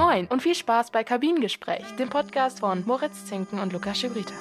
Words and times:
Moin 0.00 0.26
und 0.28 0.40
viel 0.40 0.54
Spaß 0.54 0.92
bei 0.92 1.04
Kabinengespräch, 1.04 1.84
dem 1.98 2.08
Podcast 2.08 2.60
von 2.60 2.82
Moritz 2.86 3.26
Zinken 3.26 3.58
und 3.58 3.74
Lukas 3.74 3.98
Schibrita. 3.98 4.32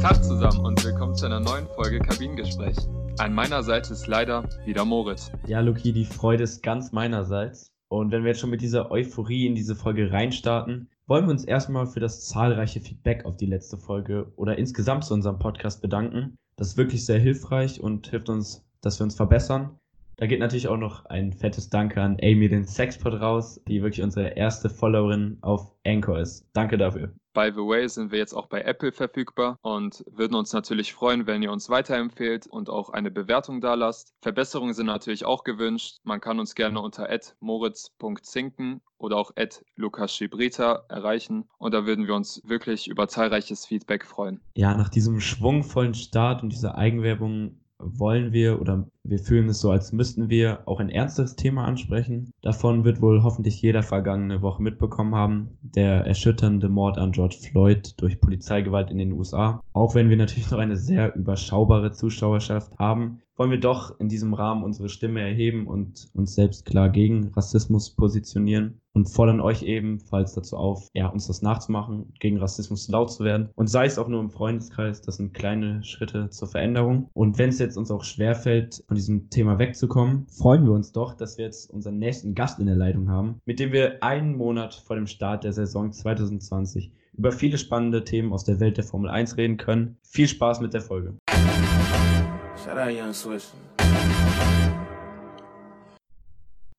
Tag 0.00 0.22
zusammen 0.22 0.60
und 0.60 0.84
willkommen 0.84 1.16
zu 1.16 1.26
einer 1.26 1.40
neuen 1.40 1.66
Folge 1.74 1.98
Kabinengespräch. 1.98 2.76
An 3.18 3.34
meiner 3.34 3.64
Seite 3.64 3.92
ist 3.92 4.06
leider 4.06 4.48
wieder 4.64 4.84
Moritz. 4.84 5.32
Ja, 5.48 5.58
Luki, 5.58 5.92
die 5.92 6.04
Freude 6.04 6.44
ist 6.44 6.62
ganz 6.62 6.92
meinerseits. 6.92 7.72
Und 7.88 8.12
wenn 8.12 8.22
wir 8.22 8.28
jetzt 8.28 8.40
schon 8.40 8.50
mit 8.50 8.60
dieser 8.60 8.92
Euphorie 8.92 9.48
in 9.48 9.56
diese 9.56 9.74
Folge 9.74 10.12
reinstarten, 10.12 10.88
wollen 11.08 11.24
wir 11.26 11.32
uns 11.32 11.44
erstmal 11.44 11.88
für 11.88 11.98
das 11.98 12.28
zahlreiche 12.28 12.80
Feedback 12.80 13.24
auf 13.24 13.36
die 13.36 13.46
letzte 13.46 13.78
Folge 13.78 14.32
oder 14.36 14.58
insgesamt 14.58 15.06
zu 15.06 15.14
unserem 15.14 15.40
Podcast 15.40 15.82
bedanken. 15.82 16.38
Das 16.54 16.68
ist 16.68 16.76
wirklich 16.76 17.04
sehr 17.04 17.18
hilfreich 17.18 17.80
und 17.80 18.06
hilft 18.06 18.28
uns, 18.28 18.64
dass 18.80 19.00
wir 19.00 19.04
uns 19.04 19.16
verbessern. 19.16 19.76
Da 20.22 20.28
geht 20.28 20.38
natürlich 20.38 20.68
auch 20.68 20.76
noch 20.76 21.04
ein 21.06 21.32
fettes 21.32 21.68
Danke 21.68 22.00
an 22.00 22.16
Amy, 22.22 22.48
den 22.48 22.64
Sexpot, 22.64 23.20
raus, 23.20 23.60
die 23.66 23.82
wirklich 23.82 24.04
unsere 24.04 24.28
erste 24.36 24.70
Followerin 24.70 25.38
auf 25.40 25.74
Anchor 25.84 26.20
ist. 26.20 26.48
Danke 26.52 26.78
dafür. 26.78 27.12
By 27.34 27.50
the 27.52 27.62
way 27.62 27.88
sind 27.88 28.12
wir 28.12 28.20
jetzt 28.20 28.32
auch 28.32 28.46
bei 28.46 28.60
Apple 28.60 28.92
verfügbar 28.92 29.58
und 29.62 30.04
würden 30.08 30.36
uns 30.36 30.52
natürlich 30.52 30.92
freuen, 30.92 31.26
wenn 31.26 31.42
ihr 31.42 31.50
uns 31.50 31.68
weiterempfehlt 31.70 32.46
und 32.46 32.70
auch 32.70 32.90
eine 32.90 33.10
Bewertung 33.10 33.60
da 33.60 33.74
lasst. 33.74 34.14
Verbesserungen 34.20 34.74
sind 34.74 34.86
natürlich 34.86 35.24
auch 35.24 35.42
gewünscht. 35.42 35.96
Man 36.04 36.20
kann 36.20 36.38
uns 36.38 36.54
gerne 36.54 36.80
unter 36.80 37.08
moritz.zinken 37.40 38.80
oder 38.98 39.16
auch 39.16 39.32
lukaschibrita 39.74 40.84
erreichen 40.88 41.48
und 41.58 41.74
da 41.74 41.84
würden 41.84 42.06
wir 42.06 42.14
uns 42.14 42.40
wirklich 42.44 42.86
über 42.86 43.08
zahlreiches 43.08 43.66
Feedback 43.66 44.04
freuen. 44.04 44.40
Ja, 44.54 44.76
nach 44.76 44.88
diesem 44.88 45.18
schwungvollen 45.18 45.94
Start 45.94 46.44
und 46.44 46.50
dieser 46.52 46.76
Eigenwerbung 46.76 47.58
wollen 47.82 48.32
wir 48.32 48.60
oder 48.60 48.86
wir 49.04 49.18
fühlen 49.18 49.48
es 49.48 49.60
so, 49.60 49.70
als 49.70 49.92
müssten 49.92 50.30
wir 50.30 50.66
auch 50.66 50.78
ein 50.78 50.88
ernstes 50.88 51.34
Thema 51.34 51.64
ansprechen. 51.64 52.32
Davon 52.40 52.84
wird 52.84 53.02
wohl 53.02 53.22
hoffentlich 53.22 53.60
jeder 53.60 53.82
vergangene 53.82 54.42
Woche 54.42 54.62
mitbekommen 54.62 55.14
haben. 55.14 55.58
Der 55.60 56.06
erschütternde 56.06 56.68
Mord 56.68 56.98
an 56.98 57.12
George 57.12 57.36
Floyd 57.40 57.94
durch 58.00 58.20
Polizeigewalt 58.20 58.90
in 58.90 58.98
den 58.98 59.12
USA. 59.12 59.60
Auch 59.72 59.94
wenn 59.94 60.08
wir 60.08 60.16
natürlich 60.16 60.50
noch 60.50 60.58
eine 60.58 60.76
sehr 60.76 61.16
überschaubare 61.16 61.90
Zuschauerschaft 61.90 62.78
haben, 62.78 63.20
wollen 63.36 63.50
wir 63.50 63.60
doch 63.60 63.98
in 63.98 64.08
diesem 64.08 64.34
Rahmen 64.34 64.62
unsere 64.62 64.88
Stimme 64.88 65.20
erheben 65.20 65.66
und 65.66 66.08
uns 66.14 66.34
selbst 66.34 66.64
klar 66.64 66.90
gegen 66.90 67.28
Rassismus 67.34 67.90
positionieren 67.90 68.80
und 68.92 69.06
fordern 69.06 69.40
euch 69.40 69.62
ebenfalls 69.62 70.34
dazu 70.34 70.56
auf, 70.56 70.88
ja, 70.92 71.06
uns 71.08 71.26
das 71.26 71.42
nachzumachen, 71.42 72.12
gegen 72.20 72.38
Rassismus 72.38 72.88
laut 72.88 73.10
zu 73.10 73.24
werden. 73.24 73.48
Und 73.54 73.68
sei 73.68 73.86
es 73.86 73.98
auch 73.98 74.08
nur 74.08 74.20
im 74.20 74.30
Freundeskreis, 74.30 75.00
das 75.00 75.16
sind 75.16 75.32
kleine 75.34 75.82
Schritte 75.82 76.28
zur 76.30 76.48
Veränderung. 76.48 77.08
Und 77.14 77.38
wenn 77.38 77.48
es 77.48 77.58
jetzt 77.58 77.76
uns 77.76 77.90
auch 77.90 78.04
schwerfällt, 78.04 78.84
von 78.92 78.96
diesem 78.96 79.30
Thema 79.30 79.58
wegzukommen, 79.58 80.26
freuen 80.26 80.66
wir 80.66 80.72
uns 80.72 80.92
doch, 80.92 81.14
dass 81.14 81.38
wir 81.38 81.46
jetzt 81.46 81.70
unseren 81.70 81.96
nächsten 81.96 82.34
Gast 82.34 82.58
in 82.58 82.66
der 82.66 82.76
Leitung 82.76 83.08
haben, 83.08 83.40
mit 83.46 83.58
dem 83.58 83.72
wir 83.72 84.02
einen 84.02 84.36
Monat 84.36 84.74
vor 84.74 84.96
dem 84.96 85.06
Start 85.06 85.44
der 85.44 85.54
Saison 85.54 85.90
2020 85.90 86.92
über 87.14 87.32
viele 87.32 87.56
spannende 87.56 88.04
Themen 88.04 88.34
aus 88.34 88.44
der 88.44 88.60
Welt 88.60 88.76
der 88.76 88.84
Formel 88.84 89.08
1 89.08 89.38
reden 89.38 89.56
können. 89.56 89.96
Viel 90.02 90.28
Spaß 90.28 90.60
mit 90.60 90.74
der 90.74 90.82
Folge. 90.82 91.16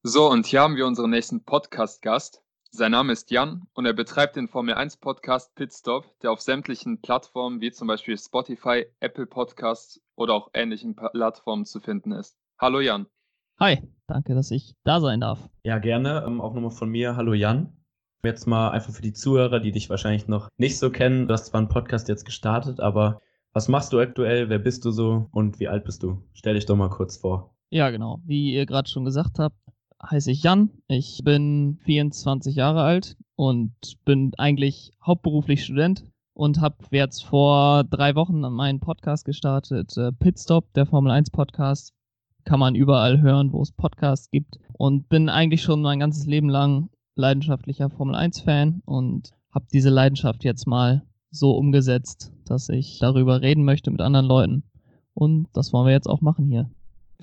So, 0.04 0.30
und 0.30 0.46
hier 0.46 0.62
haben 0.62 0.76
wir 0.76 0.86
unseren 0.86 1.10
nächsten 1.10 1.44
Podcast-Gast. 1.44 2.43
Sein 2.76 2.94
Name 2.94 3.14
ist 3.14 3.30
Jan 3.30 3.68
und 3.76 3.86
er 3.86 3.94
betreibt 3.94 4.36
den 4.36 4.48
Formel 4.48 4.74
1 4.74 4.98
Podcast 4.98 5.54
Pitstop, 5.54 6.08
der 6.24 6.32
auf 6.32 6.42
sämtlichen 6.42 7.02
Plattformen 7.02 7.62
wie 7.62 7.72
zum 7.72 7.88
Beispiel 7.88 8.18
Spotify, 8.18 8.88
Apple 9.00 9.28
Podcasts 9.28 10.02
oder 10.16 10.34
auch 10.34 10.50
ähnlichen 10.56 10.96
Plattformen 10.96 11.66
zu 11.66 11.80
finden 11.82 12.14
ist. 12.14 12.36
Hallo 12.60 12.80
Jan. 12.80 13.06
Hi, 13.60 13.78
danke, 14.08 14.34
dass 14.34 14.50
ich 14.50 14.74
da 14.84 15.02
sein 15.02 15.22
darf. 15.22 15.52
Ja, 15.62 15.78
gerne. 15.78 16.24
Ähm, 16.26 16.42
auch 16.42 16.56
nochmal 16.56 16.72
von 16.72 16.90
mir. 16.90 17.16
Hallo 17.16 17.36
Jan. 17.36 17.78
Jetzt 18.24 18.48
mal 18.48 18.72
einfach 18.72 18.92
für 18.92 19.04
die 19.04 19.14
Zuhörer, 19.14 19.60
die 19.60 19.72
dich 19.72 19.92
wahrscheinlich 19.92 20.28
noch 20.28 20.50
nicht 20.58 20.80
so 20.80 20.90
kennen. 20.90 21.28
Du 21.28 21.34
hast 21.36 21.46
zwar 21.46 21.60
einen 21.60 21.70
Podcast 21.70 22.10
jetzt 22.10 22.26
gestartet, 22.26 22.80
aber 22.80 23.20
was 23.54 23.68
machst 23.68 23.94
du 23.94 24.00
aktuell? 24.00 24.50
Wer 24.50 24.58
bist 24.58 24.84
du 24.84 24.90
so 24.90 25.30
und 25.32 25.60
wie 25.60 25.68
alt 25.68 25.86
bist 25.86 26.02
du? 26.02 26.24
Stell 26.34 26.56
dich 26.56 26.66
doch 26.66 26.76
mal 26.76 26.90
kurz 26.90 27.18
vor. 27.18 27.54
Ja, 27.70 27.92
genau. 27.92 28.20
Wie 28.26 28.52
ihr 28.54 28.66
gerade 28.66 28.90
schon 28.90 29.06
gesagt 29.06 29.38
habt, 29.38 29.58
heiße 30.10 30.32
ich 30.32 30.44
Jan. 30.44 30.70
Ich 30.88 31.22
bin 31.24 31.80
24 31.86 32.56
Jahre 32.56 32.82
alt 32.82 33.18
und 33.36 33.74
bin 34.06 34.32
eigentlich 34.38 34.92
hauptberuflich 35.06 35.64
Student 35.64 36.06
und 36.34 36.62
habe 36.62 36.78
jetzt 36.92 37.24
vor 37.24 37.84
drei 37.84 38.16
Wochen 38.16 38.42
meinen 38.42 38.80
Podcast 38.80 39.26
gestartet, 39.26 39.96
äh, 39.98 40.12
Pitstop, 40.12 40.74
der 40.74 40.86
Formel 40.86 41.12
1 41.12 41.32
Podcast. 41.32 41.94
Kann 42.44 42.60
man 42.60 42.76
überall 42.76 43.22
hören, 43.22 43.54
wo 43.54 43.62
es 43.62 43.72
Podcasts 43.72 44.30
gibt. 44.30 44.58
Und 44.74 45.08
bin 45.08 45.30
eigentlich 45.30 45.62
schon 45.62 45.82
mein 45.82 46.00
ganzes 46.00 46.26
Leben 46.26 46.50
lang 46.50 46.90
leidenschaftlicher 47.16 47.90
Formel 47.90 48.16
1 48.16 48.42
Fan 48.42 48.82
und 48.86 49.32
habe 49.52 49.68
diese 49.72 49.90
Leidenschaft 49.90 50.44
jetzt 50.44 50.68
mal 50.68 51.04
so 51.32 51.52
umgesetzt, 51.52 52.34
dass 52.46 52.70
ich 52.70 53.00
darüber 53.00 53.42
reden 53.42 53.64
möchte 53.64 53.92
mit 53.92 54.02
anderen 54.02 54.26
Leuten. 54.26 54.64
Und 55.14 55.48
das 55.54 55.72
wollen 55.72 55.86
wir 55.86 55.94
jetzt 55.94 56.10
auch 56.10 56.22
machen 56.22 56.48
hier. 56.48 56.70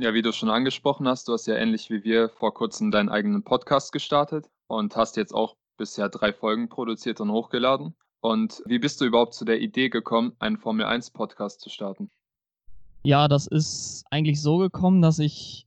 Ja, 0.01 0.15
wie 0.15 0.23
du 0.23 0.33
schon 0.33 0.49
angesprochen 0.49 1.07
hast, 1.07 1.29
du 1.29 1.35
hast 1.35 1.47
ja 1.47 1.57
ähnlich 1.57 1.91
wie 1.91 2.03
wir 2.05 2.31
vor 2.31 2.55
kurzem 2.55 2.91
deinen 2.91 3.11
eigenen 3.11 3.43
Podcast 3.43 3.93
gestartet 3.93 4.49
und 4.67 4.97
hast 4.97 5.19
jetzt 5.19 5.35
auch 5.35 5.57
bisher 5.77 6.09
drei 6.09 6.33
Folgen 6.33 6.71
produziert 6.71 7.21
und 7.21 7.31
hochgeladen. 7.31 7.95
Und 8.23 8.63
wie 8.65 8.79
bist 8.79 9.03
du 9.03 9.05
überhaupt 9.05 9.35
zu 9.35 9.45
der 9.45 9.61
Idee 9.61 9.91
gekommen, 9.91 10.33
einen 10.39 10.57
Formel 10.57 10.87
1 10.87 11.11
Podcast 11.11 11.61
zu 11.61 11.69
starten? 11.69 12.11
Ja, 13.03 13.29
das 13.29 13.47
ist 13.47 14.07
eigentlich 14.11 14.41
so 14.41 14.57
gekommen, 14.57 15.03
dass 15.03 15.19
ich 15.19 15.67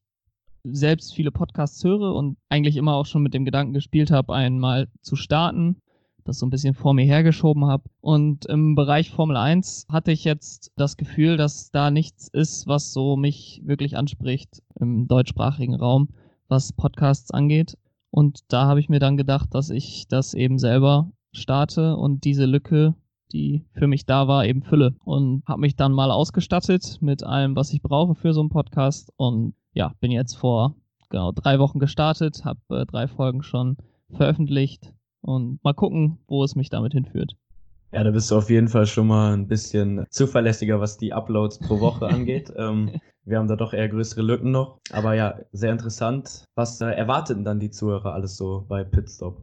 selbst 0.64 1.14
viele 1.14 1.32
Podcasts 1.32 1.84
höre 1.84 2.16
und 2.16 2.36
eigentlich 2.50 2.76
immer 2.76 2.96
auch 2.96 3.06
schon 3.06 3.22
mit 3.22 3.36
dem 3.36 3.46
Gedanken 3.46 3.74
gespielt 3.74 4.10
habe, 4.10 4.34
einmal 4.34 4.88
zu 5.04 5.16
starten 5.16 5.80
das 6.24 6.40
so 6.40 6.46
ein 6.46 6.50
bisschen 6.50 6.74
vor 6.74 6.94
mir 6.94 7.06
hergeschoben 7.06 7.66
habe. 7.66 7.84
Und 8.02 8.46
im 8.46 8.76
Bereich 8.76 9.12
Formel 9.12 9.38
1 9.38 9.88
hatte 9.90 10.12
ich 10.12 10.24
jetzt 10.24 10.72
das 10.76 10.98
Gefühl, 10.98 11.38
dass 11.38 11.72
da 11.72 11.92
nichts 11.92 12.28
ist, 12.28 12.68
was 12.68 12.94
so 12.94 13.16
mich 13.16 13.62
wirklich 13.64 13.98
anspricht 13.98 14.62
im 14.80 15.08
deutschsprachigen 15.08 15.76
Raum, 15.76 16.10
was 16.48 16.74
Podcasts 16.74 17.32
angeht. 17.32 17.78
Und 18.10 18.42
da 18.50 18.66
habe 18.66 18.80
ich 18.80 18.90
mir 18.90 19.00
dann 19.00 19.18
gedacht, 19.18 19.54
dass 19.54 19.70
ich 19.70 20.08
das 20.08 20.34
eben 20.34 20.60
selber 20.60 21.12
starte 21.32 21.98
und 21.98 22.24
diese 22.24 22.46
Lücke, 22.46 22.96
die 23.32 23.66
für 23.74 23.88
mich 23.88 24.06
da 24.06 24.28
war, 24.28 24.46
eben 24.46 24.62
fülle. 24.62 24.96
Und 25.04 25.44
habe 25.48 25.62
mich 25.62 25.76
dann 25.76 25.92
mal 25.92 26.12
ausgestattet 26.12 27.00
mit 27.02 27.24
allem, 27.24 27.56
was 27.56 27.74
ich 27.74 27.82
brauche 27.82 28.16
für 28.16 28.34
so 28.34 28.42
einen 28.42 28.50
Podcast. 28.50 29.12
Und 29.16 29.56
ja, 29.74 29.94
bin 30.00 30.12
jetzt 30.12 30.36
vor 30.36 30.76
genau 31.10 31.32
drei 31.32 31.60
Wochen 31.60 31.80
gestartet, 31.80 32.46
habe 32.46 32.60
äh, 32.70 32.86
drei 32.86 33.08
Folgen 33.08 33.42
schon 33.42 33.78
veröffentlicht 34.12 34.94
und 35.24 35.64
mal 35.64 35.74
gucken, 35.74 36.20
wo 36.28 36.44
es 36.44 36.56
mich 36.56 36.70
damit 36.70 36.94
hinführt. 36.94 37.36
Ja, 37.92 38.04
da 38.04 38.12
bist 38.12 38.30
du 38.32 38.38
auf 38.38 38.50
jeden 38.50 38.68
Fall 38.68 38.86
schon 38.88 39.08
mal 39.08 39.34
ein 39.34 39.48
bisschen 39.48 40.06
zuverlässiger, 40.10 40.80
was 40.80 40.98
die 40.98 41.14
Uploads 41.14 41.60
pro 41.60 41.80
Woche 41.80 42.08
angeht. 42.08 42.52
ähm, 42.56 42.92
wir 43.26 43.38
haben 43.38 43.48
da 43.48 43.56
doch 43.56 43.74
eher 43.74 43.88
größere 43.88 44.22
Lücken 44.22 44.52
noch. 44.52 44.80
Aber 44.92 45.14
ja, 45.14 45.36
sehr 45.52 45.72
interessant. 45.72 46.44
Was 46.56 46.82
äh, 46.82 46.88
erwarteten 46.88 47.46
dann 47.46 47.60
die 47.60 47.70
Zuhörer 47.70 48.14
alles 48.14 48.36
so 48.36 48.66
bei 48.68 48.84
Pitstop? 48.84 49.42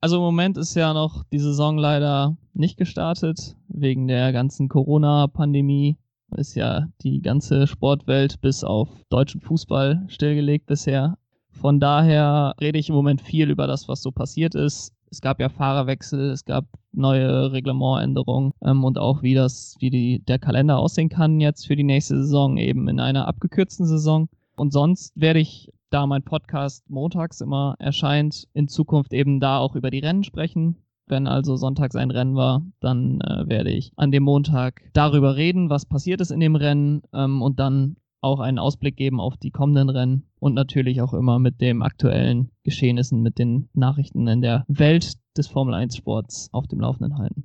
Also 0.00 0.16
im 0.16 0.22
Moment 0.22 0.58
ist 0.58 0.74
ja 0.74 0.92
noch 0.92 1.24
die 1.24 1.38
Saison 1.38 1.78
leider 1.78 2.36
nicht 2.52 2.76
gestartet. 2.76 3.56
Wegen 3.68 4.08
der 4.08 4.32
ganzen 4.32 4.68
Corona-Pandemie 4.68 5.96
ist 6.36 6.54
ja 6.56 6.88
die 7.02 7.22
ganze 7.22 7.66
Sportwelt 7.66 8.40
bis 8.40 8.64
auf 8.64 8.88
deutschen 9.08 9.40
Fußball 9.40 10.04
stillgelegt 10.08 10.66
bisher. 10.66 11.16
Von 11.50 11.80
daher 11.80 12.54
rede 12.60 12.78
ich 12.78 12.88
im 12.88 12.96
Moment 12.96 13.22
viel 13.22 13.50
über 13.50 13.66
das, 13.66 13.88
was 13.88 14.02
so 14.02 14.10
passiert 14.10 14.54
ist. 14.54 14.92
Es 15.14 15.20
gab 15.20 15.38
ja 15.38 15.48
Fahrerwechsel, 15.48 16.30
es 16.30 16.44
gab 16.44 16.64
neue 16.90 17.52
Reglementänderungen 17.52 18.52
ähm, 18.62 18.82
und 18.82 18.98
auch 18.98 19.22
wie 19.22 19.34
das, 19.34 19.76
wie 19.78 19.88
die, 19.88 20.24
der 20.24 20.40
Kalender 20.40 20.76
aussehen 20.76 21.08
kann 21.08 21.40
jetzt 21.40 21.68
für 21.68 21.76
die 21.76 21.84
nächste 21.84 22.16
Saison, 22.16 22.56
eben 22.56 22.88
in 22.88 22.98
einer 22.98 23.28
abgekürzten 23.28 23.86
Saison. 23.86 24.28
Und 24.56 24.72
sonst 24.72 25.12
werde 25.14 25.38
ich, 25.38 25.70
da 25.90 26.08
mein 26.08 26.24
Podcast 26.24 26.90
montags 26.90 27.40
immer 27.40 27.76
erscheint, 27.78 28.48
in 28.54 28.66
Zukunft 28.66 29.12
eben 29.12 29.38
da 29.38 29.58
auch 29.58 29.76
über 29.76 29.92
die 29.92 30.00
Rennen 30.00 30.24
sprechen. 30.24 30.78
Wenn 31.06 31.28
also 31.28 31.54
sonntags 31.54 31.94
ein 31.94 32.10
Rennen 32.10 32.34
war, 32.34 32.62
dann 32.80 33.20
äh, 33.20 33.48
werde 33.48 33.70
ich 33.70 33.92
an 33.94 34.10
dem 34.10 34.24
Montag 34.24 34.82
darüber 34.94 35.36
reden, 35.36 35.70
was 35.70 35.86
passiert 35.86 36.22
ist 36.22 36.32
in 36.32 36.40
dem 36.40 36.56
Rennen 36.56 37.02
ähm, 37.12 37.40
und 37.40 37.60
dann 37.60 37.94
auch 38.24 38.40
einen 38.40 38.58
Ausblick 38.58 38.96
geben 38.96 39.20
auf 39.20 39.36
die 39.36 39.50
kommenden 39.50 39.90
Rennen 39.90 40.24
und 40.40 40.54
natürlich 40.54 41.00
auch 41.00 41.14
immer 41.14 41.38
mit 41.38 41.60
den 41.60 41.82
aktuellen 41.82 42.50
Geschehnissen, 42.64 43.22
mit 43.22 43.38
den 43.38 43.68
Nachrichten 43.74 44.26
in 44.26 44.40
der 44.40 44.64
Welt 44.66 45.14
des 45.36 45.46
Formel 45.46 45.74
1 45.74 45.96
Sports 45.96 46.48
auf 46.52 46.66
dem 46.66 46.80
Laufenden 46.80 47.18
halten. 47.18 47.44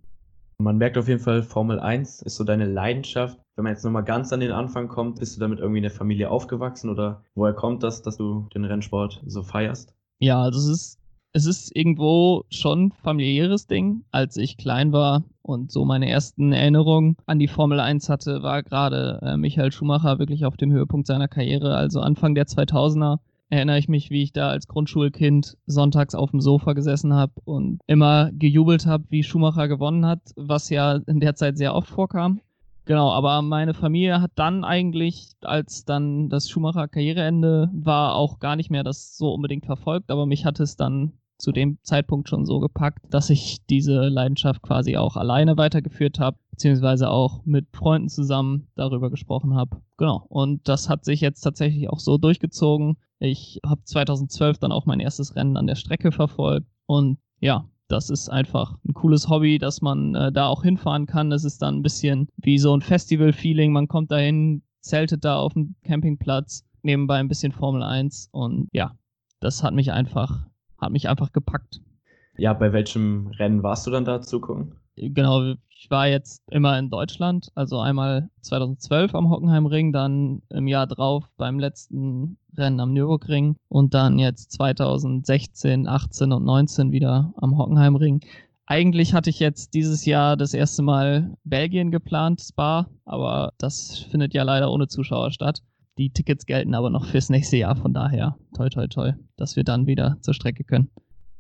Man 0.58 0.78
merkt 0.78 0.98
auf 0.98 1.08
jeden 1.08 1.22
Fall, 1.22 1.44
Formel 1.44 1.80
1 1.80 2.22
ist 2.24 2.36
so 2.36 2.44
deine 2.44 2.66
Leidenschaft. 2.66 3.40
Wenn 3.56 3.64
man 3.64 3.74
jetzt 3.74 3.86
nochmal 3.86 4.04
ganz 4.04 4.34
an 4.34 4.40
den 4.40 4.52
Anfang 4.52 4.88
kommt, 4.88 5.20
bist 5.20 5.36
du 5.36 5.40
damit 5.40 5.60
irgendwie 5.60 5.80
in 5.80 5.84
der 5.84 5.92
Familie 5.92 6.30
aufgewachsen 6.30 6.90
oder 6.90 7.24
woher 7.36 7.54
kommt 7.54 7.84
das, 7.84 8.02
dass 8.02 8.18
du 8.18 8.48
den 8.54 8.66
Rennsport 8.66 9.22
so 9.26 9.44
feierst? 9.44 9.94
Ja, 10.20 10.42
also 10.42 10.60
es 10.60 10.68
ist 10.68 11.00
es 11.32 11.46
ist 11.46 11.76
irgendwo 11.76 12.44
schon 12.50 12.92
familiäres 12.92 13.68
Ding. 13.68 14.04
Als 14.12 14.36
ich 14.38 14.58
klein 14.58 14.92
war 14.92 15.24
und 15.50 15.72
so 15.72 15.84
meine 15.84 16.10
ersten 16.10 16.54
Erinnerungen 16.54 17.18
an 17.26 17.40
die 17.40 17.48
Formel 17.48 17.80
1 17.80 18.08
hatte, 18.08 18.44
war 18.44 18.64
gerade 18.64 19.20
äh, 19.24 19.36
Michael 19.36 19.72
Schumacher 19.72 20.20
wirklich 20.20 20.46
auf 20.46 20.56
dem 20.56 20.72
Höhepunkt 20.72 21.08
seiner 21.08 21.28
Karriere, 21.28 21.76
also 21.76 22.00
Anfang 22.00 22.36
der 22.36 22.46
2000er. 22.46 23.18
erinnere 23.50 23.80
ich 23.80 23.90
mich, 23.90 24.12
wie 24.12 24.22
ich 24.22 24.32
da 24.32 24.50
als 24.50 24.68
Grundschulkind 24.68 25.58
sonntags 25.66 26.14
auf 26.14 26.30
dem 26.32 26.40
Sofa 26.40 26.74
gesessen 26.74 27.14
habe 27.14 27.34
und 27.46 27.82
immer 27.88 28.30
gejubelt 28.32 28.86
habe, 28.86 29.06
wie 29.10 29.24
Schumacher 29.24 29.68
gewonnen 29.68 30.06
hat, 30.06 30.22
was 30.36 30.70
ja 30.70 31.00
in 31.08 31.20
der 31.20 31.34
Zeit 31.36 31.58
sehr 31.58 31.74
oft 31.74 31.90
vorkam. 31.90 32.42
Genau, 32.86 33.12
aber 33.12 33.42
meine 33.42 33.74
Familie 33.74 34.22
hat 34.22 34.32
dann 34.36 34.64
eigentlich, 34.64 35.34
als 35.42 35.86
dann 35.86 36.30
das 36.30 36.50
Schumacher 36.50 36.88
Karriereende 36.88 37.70
war, 37.74 38.16
auch 38.16 38.40
gar 38.40 38.56
nicht 38.56 38.70
mehr 38.70 38.84
das 38.84 39.18
so 39.18 39.34
unbedingt 39.34 39.66
verfolgt, 39.66 40.12
aber 40.12 40.26
mich 40.26 40.46
hat 40.46 40.60
es 40.60 40.76
dann 40.76 41.14
zu 41.40 41.52
dem 41.52 41.80
Zeitpunkt 41.84 42.30
schon 42.30 42.46
so 42.46 42.60
gepackt, 42.60 43.06
dass 43.10 43.30
ich 43.30 43.66
diese 43.68 44.08
Leidenschaft 44.10 44.62
quasi 44.62 44.98
auch 44.98 45.16
alleine 45.16 45.58
weitergeführt 45.58 46.20
habe, 46.20 46.38
beziehungsweise 46.52 47.10
auch 47.10 47.44
mit 47.46 47.68
Freunden 47.74 48.10
zusammen 48.10 48.68
darüber 48.76 49.10
gesprochen 49.10 49.56
habe. 49.56 49.82
Genau. 49.98 50.26
Und 50.28 50.68
das 50.68 50.90
hat 50.90 51.06
sich 51.06 51.22
jetzt 51.22 51.42
tatsächlich 51.42 51.90
auch 51.90 52.00
so 52.00 52.18
durchgezogen. 52.18 52.98
Ich 53.20 53.60
habe 53.66 53.84
2012 53.84 54.60
dann 54.60 54.72
auch 54.72 54.86
mein 54.86 55.00
erstes 55.00 55.36
Rennen 55.36 55.58
an 55.58 55.68
der 55.68 55.76
Strecke 55.76 56.12
verfolgt 56.12 56.68
und 56.86 57.18
ja, 57.40 57.66
das 57.88 58.10
ist 58.10 58.30
einfach 58.30 58.78
ein 58.88 58.94
cooles 58.94 59.30
Hobby, 59.30 59.58
dass 59.58 59.82
man 59.82 60.14
äh, 60.14 60.32
da 60.32 60.48
auch 60.48 60.62
hinfahren 60.62 61.08
kann. 61.08 61.32
Das 61.32 61.44
ist 61.44 61.62
dann 61.62 61.78
ein 61.78 61.82
bisschen 61.82 62.28
wie 62.38 62.60
so 62.60 62.76
ein 62.76 62.82
Festival-Feeling. 62.82 63.72
Man 63.72 63.88
kommt 63.88 64.12
dahin, 64.12 64.62
zeltet 64.82 65.26
da 65.26 65.38
auf 65.38 65.54
dem 65.54 65.76
Campingplatz, 65.84 66.64
nebenbei 66.84 67.16
ein 67.16 67.28
bisschen 67.28 67.52
Formel 67.52 67.82
1 67.82 68.30
und 68.32 68.70
ja, 68.74 68.96
das 69.40 69.64
hat 69.64 69.74
mich 69.74 69.92
einfach, 69.92 70.49
hat 70.80 70.92
mich 70.92 71.10
einfach 71.10 71.32
gepackt. 71.32 71.82
Ja, 72.38 72.54
bei 72.54 72.72
welchem 72.72 73.28
Rennen 73.38 73.64
warst 73.64 73.86
du 73.86 73.92
dann 73.92 74.06
da 74.06 74.22
zugucken? 74.22 74.76
Genau, 74.96 75.54
ich 75.70 75.90
war 75.90 76.08
jetzt 76.08 76.42
immer 76.52 76.78
in 76.78 76.90
Deutschland, 76.90 77.52
also 77.56 77.80
einmal 77.80 78.30
2012 78.42 79.16
am 79.16 79.30
Hockenheimring, 79.30 79.94
dann 79.94 80.42
im 80.50 80.68
Jahr 80.68 80.88
drauf 80.88 81.24
beim 81.38 81.58
letzten 81.58 82.38
Rennen 82.58 82.82
am 82.82 82.94
Nürburgring 82.94 83.56
und 83.70 83.94
dann 83.94 84.20
jetzt 84.20 84.52
2016, 84.52 85.88
18 85.88 86.34
und 86.34 86.44
19 86.44 86.92
wieder 86.92 87.34
am 87.38 87.58
Hockenheimring. 87.58 88.22
Eigentlich 88.66 89.14
hatte 89.14 89.30
ich 89.30 89.40
jetzt 89.40 89.74
dieses 89.74 90.06
Jahr 90.06 90.36
das 90.36 90.54
erste 90.54 90.84
Mal 90.84 91.34
Belgien 91.44 91.92
geplant, 91.92 92.42
Spa, 92.42 92.88
aber 93.06 93.54
das 93.58 94.00
findet 94.12 94.34
ja 94.34 94.44
leider 94.44 94.72
ohne 94.72 94.88
Zuschauer 94.88 95.32
statt. 95.32 95.62
Die 96.00 96.12
Tickets 96.12 96.46
gelten 96.46 96.76
aber 96.76 96.90
noch 96.90 97.06
fürs 97.06 97.30
nächste 97.30 97.58
Jahr, 97.58 97.76
von 97.76 97.94
daher 97.94 98.38
toi 98.56 98.70
toi 98.70 98.88
toi, 98.88 99.12
dass 99.36 99.58
wir 99.58 99.66
dann 99.66 99.86
wieder 99.86 100.16
zur 100.22 100.34
Strecke 100.34 100.64
können. 100.64 100.90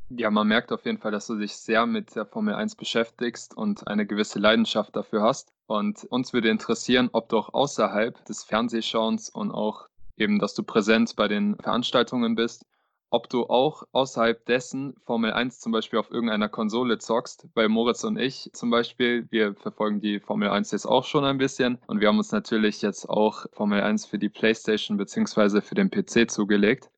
Ja, 0.09 0.29
man 0.31 0.49
merkt 0.49 0.73
auf 0.73 0.83
jeden 0.83 0.97
Fall, 0.97 1.13
dass 1.13 1.27
du 1.27 1.37
dich 1.37 1.53
sehr 1.53 1.85
mit 1.85 2.13
der 2.13 2.25
Formel 2.25 2.55
1 2.55 2.75
beschäftigst 2.75 3.55
und 3.55 3.87
eine 3.87 4.05
gewisse 4.05 4.37
Leidenschaft 4.37 4.97
dafür 4.97 5.21
hast. 5.21 5.53
Und 5.67 6.03
uns 6.09 6.33
würde 6.33 6.49
interessieren, 6.49 7.09
ob 7.13 7.29
du 7.29 7.37
auch 7.37 7.53
außerhalb 7.53 8.25
des 8.25 8.43
Fernsehschauens 8.43 9.29
und 9.29 9.51
auch 9.51 9.87
eben, 10.17 10.39
dass 10.39 10.55
du 10.55 10.63
präsent 10.63 11.15
bei 11.15 11.29
den 11.29 11.55
Veranstaltungen 11.55 12.35
bist, 12.35 12.65
ob 13.09 13.29
du 13.29 13.47
auch 13.47 13.83
außerhalb 13.91 14.45
dessen 14.45 14.95
Formel 15.05 15.33
1 15.33 15.59
zum 15.59 15.71
Beispiel 15.71 15.99
auf 15.99 16.11
irgendeiner 16.11 16.49
Konsole 16.49 16.99
zockst. 16.99 17.47
Bei 17.53 17.67
Moritz 17.67 18.03
und 18.03 18.17
ich 18.17 18.49
zum 18.53 18.69
Beispiel, 18.69 19.27
wir 19.31 19.55
verfolgen 19.55 19.99
die 19.99 20.19
Formel 20.19 20.49
1 20.49 20.71
jetzt 20.71 20.85
auch 20.85 21.05
schon 21.05 21.25
ein 21.25 21.37
bisschen 21.37 21.79
und 21.87 22.01
wir 22.01 22.07
haben 22.07 22.17
uns 22.17 22.31
natürlich 22.31 22.81
jetzt 22.81 23.09
auch 23.09 23.45
Formel 23.53 23.81
1 23.81 24.05
für 24.05 24.19
die 24.19 24.29
PlayStation 24.29 24.97
bzw. 24.97 25.61
für 25.61 25.75
den 25.75 25.89
PC 25.89 26.29
zugelegt. 26.29 26.89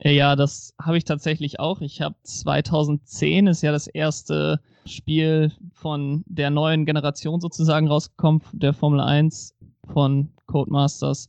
Ja, 0.00 0.36
das 0.36 0.74
habe 0.80 0.96
ich 0.96 1.04
tatsächlich 1.04 1.58
auch. 1.58 1.80
Ich 1.80 2.00
habe 2.00 2.14
2010 2.22 3.48
ist 3.48 3.62
ja 3.62 3.72
das 3.72 3.88
erste 3.88 4.60
Spiel 4.86 5.52
von 5.72 6.22
der 6.26 6.50
neuen 6.50 6.86
Generation 6.86 7.40
sozusagen 7.40 7.88
rausgekommen, 7.88 8.42
der 8.52 8.74
Formel 8.74 9.00
1 9.00 9.56
von 9.92 10.30
Codemasters. 10.46 11.28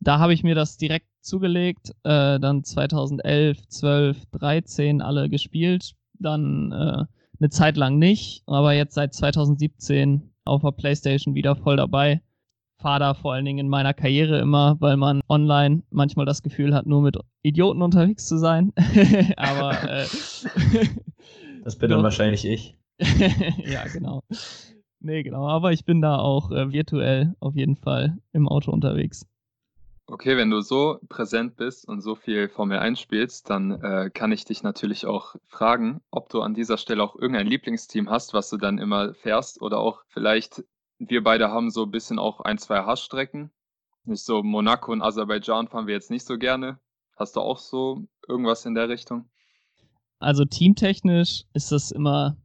Da 0.00 0.18
habe 0.20 0.32
ich 0.32 0.44
mir 0.44 0.54
das 0.54 0.76
direkt 0.76 1.06
zugelegt, 1.24 1.90
äh, 2.04 2.38
dann 2.38 2.64
2011, 2.64 3.68
12, 3.68 4.26
13 4.32 5.02
alle 5.02 5.28
gespielt, 5.28 5.94
dann 6.18 6.72
äh, 6.72 7.04
eine 7.40 7.50
Zeit 7.50 7.76
lang 7.76 7.98
nicht, 7.98 8.42
aber 8.46 8.72
jetzt 8.72 8.94
seit 8.94 9.14
2017 9.14 10.30
auf 10.44 10.62
der 10.62 10.72
PlayStation 10.72 11.34
wieder 11.34 11.56
voll 11.56 11.76
dabei 11.76 12.20
fahre 12.84 13.00
da 13.00 13.14
vor 13.14 13.32
allen 13.32 13.46
Dingen 13.46 13.60
in 13.60 13.68
meiner 13.68 13.94
Karriere 13.94 14.38
immer, 14.40 14.76
weil 14.78 14.98
man 14.98 15.22
online 15.30 15.82
manchmal 15.88 16.26
das 16.26 16.42
Gefühl 16.42 16.74
hat, 16.74 16.84
nur 16.84 17.00
mit 17.00 17.16
Idioten 17.42 17.80
unterwegs 17.80 18.26
zu 18.26 18.36
sein. 18.36 18.74
Aber 19.38 19.72
äh, 19.84 20.04
das 21.64 21.76
bin 21.76 21.90
dann 21.90 22.02
wahrscheinlich 22.02 22.44
ich. 22.44 22.76
ja, 22.98 23.84
genau. 23.90 24.22
Nee, 25.00 25.22
genau. 25.22 25.48
Aber 25.48 25.72
ich 25.72 25.86
bin 25.86 26.02
da 26.02 26.18
auch 26.18 26.50
äh, 26.50 26.72
virtuell 26.72 27.34
auf 27.40 27.56
jeden 27.56 27.76
Fall 27.76 28.18
im 28.34 28.48
Auto 28.48 28.70
unterwegs. 28.70 29.26
Okay, 30.06 30.36
wenn 30.36 30.50
du 30.50 30.60
so 30.60 30.98
präsent 31.08 31.56
bist 31.56 31.88
und 31.88 32.02
so 32.02 32.14
viel 32.14 32.48
Formel 32.48 32.78
1 32.78 33.00
spielst, 33.00 33.48
dann 33.48 33.70
äh, 33.82 34.10
kann 34.12 34.32
ich 34.32 34.44
dich 34.44 34.62
natürlich 34.62 35.06
auch 35.06 35.34
fragen, 35.46 36.02
ob 36.10 36.28
du 36.28 36.42
an 36.42 36.54
dieser 36.54 36.76
Stelle 36.76 37.02
auch 37.02 37.16
irgendein 37.16 37.46
Lieblingsteam 37.46 38.10
hast, 38.10 38.34
was 38.34 38.50
du 38.50 38.58
dann 38.58 38.78
immer 38.78 39.14
fährst 39.14 39.62
oder 39.62 39.78
auch 39.78 40.02
vielleicht 40.08 40.62
wir 40.98 41.22
beide 41.22 41.50
haben 41.50 41.70
so 41.70 41.84
ein 41.84 41.90
bisschen 41.90 42.18
auch 42.18 42.40
ein, 42.40 42.58
zwei 42.58 42.84
Hassstrecken. 42.84 43.50
Nicht 44.04 44.24
so 44.24 44.42
Monaco 44.42 44.92
und 44.92 45.02
Aserbaidschan 45.02 45.68
fahren 45.68 45.86
wir 45.86 45.94
jetzt 45.94 46.10
nicht 46.10 46.26
so 46.26 46.38
gerne. 46.38 46.78
Hast 47.16 47.36
du 47.36 47.40
auch 47.40 47.58
so 47.58 48.06
irgendwas 48.28 48.66
in 48.66 48.74
der 48.74 48.88
Richtung? 48.88 49.28
Also 50.18 50.44
teamtechnisch 50.44 51.44
ist 51.52 51.72
das 51.72 51.90
immer. 51.90 52.36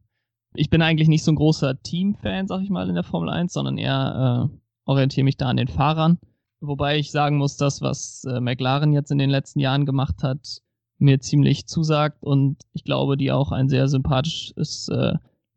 Ich 0.54 0.70
bin 0.70 0.82
eigentlich 0.82 1.08
nicht 1.08 1.22
so 1.22 1.32
ein 1.32 1.36
großer 1.36 1.80
Teamfan, 1.82 2.48
sag 2.48 2.62
ich 2.62 2.70
mal, 2.70 2.88
in 2.88 2.94
der 2.94 3.04
Formel 3.04 3.30
1, 3.30 3.52
sondern 3.52 3.78
eher 3.78 4.50
äh, 4.50 4.58
orientiere 4.84 5.24
mich 5.24 5.36
da 5.36 5.48
an 5.48 5.56
den 5.56 5.68
Fahrern. 5.68 6.18
Wobei 6.60 6.98
ich 6.98 7.10
sagen 7.10 7.38
muss, 7.38 7.56
das, 7.56 7.80
was 7.80 8.24
äh, 8.24 8.40
McLaren 8.40 8.92
jetzt 8.92 9.10
in 9.10 9.18
den 9.18 9.30
letzten 9.30 9.60
Jahren 9.60 9.86
gemacht 9.86 10.22
hat, 10.22 10.60
mir 10.98 11.20
ziemlich 11.20 11.66
zusagt 11.66 12.22
und 12.22 12.58
ich 12.74 12.84
glaube, 12.84 13.16
die 13.16 13.32
auch 13.32 13.52
ein 13.52 13.68
sehr 13.68 13.88
sympathisches 13.88 14.88
äh, 14.88 15.14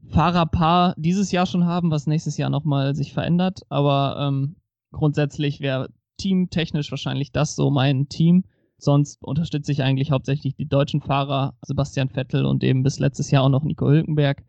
Fahrerpaar 0.09 0.95
dieses 0.97 1.31
Jahr 1.31 1.45
schon 1.45 1.65
haben, 1.65 1.91
was 1.91 2.07
nächstes 2.07 2.37
Jahr 2.37 2.49
nochmal 2.49 2.95
sich 2.95 3.13
verändert. 3.13 3.61
Aber 3.69 4.17
ähm, 4.19 4.55
grundsätzlich 4.91 5.59
wäre 5.59 5.89
teamtechnisch 6.17 6.91
wahrscheinlich 6.91 7.31
das 7.31 7.55
so 7.55 7.69
mein 7.69 8.07
Team. 8.07 8.45
Sonst 8.77 9.23
unterstütze 9.23 9.71
ich 9.71 9.81
eigentlich 9.81 10.11
hauptsächlich 10.11 10.55
die 10.55 10.67
deutschen 10.67 11.01
Fahrer, 11.01 11.55
Sebastian 11.61 12.09
Vettel 12.09 12.45
und 12.45 12.63
eben 12.63 12.83
bis 12.83 12.99
letztes 12.99 13.31
Jahr 13.31 13.43
auch 13.43 13.49
noch 13.49 13.63
Nico 13.63 13.87
Hülkenberg. 13.87 14.43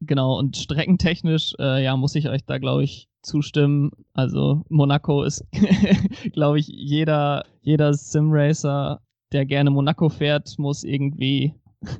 Genau, 0.00 0.38
und 0.38 0.56
streckentechnisch, 0.56 1.54
äh, 1.58 1.82
ja, 1.82 1.96
muss 1.96 2.14
ich 2.14 2.28
euch 2.28 2.44
da, 2.44 2.58
glaube 2.58 2.84
ich, 2.84 3.08
zustimmen. 3.26 3.90
Also 4.14 4.64
Monaco 4.68 5.22
ist, 5.22 5.44
glaube 6.32 6.58
ich, 6.58 6.68
jeder, 6.68 7.44
jeder 7.60 7.92
Simracer, 7.94 9.00
der 9.32 9.44
gerne 9.44 9.70
Monaco 9.70 10.08
fährt, 10.08 10.58
muss 10.58 10.84
irgendwie 10.84 11.54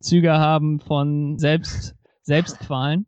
Züge 0.00 0.32
haben 0.32 0.78
von 0.80 1.38
selbst 1.38 1.96
Selbstqualen. 2.22 3.06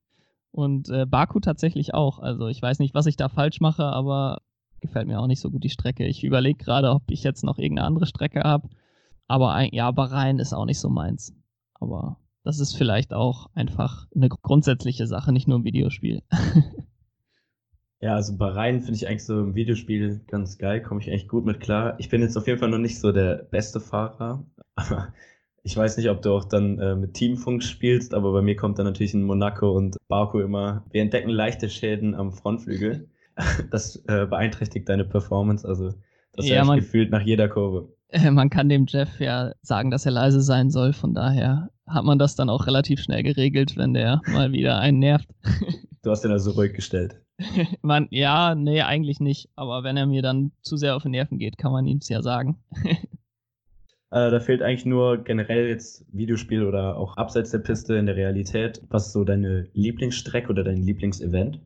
Und 0.51 0.89
äh, 0.89 1.05
Baku 1.05 1.41
tatsächlich 1.41 1.95
auch. 1.95 2.21
Also 2.21 2.47
ich 2.47 2.63
weiß 2.63 2.79
nicht, 2.79 2.95
was 2.95 3.07
ich 3.07 3.17
da 3.17 3.29
falsch 3.29 3.61
mache, 3.61 3.85
aber 3.85 4.41
gefällt 4.81 5.09
mir 5.09 5.19
auch 5.19 5.27
nicht 5.27 5.41
so 5.41 5.51
gut 5.51 5.65
die 5.65 5.71
Strecke. 5.71 6.07
Ich 6.07 6.23
überlege 6.23 6.63
gerade, 6.63 6.91
ob 6.91 7.11
ich 7.11 7.25
jetzt 7.25 7.43
noch 7.43 7.59
irgendeine 7.59 7.89
andere 7.89 8.07
Strecke 8.07 8.43
habe. 8.43 8.69
Aber 9.27 9.53
ein, 9.53 9.71
ja, 9.73 9.91
Bahrain 9.91 10.39
ist 10.39 10.53
auch 10.53 10.65
nicht 10.65 10.79
so 10.79 10.91
meins. 10.91 11.35
Aber 11.75 12.19
das 12.45 12.61
ist 12.61 12.77
vielleicht 12.77 13.13
auch 13.13 13.51
einfach 13.55 14.07
eine 14.15 14.29
grundsätzliche 14.29 15.07
Sache, 15.07 15.33
nicht 15.33 15.49
nur 15.49 15.59
ein 15.59 15.65
Videospiel. 15.65 16.23
ja, 18.05 18.17
also 18.17 18.37
Bahrain 18.37 18.83
finde 18.83 18.97
ich 18.97 19.09
eigentlich 19.09 19.25
so 19.25 19.41
im 19.41 19.55
Videospiel 19.55 20.21
ganz 20.27 20.59
geil, 20.59 20.83
komme 20.83 21.01
ich 21.01 21.09
echt 21.09 21.27
gut 21.27 21.47
mit 21.47 21.61
klar. 21.61 21.95
Ich 21.99 22.11
bin 22.11 22.21
jetzt 22.21 22.37
auf 22.37 22.47
jeden 22.47 22.59
Fall 22.59 22.69
noch 22.69 22.79
nicht 22.79 23.01
so 23.01 23.13
der 23.13 23.37
beste 23.51 23.81
Fahrer, 23.81 24.45
aber 24.75 25.15
ich 25.63 25.75
weiß 25.75 25.97
nicht, 25.97 26.11
ob 26.11 26.21
du 26.21 26.35
auch 26.35 26.45
dann 26.45 26.79
äh, 26.79 26.95
mit 26.95 27.15
Teamfunk 27.15 27.63
spielst, 27.63 28.13
aber 28.13 28.33
bei 28.33 28.43
mir 28.43 28.57
kommt 28.57 28.79
dann 28.79 28.85
natürlich 28.85 29.15
in 29.15 29.23
Monaco 29.23 29.73
und 29.73 29.97
Baku 30.09 30.41
immer, 30.41 30.85
wir 30.91 31.01
entdecken 31.01 31.31
leichte 31.31 31.71
Schäden 31.71 32.15
am 32.15 32.33
Frontflügel. 32.33 33.09
Das 33.73 33.97
äh, 34.07 34.27
beeinträchtigt 34.27 34.89
deine 34.89 35.05
Performance, 35.05 35.67
also 35.67 35.93
das 36.35 36.47
ja, 36.47 36.63
man, 36.63 36.79
gefühlt 36.79 37.11
nach 37.11 37.23
jeder 37.23 37.49
Kurve. 37.49 37.89
Man 38.31 38.49
kann 38.49 38.69
dem 38.69 38.87
Jeff 38.87 39.19
ja 39.19 39.51
sagen, 39.61 39.91
dass 39.91 40.07
er 40.07 40.13
leise 40.13 40.41
sein 40.41 40.71
soll, 40.71 40.93
von 40.93 41.15
daher 41.15 41.69
hat 41.89 42.05
man 42.05 42.21
das 42.21 42.37
dann 42.37 42.49
auch 42.49 42.69
relativ 42.69 43.01
schnell 43.01 43.25
geregelt, 43.25 43.77
wenn 43.77 43.93
der 43.93 44.21
mal 44.29 44.53
wieder 44.53 44.79
einen 44.79 45.01
nervt. 45.01 45.29
Du 46.05 46.13
hast 46.13 46.25
ihn 46.25 46.31
also 46.31 46.53
ruhig 46.53 46.75
gestellt. 46.75 47.24
man, 47.83 48.09
ja, 48.11 48.55
nee, 48.55 48.83
eigentlich 48.83 49.21
nicht. 49.21 49.49
Aber 49.57 49.83
wenn 49.83 49.97
er 49.97 50.07
mir 50.07 50.23
dann 50.23 50.53
zu 50.63 50.77
sehr 50.77 50.97
auf 50.97 51.03
die 51.03 51.09
Nerven 51.09 51.39
geht, 51.39 51.59
kann 51.59 51.73
man 51.73 51.87
ihm 51.87 51.99
es 51.99 52.09
ja 52.09 52.23
sagen. 52.23 52.59
Äh, 54.15 54.31
da 54.31 54.39
fehlt 54.39 54.63
eigentlich 54.63 54.87
nur 54.87 55.25
generell 55.25 55.67
jetzt 55.67 56.07
Videospiel 56.13 56.65
oder 56.65 56.97
auch 56.97 57.17
abseits 57.17 57.51
der 57.51 57.59
Piste 57.59 57.97
in 57.97 58.07
der 58.07 58.15
Realität. 58.15 58.81
Was 58.89 59.07
ist 59.07 59.13
so 59.13 59.25
deine 59.25 59.67
Lieblingsstrecke 59.73 60.51
oder 60.51 60.63
dein 60.63 60.85
Lieblingsevent? 60.85 61.59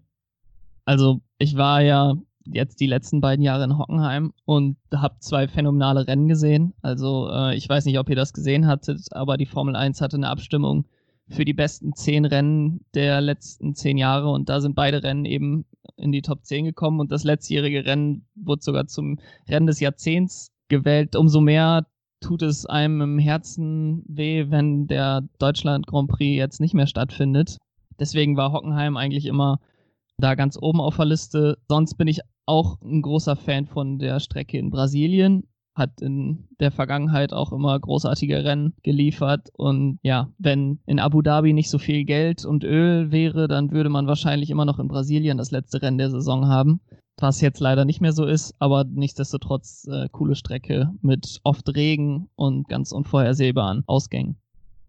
Also 0.87 1.21
ich 1.37 1.59
war 1.59 1.83
ja 1.83 2.15
jetzt 2.47 2.81
die 2.81 2.87
letzten 2.87 3.21
beiden 3.21 3.45
Jahre 3.45 3.65
in 3.65 3.77
Hockenheim 3.77 4.33
und 4.47 4.79
habe 4.95 5.17
zwei 5.19 5.47
phänomenale 5.47 6.07
Rennen 6.07 6.27
gesehen. 6.27 6.73
Also 6.81 7.29
äh, 7.31 7.55
ich 7.55 7.69
weiß 7.69 7.85
nicht, 7.85 7.99
ob 7.99 8.09
ihr 8.09 8.17
das 8.17 8.33
gesehen 8.33 8.67
hattet, 8.67 9.13
aber 9.13 9.37
die 9.37 9.45
Formel 9.45 9.77
1 9.77 10.01
hatte 10.01 10.17
eine 10.17 10.31
Abstimmung 10.31 10.87
für 11.29 11.45
die 11.45 11.55
besten 11.55 11.95
zehn 11.95 12.25
Rennen 12.25 12.85
der 12.95 13.21
letzten 13.21 13.75
zehn 13.75 13.99
Jahre 13.99 14.31
und 14.31 14.49
da 14.49 14.61
sind 14.61 14.75
beide 14.75 15.03
Rennen 15.03 15.25
eben 15.25 15.67
in 15.97 16.13
die 16.13 16.23
Top 16.23 16.45
10 16.45 16.65
gekommen 16.65 17.01
und 17.01 17.13
das 17.13 17.25
letztjährige 17.25 17.85
Rennen 17.85 18.27
wurde 18.35 18.63
sogar 18.63 18.87
zum 18.87 19.19
Rennen 19.49 19.67
des 19.67 19.81
Jahrzehnts 19.81 20.53
gewählt. 20.69 21.17
Umso 21.17 21.41
mehr 21.41 21.87
tut 22.21 22.43
es 22.43 22.67
einem 22.67 23.01
im 23.01 23.19
Herzen 23.19 24.05
weh, 24.09 24.47
wenn 24.49 24.87
der 24.87 25.23
Deutschland 25.39 25.87
Grand 25.87 26.09
Prix 26.09 26.37
jetzt 26.37 26.61
nicht 26.61 26.75
mehr 26.75 26.87
stattfindet. 26.87 27.59
Deswegen 27.99 28.37
war 28.37 28.53
Hockenheim 28.53 28.97
eigentlich 28.97 29.27
immer 29.27 29.61
da 30.19 30.35
ganz 30.35 30.59
oben 30.61 30.81
auf 30.81 30.97
der 30.97 31.07
Liste. 31.07 31.59
Sonst 31.69 31.95
bin 31.95 32.09
ich 32.09 32.21
auch 32.47 32.81
ein 32.83 33.03
großer 33.03 33.37
Fan 33.37 33.67
von 33.67 33.99
der 33.99 34.21
Strecke 34.21 34.59
in 34.59 34.71
Brasilien. 34.71 35.45
Hat 35.79 36.01
in 36.03 36.49
der 36.61 36.71
Vergangenheit 36.71 37.33
auch 37.33 37.53
immer 37.53 37.79
großartige 37.79 38.45
Rennen 38.45 38.75
geliefert. 38.83 39.49
Und 39.55 39.99
ja, 40.03 40.29
wenn 40.39 40.81
in 40.87 40.99
Abu 40.99 41.23
Dhabi 41.23 41.53
nicht 41.53 41.71
so 41.71 41.79
viel 41.79 42.05
Geld 42.05 42.45
und 42.45 42.65
Öl 42.65 43.11
wäre, 43.11 43.49
dann 43.49 43.71
würde 43.71 43.89
man 43.89 44.07
wahrscheinlich 44.07 44.51
immer 44.51 44.65
noch 44.65 44.79
in 44.79 44.89
Brasilien 44.89 45.39
das 45.39 45.51
letzte 45.51 45.81
Rennen 45.81 45.99
der 45.99 46.11
Saison 46.11 46.49
haben 46.49 46.81
was 47.21 47.41
jetzt 47.41 47.61
leider 47.61 47.85
nicht 47.85 48.01
mehr 48.01 48.13
so 48.13 48.25
ist, 48.25 48.55
aber 48.59 48.85
nichtsdestotrotz 48.85 49.87
äh, 49.91 50.09
coole 50.11 50.35
Strecke 50.35 50.93
mit 51.03 51.41
oft 51.45 51.69
Regen 51.75 52.31
und 52.37 52.69
ganz 52.69 52.93
unvorhersehbaren 52.93 53.85
Ausgängen. 53.87 54.37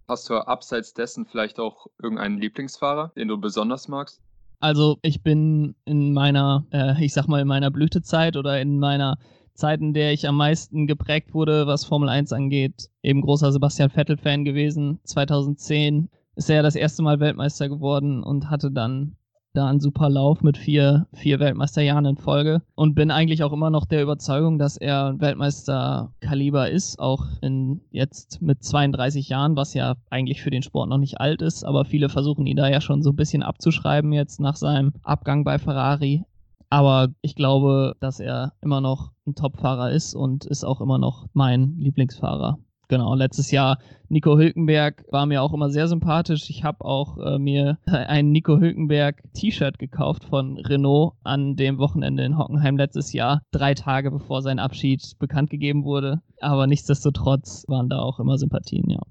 Hast 0.08 0.30
du 0.30 0.36
abseits 0.36 0.94
dessen 0.94 1.26
vielleicht 1.26 1.60
auch 1.60 1.88
irgendeinen 2.02 2.40
Lieblingsfahrer, 2.40 3.12
den 3.16 3.28
du 3.28 3.38
besonders 3.38 3.88
magst? 3.88 4.22
Also 4.60 4.98
ich 5.02 5.24
bin 5.24 5.76
in 5.86 6.14
meiner, 6.14 6.66
äh, 6.72 7.04
ich 7.04 7.14
sag 7.14 7.28
mal, 7.28 7.42
in 7.42 7.48
meiner 7.48 7.72
Blütezeit 7.72 8.36
oder 8.36 8.60
in 8.60 8.80
meiner 8.80 9.18
Zeit, 9.60 9.82
in 9.82 9.94
der 9.94 10.14
ich 10.14 10.28
am 10.28 10.36
meisten 10.38 10.88
geprägt 10.88 11.34
wurde, 11.34 11.68
was 11.68 11.86
Formel 11.86 12.10
1 12.10 12.34
angeht, 12.34 12.90
eben 13.04 13.22
großer 13.22 13.52
Sebastian 13.52 13.90
Vettel-Fan 13.90 14.46
gewesen. 14.46 15.00
2010 15.04 16.10
ist 16.36 16.50
er 16.50 16.58
ja 16.58 16.62
das 16.64 16.76
erste 16.76 17.04
Mal 17.04 17.20
Weltmeister 17.20 17.70
geworden 17.70 18.24
und 18.24 18.50
hatte 18.50 18.72
dann 18.72 19.16
da 19.54 19.68
einen 19.68 19.80
super 19.80 20.10
Lauf 20.10 20.42
mit 20.42 20.58
vier, 20.58 21.08
vier 21.14 21.40
Weltmeisterjahren 21.40 22.06
in 22.06 22.18
Folge 22.18 22.62
und 22.76 22.94
bin 22.94 23.12
eigentlich 23.12 23.44
auch 23.44 23.52
immer 23.52 23.70
noch 23.70 23.86
der 23.86 24.04
Überzeugung, 24.04 24.60
dass 24.60 24.78
er 24.78 25.16
Weltmeisterkaliber 25.20 26.70
ist, 26.70 27.00
auch 27.00 27.26
in 27.42 27.82
jetzt 27.90 28.42
mit 28.42 28.64
32 28.64 29.30
Jahren, 29.30 29.56
was 29.56 29.74
ja 29.74 29.96
eigentlich 30.10 30.42
für 30.42 30.52
den 30.52 30.62
Sport 30.62 30.90
noch 30.90 30.98
nicht 30.98 31.20
alt 31.20 31.42
ist, 31.42 31.64
aber 31.64 31.86
viele 31.86 32.10
versuchen 32.10 32.46
ihn 32.46 32.58
da 32.58 32.70
ja 32.70 32.80
schon 32.80 33.02
so 33.02 33.10
ein 33.10 33.16
bisschen 33.16 33.44
abzuschreiben 33.44 34.14
jetzt 34.14 34.40
nach 34.40 34.56
seinem 34.56 34.94
Abgang 35.04 35.44
bei 35.44 35.58
Ferrari. 35.58 36.24
Aber 36.70 37.10
ich 37.22 37.36
glaube, 37.36 37.96
dass 38.00 38.20
er 38.20 38.54
immer 38.62 38.82
noch 38.82 39.12
ein 39.26 39.36
Topfahrer 39.36 39.92
ist 39.92 40.16
und 40.16 40.46
ist 40.46 40.64
auch 40.64 40.82
immer 40.82 40.98
noch 40.98 41.28
mein 41.34 41.76
Lieblingsfahrer. 41.78 42.60
Genau, 42.90 43.14
letztes 43.14 43.52
Jahr 43.52 43.78
Nico 44.08 44.36
Hülkenberg 44.36 45.06
war 45.12 45.28
mir 45.28 45.44
auch 45.44 45.54
immer 45.54 45.70
sehr 45.70 45.88
sympathisch. 45.88 46.50
Ich 46.50 46.64
habe 46.64 46.84
auch 46.84 47.20
äh, 47.20 47.38
mir 47.38 47.78
ein 47.86 48.32
Nico 48.32 48.58
Hülkenberg 48.58 49.22
T-Shirt 49.34 49.78
gekauft 49.78 50.26
von 50.26 50.58
Renault 50.58 51.14
an 51.24 51.56
dem 51.56 51.78
Wochenende 51.78 52.24
in 52.24 52.38
Hockenheim 52.38 52.78
letztes 52.78 53.14
Jahr, 53.14 53.44
drei 53.52 53.76
Tage 53.76 54.10
bevor 54.10 54.42
sein 54.42 54.58
Abschied 54.58 55.04
bekannt 55.20 55.52
gegeben 55.52 55.84
wurde. 55.84 56.22
Aber 56.42 56.66
nichtsdestotrotz 56.66 57.64
waren 57.68 57.90
da 57.90 58.00
auch 58.00 58.20
immer 58.20 58.40
Sympathien, 58.40 58.90
ja. 58.90 59.02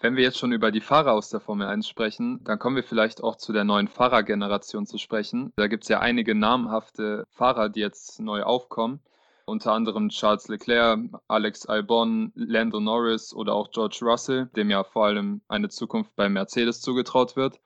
Wenn 0.00 0.16
wir 0.16 0.22
jetzt 0.22 0.38
schon 0.38 0.52
über 0.52 0.70
die 0.70 0.80
Fahrer 0.80 1.12
aus 1.12 1.30
der 1.30 1.40
Formel 1.40 1.66
1 1.66 1.88
sprechen, 1.88 2.42
dann 2.44 2.58
kommen 2.58 2.76
wir 2.76 2.84
vielleicht 2.84 3.22
auch 3.22 3.36
zu 3.36 3.52
der 3.52 3.64
neuen 3.64 3.88
Fahrergeneration 3.88 4.86
zu 4.86 4.98
sprechen. 4.98 5.52
Da 5.56 5.66
gibt 5.66 5.84
es 5.84 5.88
ja 5.88 6.00
einige 6.00 6.34
namhafte 6.34 7.24
Fahrer, 7.30 7.68
die 7.68 7.80
jetzt 7.80 8.20
neu 8.20 8.42
aufkommen 8.42 9.00
unter 9.48 9.72
anderem 9.72 10.10
Charles 10.10 10.48
Leclerc, 10.48 11.00
Alex 11.26 11.66
Albon, 11.66 12.32
Lando 12.34 12.80
Norris 12.80 13.34
oder 13.34 13.54
auch 13.54 13.70
George 13.70 14.00
Russell, 14.02 14.46
dem 14.54 14.70
ja 14.70 14.84
vor 14.84 15.06
allem 15.06 15.40
eine 15.48 15.70
Zukunft 15.70 16.14
bei 16.16 16.28
Mercedes 16.28 16.80
zugetraut 16.80 17.34
wird. 17.34 17.58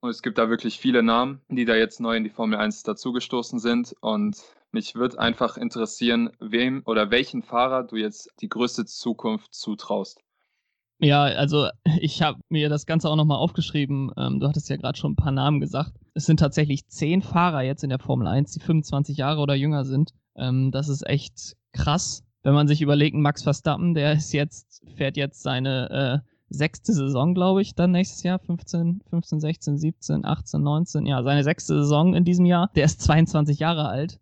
Und 0.00 0.10
es 0.10 0.22
gibt 0.22 0.38
da 0.38 0.48
wirklich 0.48 0.78
viele 0.78 1.02
Namen, 1.02 1.40
die 1.48 1.64
da 1.64 1.74
jetzt 1.74 2.00
neu 2.00 2.16
in 2.16 2.24
die 2.24 2.30
Formel 2.30 2.58
1 2.58 2.84
dazugestoßen 2.84 3.58
sind. 3.58 3.94
Und 4.00 4.36
mich 4.70 4.94
würde 4.94 5.18
einfach 5.18 5.56
interessieren, 5.56 6.30
wem 6.38 6.82
oder 6.84 7.10
welchen 7.10 7.42
Fahrer 7.42 7.84
du 7.84 7.96
jetzt 7.96 8.30
die 8.40 8.48
größte 8.48 8.84
Zukunft 8.84 9.54
zutraust. 9.54 10.20
Ja, 11.00 11.22
also 11.22 11.68
ich 12.00 12.20
habe 12.20 12.38
mir 12.50 12.68
das 12.68 12.86
Ganze 12.86 13.08
auch 13.08 13.16
nochmal 13.16 13.38
aufgeschrieben. 13.38 14.12
Ähm, 14.16 14.38
du 14.38 14.46
hattest 14.46 14.68
ja 14.68 14.76
gerade 14.76 14.98
schon 14.98 15.12
ein 15.12 15.16
paar 15.16 15.32
Namen 15.32 15.60
gesagt. 15.60 15.92
Es 16.14 16.26
sind 16.26 16.40
tatsächlich 16.40 16.86
zehn 16.88 17.22
Fahrer 17.22 17.62
jetzt 17.62 17.82
in 17.82 17.90
der 17.90 17.98
Formel 17.98 18.26
1, 18.26 18.52
die 18.52 18.60
25 18.60 19.16
Jahre 19.16 19.40
oder 19.40 19.54
jünger 19.54 19.84
sind. 19.84 20.12
Ähm, 20.36 20.70
das 20.70 20.88
ist 20.88 21.06
echt 21.06 21.56
krass. 21.72 22.22
Wenn 22.42 22.54
man 22.54 22.68
sich 22.68 22.82
überlegt, 22.82 23.16
Max 23.16 23.42
Verstappen, 23.42 23.94
der 23.94 24.12
ist 24.12 24.32
jetzt, 24.32 24.82
fährt 24.96 25.16
jetzt 25.16 25.42
seine 25.42 26.22
äh, 26.22 26.30
sechste 26.50 26.92
Saison, 26.92 27.34
glaube 27.34 27.62
ich, 27.62 27.74
dann 27.74 27.92
nächstes 27.92 28.22
Jahr. 28.22 28.38
15, 28.38 29.02
15, 29.08 29.40
16, 29.40 29.78
17, 29.78 30.24
18, 30.24 30.62
19. 30.62 31.06
Ja, 31.06 31.22
seine 31.22 31.44
sechste 31.44 31.74
Saison 31.78 32.14
in 32.14 32.24
diesem 32.24 32.44
Jahr. 32.44 32.70
Der 32.74 32.84
ist 32.84 33.00
22 33.00 33.58
Jahre 33.58 33.88
alt 33.88 34.20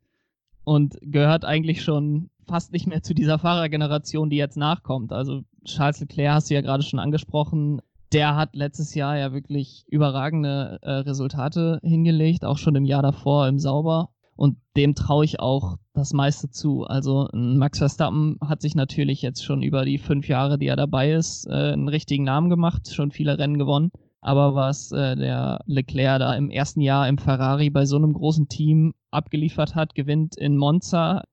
und 0.64 0.96
gehört 1.00 1.44
eigentlich 1.44 1.82
schon 1.82 2.30
fast 2.46 2.72
nicht 2.72 2.86
mehr 2.86 3.02
zu 3.02 3.14
dieser 3.14 3.38
Fahrergeneration, 3.38 4.30
die 4.30 4.36
jetzt 4.36 4.56
nachkommt. 4.56 5.12
Also 5.12 5.42
Charles 5.64 6.00
Leclerc 6.00 6.34
hast 6.34 6.50
du 6.50 6.54
ja 6.54 6.60
gerade 6.60 6.82
schon 6.82 6.98
angesprochen. 6.98 7.80
Der 8.12 8.36
hat 8.36 8.54
letztes 8.54 8.94
Jahr 8.94 9.18
ja 9.18 9.32
wirklich 9.32 9.84
überragende 9.88 10.78
äh, 10.82 10.90
Resultate 10.90 11.78
hingelegt, 11.82 12.44
auch 12.44 12.58
schon 12.58 12.74
im 12.74 12.84
Jahr 12.84 13.02
davor 13.02 13.48
im 13.48 13.58
Sauber. 13.58 14.10
Und 14.34 14.56
dem 14.76 14.94
traue 14.94 15.24
ich 15.24 15.40
auch 15.40 15.78
das 15.94 16.12
meiste 16.12 16.48
zu. 16.48 16.84
Also 16.84 17.28
Max 17.32 17.78
Verstappen 17.78 18.38
hat 18.40 18.62
sich 18.62 18.76
natürlich 18.76 19.20
jetzt 19.20 19.44
schon 19.44 19.62
über 19.62 19.84
die 19.84 19.98
fünf 19.98 20.28
Jahre, 20.28 20.58
die 20.58 20.68
er 20.68 20.76
dabei 20.76 21.12
ist, 21.12 21.46
äh, 21.48 21.72
einen 21.72 21.88
richtigen 21.88 22.24
Namen 22.24 22.48
gemacht, 22.48 22.92
schon 22.92 23.10
viele 23.10 23.36
Rennen 23.36 23.58
gewonnen. 23.58 23.90
Aber 24.20 24.54
was 24.54 24.92
äh, 24.92 25.16
der 25.16 25.60
Leclerc 25.66 26.20
da 26.20 26.34
im 26.34 26.50
ersten 26.50 26.80
Jahr 26.80 27.08
im 27.08 27.18
Ferrari 27.18 27.70
bei 27.70 27.84
so 27.84 27.96
einem 27.96 28.12
großen 28.12 28.48
Team 28.48 28.94
abgeliefert 29.10 29.74
hat, 29.74 29.94
gewinnt 29.94 30.36
in 30.36 30.56
Monza, 30.56 31.24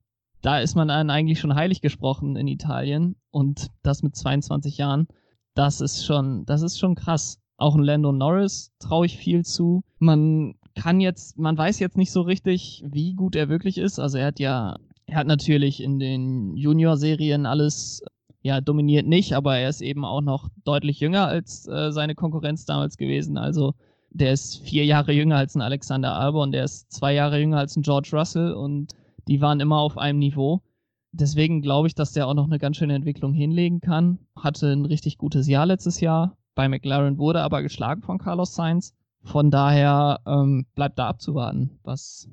da 0.45 0.59
ist 0.59 0.75
man 0.75 0.89
dann 0.89 1.09
eigentlich 1.09 1.39
schon 1.39 1.55
heilig 1.55 1.81
gesprochen 1.81 2.35
in 2.35 2.47
Italien. 2.47 3.15
Und 3.31 3.71
das 3.81 4.03
mit 4.03 4.15
22 4.15 4.77
Jahren, 4.77 5.07
das 5.55 5.81
ist 5.81 6.05
schon, 6.05 6.45
das 6.45 6.61
ist 6.61 6.77
schon 6.77 6.93
krass. 6.93 7.39
Auch 7.57 7.73
ein 7.73 7.83
Lando 7.83 8.11
Norris 8.11 8.71
traue 8.77 9.07
ich 9.07 9.17
viel 9.17 9.43
zu. 9.43 9.83
Man 9.97 10.53
kann 10.75 10.99
jetzt, 10.99 11.39
man 11.39 11.57
weiß 11.57 11.79
jetzt 11.79 11.97
nicht 11.97 12.11
so 12.11 12.21
richtig, 12.21 12.83
wie 12.85 13.15
gut 13.15 13.35
er 13.35 13.49
wirklich 13.49 13.79
ist. 13.79 13.97
Also 13.97 14.19
er 14.19 14.27
hat 14.27 14.39
ja, 14.39 14.77
er 15.07 15.17
hat 15.17 15.25
natürlich 15.25 15.81
in 15.81 15.97
den 15.97 16.55
Junior-Serien 16.55 17.47
alles 17.47 18.03
ja 18.43 18.61
dominiert 18.61 19.07
nicht, 19.07 19.33
aber 19.33 19.57
er 19.57 19.69
ist 19.69 19.81
eben 19.81 20.05
auch 20.05 20.21
noch 20.21 20.49
deutlich 20.63 20.99
jünger 20.99 21.25
als 21.25 21.67
äh, 21.67 21.91
seine 21.91 22.13
Konkurrenz 22.13 22.65
damals 22.65 22.97
gewesen. 22.97 23.39
Also 23.39 23.73
der 24.11 24.33
ist 24.33 24.57
vier 24.57 24.85
Jahre 24.85 25.11
jünger 25.11 25.37
als 25.37 25.55
ein 25.55 25.61
Alexander 25.61 26.13
Albon, 26.13 26.51
der 26.51 26.65
ist 26.65 26.91
zwei 26.91 27.15
Jahre 27.15 27.39
jünger 27.39 27.57
als 27.57 27.75
ein 27.75 27.81
George 27.81 28.09
Russell 28.13 28.53
und 28.53 28.93
die 29.27 29.41
waren 29.41 29.60
immer 29.60 29.79
auf 29.79 29.98
einem 29.98 30.20
Niveau. 30.20 30.62
Deswegen 31.12 31.62
glaube 31.62 31.88
ich, 31.88 31.96
dass 31.96 32.12
der 32.12 32.27
auch 32.27 32.34
noch 32.34 32.46
eine 32.46 32.60
ganz 32.60 32.77
schöne 32.77 32.96
Entwicklung 32.96 33.34
hinlegen 33.34 33.79
kann. 33.79 34.20
Hatte 34.36 34.72
ein 34.72 34.86
richtig 34.86 35.17
gutes 35.17 35.48
Jahr 35.48 35.65
letztes 35.65 36.01
Jahr. 36.01 36.38
Bei 36.55 36.67
McLaren 36.67 37.17
wurde 37.17 37.41
aber 37.41 37.62
geschlagen 37.62 38.01
von 38.01 38.17
Carlos 38.17 38.55
Sainz. 38.55 38.94
Von 39.24 39.50
daher 39.50 40.20
ähm, 40.27 40.65
bleibt 40.75 41.00
da 41.00 41.08
abzuwarten, 41.08 41.79
was, 41.84 42.29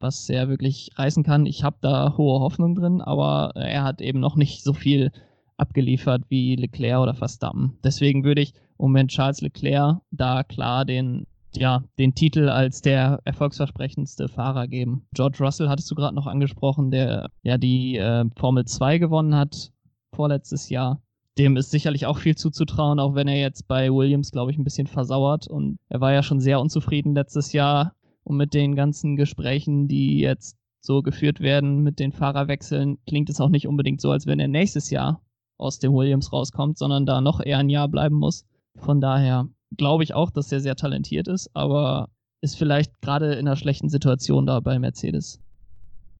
was 0.00 0.28
er 0.28 0.48
wirklich 0.48 0.90
reißen 0.96 1.22
kann. 1.22 1.46
Ich 1.46 1.62
habe 1.62 1.76
da 1.80 2.16
hohe 2.16 2.40
Hoffnung 2.40 2.74
drin, 2.74 3.00
aber 3.00 3.52
er 3.54 3.84
hat 3.84 4.00
eben 4.00 4.18
noch 4.18 4.36
nicht 4.36 4.64
so 4.64 4.72
viel 4.72 5.12
abgeliefert 5.56 6.24
wie 6.28 6.56
Leclerc 6.56 7.00
oder 7.00 7.14
Verstappen. 7.14 7.78
Deswegen 7.84 8.24
würde 8.24 8.40
ich 8.40 8.54
im 8.54 8.86
Moment 8.86 9.10
Charles 9.10 9.40
Leclerc 9.40 10.00
da 10.10 10.42
klar 10.42 10.84
den, 10.84 11.26
ja, 11.56 11.84
den 11.98 12.14
Titel 12.14 12.48
als 12.48 12.82
der 12.82 13.20
erfolgsversprechendste 13.24 14.28
Fahrer 14.28 14.68
geben. 14.68 15.06
George 15.14 15.38
Russell 15.40 15.68
hattest 15.68 15.90
du 15.90 15.94
gerade 15.94 16.14
noch 16.14 16.26
angesprochen, 16.26 16.90
der 16.90 17.28
ja 17.42 17.58
die 17.58 17.96
äh, 17.96 18.24
Formel 18.36 18.64
2 18.64 18.98
gewonnen 18.98 19.34
hat 19.34 19.72
vorletztes 20.14 20.68
Jahr 20.68 21.00
dem 21.38 21.56
ist 21.56 21.70
sicherlich 21.70 22.06
auch 22.06 22.18
viel 22.18 22.36
zuzutrauen, 22.36 23.00
auch 23.00 23.14
wenn 23.14 23.28
er 23.28 23.40
jetzt 23.40 23.66
bei 23.66 23.90
Williams, 23.90 24.32
glaube 24.32 24.50
ich, 24.50 24.58
ein 24.58 24.64
bisschen 24.64 24.86
versauert. 24.86 25.48
Und 25.48 25.78
er 25.88 26.00
war 26.00 26.12
ja 26.12 26.22
schon 26.22 26.40
sehr 26.40 26.60
unzufrieden 26.60 27.14
letztes 27.14 27.52
Jahr. 27.52 27.94
Und 28.24 28.36
mit 28.36 28.54
den 28.54 28.76
ganzen 28.76 29.16
Gesprächen, 29.16 29.88
die 29.88 30.20
jetzt 30.20 30.56
so 30.80 31.02
geführt 31.02 31.40
werden, 31.40 31.82
mit 31.82 31.98
den 31.98 32.12
Fahrerwechseln, 32.12 32.98
klingt 33.06 33.30
es 33.30 33.40
auch 33.40 33.48
nicht 33.48 33.66
unbedingt 33.66 34.00
so, 34.00 34.10
als 34.10 34.26
wenn 34.26 34.40
er 34.40 34.48
nächstes 34.48 34.90
Jahr 34.90 35.22
aus 35.58 35.78
dem 35.78 35.92
Williams 35.92 36.32
rauskommt, 36.32 36.76
sondern 36.76 37.06
da 37.06 37.20
noch 37.20 37.40
eher 37.40 37.58
ein 37.58 37.68
Jahr 37.68 37.88
bleiben 37.88 38.16
muss. 38.16 38.44
Von 38.76 39.00
daher 39.00 39.48
glaube 39.76 40.04
ich 40.04 40.14
auch, 40.14 40.30
dass 40.30 40.52
er 40.52 40.60
sehr 40.60 40.76
talentiert 40.76 41.28
ist, 41.28 41.50
aber 41.54 42.08
ist 42.40 42.56
vielleicht 42.56 43.00
gerade 43.00 43.34
in 43.34 43.46
einer 43.46 43.56
schlechten 43.56 43.88
Situation 43.88 44.46
da 44.46 44.60
bei 44.60 44.78
Mercedes. 44.78 45.40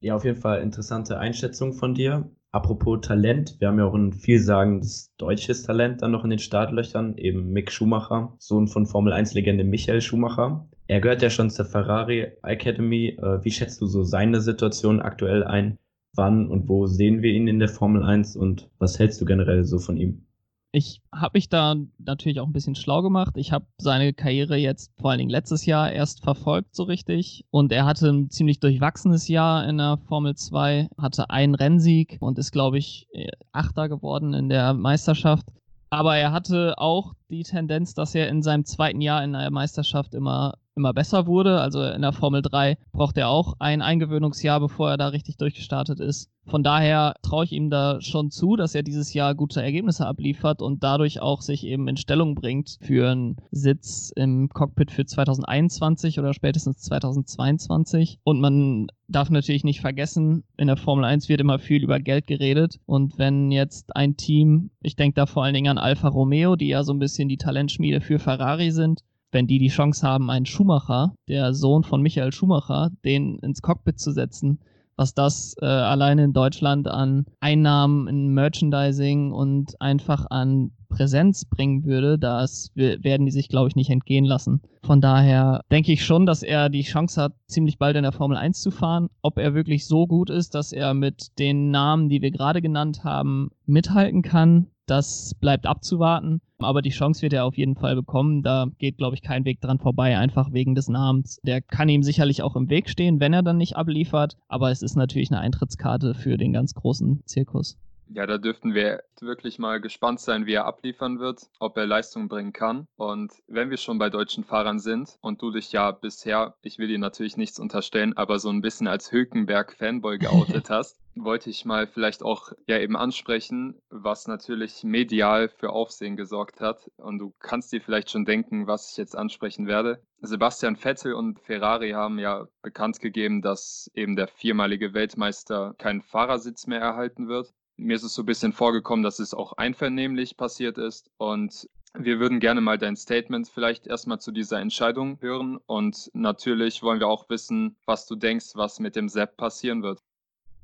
Ja, 0.01 0.17
auf 0.17 0.25
jeden 0.25 0.41
Fall 0.41 0.63
interessante 0.63 1.19
Einschätzung 1.19 1.73
von 1.73 1.95
dir. 1.95 2.29
Apropos 2.53 3.01
Talent, 3.01 3.57
wir 3.61 3.69
haben 3.69 3.79
ja 3.79 3.87
auch 3.87 3.95
ein 3.95 4.13
vielsagendes 4.13 5.11
deutsches 5.17 5.63
Talent 5.63 6.03
dann 6.03 6.11
noch 6.11 6.25
in 6.25 6.31
den 6.31 6.39
Startlöchern, 6.39 7.17
eben 7.17 7.51
Mick 7.53 7.73
Schumacher, 7.73 8.35
Sohn 8.39 8.67
von 8.67 8.85
Formel 8.85 9.13
1-Legende 9.13 9.65
Michael 9.65 10.03
Schumacher. 10.03 10.69
Er 10.87 11.01
gehört 11.01 11.23
ja 11.23 11.31
schon 11.31 11.51
zur 11.51 11.65
Ferrari 11.65 12.33
Academy. 12.43 13.17
Äh, 13.19 13.43
wie 13.45 13.51
schätzt 13.51 13.81
du 13.81 13.87
so 13.87 14.03
seine 14.03 14.41
Situation 14.41 15.01
aktuell 15.01 15.45
ein? 15.45 15.79
Wann 16.15 16.47
und 16.49 16.69
wo 16.69 16.87
sehen 16.87 17.23
wir 17.23 17.33
ihn 17.33 17.49
in 17.49 17.59
der 17.59 17.69
Formel 17.69 18.03
1 18.03 18.37
und 18.37 18.69
was 18.79 18.99
hältst 18.99 19.21
du 19.21 19.25
generell 19.25 19.65
so 19.65 19.79
von 19.79 19.97
ihm? 19.97 20.27
Ich 20.75 21.03
habe 21.15 21.33
mich 21.35 21.51
da 21.51 21.77
natürlich 21.99 22.41
auch 22.41 22.47
ein 22.47 22.55
bisschen 22.55 22.75
schlau 22.75 23.03
gemacht. 23.03 23.37
Ich 23.37 23.53
habe 23.53 23.67
seine 23.77 24.15
Karriere 24.15 24.57
jetzt 24.57 24.91
vor 24.99 25.11
allen 25.11 25.19
Dingen 25.19 25.31
letztes 25.31 25.67
Jahr 25.67 25.93
erst 25.93 26.23
verfolgt 26.23 26.75
so 26.75 26.85
richtig. 26.85 27.45
Und 27.51 27.73
er 27.73 27.85
hatte 27.85 28.09
ein 28.09 28.31
ziemlich 28.31 28.59
durchwachsenes 28.59 29.29
Jahr 29.29 29.69
in 29.69 29.77
der 29.77 29.99
Formel 30.09 30.35
2, 30.35 30.89
hatte 30.97 31.29
einen 31.29 31.55
Rennsieg 31.55 32.17
und 32.21 32.39
ist, 32.39 32.53
glaube 32.53 32.79
ich, 32.79 33.07
Achter 33.53 33.91
geworden 33.91 34.33
in 34.33 34.49
der 34.49 34.73
Meisterschaft. 34.73 35.47
Aber 35.91 36.17
er 36.17 36.33
hatte 36.33 36.79
auch 36.79 37.13
die 37.29 37.43
Tendenz, 37.43 37.93
dass 37.93 38.15
er 38.15 38.31
in 38.31 38.41
seinem 38.41 38.65
zweiten 38.65 39.03
Jahr 39.03 39.23
in 39.23 39.35
der 39.35 39.51
Meisterschaft 39.51 40.15
immer 40.15 40.55
immer 40.75 40.93
besser 40.93 41.27
wurde. 41.27 41.61
Also 41.61 41.83
in 41.83 42.03
der 42.03 42.13
Formel 42.13 42.43
3 42.43 42.77
braucht 42.93 43.17
er 43.19 43.29
auch 43.29 43.55
ein 43.59 43.83
Eingewöhnungsjahr, 43.83 44.61
bevor 44.61 44.91
er 44.91 44.97
da 44.97 45.09
richtig 45.09 45.37
durchgestartet 45.37 46.01
ist. 46.01 46.31
Von 46.47 46.65
daher 46.65 47.15
traue 47.23 47.45
ich 47.45 47.53
ihm 47.53 47.71
da 47.71 48.01
schon 48.01 48.31
zu, 48.31 48.57
dass 48.57 48.75
er 48.75 48.83
dieses 48.83 49.15
Jahr 49.15 49.35
gute 49.35 49.63
Ergebnisse 49.63 50.07
abliefert 50.07 50.61
und 50.61 50.83
dadurch 50.83 51.21
auch 51.21 51.41
sich 51.41 51.65
eben 51.65 51.87
in 51.87 51.97
Stellung 51.97 52.35
bringt 52.35 52.79
für 52.81 53.11
einen 53.11 53.37
Sitz 53.53 54.13
im 54.17 54.49
Cockpit 54.49 54.91
für 54.91 55.05
2021 55.05 56.19
oder 56.19 56.35
spätestens 56.35 56.79
2022. 56.79 58.19
Und 58.25 58.41
man 58.41 58.89
darf 59.07 59.31
natürlich 59.31 59.63
nicht 59.63 59.81
vergessen, 59.81 60.43
in 60.57 60.67
der 60.67 60.77
Formel 60.77 61.05
1 61.05 61.29
wird 61.29 61.41
immer 61.41 61.61
viel 61.61 61.85
über 61.85 62.01
Geld 62.01 62.27
geredet. 62.27 62.81
Und 62.87 63.19
wenn 63.19 63.53
jetzt 63.53 63.95
ein 63.95 64.17
Team, 64.17 64.71
ich 64.81 64.97
denke 64.97 65.15
da 65.15 65.27
vor 65.27 65.45
allen 65.45 65.55
Dingen 65.55 65.71
an 65.71 65.79
Alfa 65.79 66.09
Romeo, 66.09 66.57
die 66.57 66.69
ja 66.69 66.83
so 66.83 66.93
ein 66.93 66.99
bisschen 66.99 67.29
die 67.29 67.37
Talentschmiede 67.37 68.01
für 68.01 68.19
Ferrari 68.19 68.73
sind, 68.73 69.03
wenn 69.33 69.47
die 69.47 69.59
die 69.59 69.69
Chance 69.69 70.07
haben, 70.07 70.31
einen 70.31 70.47
Schumacher, 70.47 71.15
der 71.29 71.55
Sohn 71.55 71.83
von 71.83 72.03
Michael 72.03 72.33
Schumacher, 72.33 72.91
den 73.05 73.39
ins 73.41 73.63
Cockpit 73.63 73.99
zu 73.99 74.13
setzen, 74.13 74.61
was 74.97 75.15
das 75.15 75.57
äh, 75.61 75.67
alleine 75.67 76.25
in 76.25 76.33
Deutschland 76.33 76.87
an 76.87 77.25
Einnahmen 77.41 78.09
in 78.09 78.29
Merchandising 78.29 79.33
und 79.33 79.81
einfach 79.81 80.27
an 80.31 80.73
Präsenz 80.89 81.47
bringen 81.47 81.85
würde, 81.85 82.19
das 82.19 82.71
werden 82.75 83.25
die 83.25 83.33
sich, 83.33 83.49
glaube 83.49 83.69
ich, 83.69 83.77
nicht 83.77 83.91
entgehen 83.91 84.27
lassen. 84.27 84.61
Von 84.85 85.01
daher 85.01 85.63
denke 85.71 85.93
ich 85.93 86.05
schon, 86.05 86.27
dass 86.27 86.43
er 86.43 86.69
die 86.69 86.83
Chance 86.83 87.21
hat, 87.21 87.33
ziemlich 87.47 87.79
bald 87.79 87.97
in 87.97 88.03
der 88.03 88.13
Formel 88.13 88.37
1 88.37 88.61
zu 88.61 88.71
fahren. 88.71 89.09
Ob 89.23 89.39
er 89.39 89.55
wirklich 89.55 89.87
so 89.87 90.07
gut 90.07 90.29
ist, 90.29 90.55
dass 90.55 90.73
er 90.73 90.93
mit 90.93 91.39
den 91.39 91.71
Namen, 91.71 92.11
die 92.11 92.21
wir 92.21 92.31
gerade 92.31 92.61
genannt 92.61 93.05
haben, 93.05 93.51
mithalten 93.65 94.21
kann, 94.21 94.67
das 94.87 95.35
bleibt 95.41 95.67
abzuwarten. 95.67 96.43
Aber 96.65 96.83
die 96.83 96.91
Chance 96.91 97.23
wird 97.23 97.33
er 97.33 97.45
auf 97.45 97.57
jeden 97.57 97.77
Fall 97.77 97.95
bekommen. 97.95 98.43
Da 98.43 98.67
geht, 98.79 98.99
glaube 98.99 99.15
ich, 99.15 99.23
kein 99.23 99.45
Weg 99.45 99.61
dran 99.61 99.79
vorbei, 99.79 100.19
einfach 100.19 100.53
wegen 100.53 100.75
des 100.75 100.89
Namens. 100.89 101.39
Der 101.43 101.61
kann 101.61 101.89
ihm 101.89 102.03
sicherlich 102.03 102.43
auch 102.43 102.57
im 102.57 102.71
Weg 102.71 102.89
stehen, 102.89 103.21
wenn 103.21 103.33
er 103.33 103.43
dann 103.43 103.57
nicht 103.57 103.77
abliefert. 103.77 104.37
Aber 104.49 104.71
es 104.71 104.83
ist 104.83 104.97
natürlich 104.97 105.31
eine 105.31 105.41
Eintrittskarte 105.41 106.15
für 106.15 106.37
den 106.37 106.53
ganz 106.53 106.75
großen 106.75 107.23
Zirkus. 107.27 107.77
Ja, 108.15 108.27
da 108.27 108.37
dürften 108.37 108.75
wir 108.75 109.03
wirklich 109.21 109.59
mal 109.59 109.81
gespannt 109.81 110.21
sein, 110.21 110.45
wie 110.45 110.53
er 110.53 110.67
abliefern 110.67 111.19
wird, 111.19 111.49
ob 111.59 111.77
er 111.79 111.87
Leistung 111.87 112.29
bringen 112.29 112.53
kann. 112.53 112.87
Und 112.97 113.33
wenn 113.47 113.71
wir 113.71 113.79
schon 113.79 113.99
bei 113.99 114.11
deutschen 114.11 114.45
Fahrern 114.45 114.81
sind 114.81 115.17
und 115.23 115.41
du 115.41 115.51
dich 115.51 115.73
ja 115.73 115.93
bisher, 115.93 116.55
ich 116.63 116.79
will 116.79 116.89
dir 116.89 116.99
natürlich 116.99 117.39
nichts 117.39 117.59
unterstellen, 117.59 118.15
aber 118.17 118.39
so 118.39 118.51
ein 118.51 118.61
bisschen 118.61 118.87
als 118.87 119.13
Hülkenberg-Fanboy 119.13 120.19
geoutet 120.19 120.69
hast, 120.69 120.99
wollte 121.15 121.51
ich 121.51 121.65
mal 121.65 121.87
vielleicht 121.87 122.23
auch 122.23 122.53
ja 122.67 122.79
eben 122.79 122.97
ansprechen, 122.97 123.81
was 123.91 124.27
natürlich 124.27 124.85
medial 124.85 125.49
für 125.49 125.71
Aufsehen 125.71 126.17
gesorgt 126.17 126.61
hat. 126.61 126.91
Und 126.97 127.19
du 127.19 127.35
kannst 127.39 127.73
dir 127.73 127.81
vielleicht 127.81 128.11
schon 128.11 128.25
denken, 128.25 128.67
was 128.67 128.91
ich 128.91 128.97
jetzt 128.97 129.17
ansprechen 129.17 129.67
werde. 129.67 130.03
Sebastian 130.21 130.77
Vettel 130.77 131.15
und 131.15 131.41
Ferrari 131.41 131.91
haben 131.91 132.19
ja 132.19 132.47
bekannt 132.63 133.01
gegeben, 133.01 133.43
dass 133.43 133.91
eben 133.95 134.17
der 134.17 134.29
viermalige 134.29 134.95
Weltmeister 134.95 135.75
keinen 135.79 136.03
Fahrersitz 136.03 136.67
mehr 136.67 136.81
erhalten 136.81 137.29
wird 137.29 137.53
mir 137.77 137.97
ist 137.97 138.03
es 138.03 138.15
so 138.15 138.23
ein 138.23 138.27
bisschen 138.27 138.53
vorgekommen, 138.53 139.03
dass 139.03 139.19
es 139.19 139.35
auch 139.35 139.55
einvernehmlich 139.55 140.37
passiert 140.37 140.79
ist. 140.79 141.11
Und 141.19 141.69
wir 141.95 142.21
würden 142.21 142.41
gerne 142.41 142.61
mal 142.61 142.79
dein 142.79 142.97
Statement 142.97 143.49
vielleicht 143.49 143.87
erstmal 143.87 144.19
zu 144.19 144.33
dieser 144.33 144.61
Entscheidung 144.61 145.21
hören. 145.21 145.59
Und 145.67 146.11
natürlich 146.15 146.83
wollen 146.83 147.01
wir 147.01 147.09
auch 147.09 147.29
wissen, 147.29 147.77
was 147.87 148.07
du 148.07 148.17
denkst, 148.17 148.53
was 148.55 148.81
mit 148.81 148.97
dem 148.97 149.09
Sepp 149.09 149.37
passieren 149.37 149.83
wird. 149.83 150.01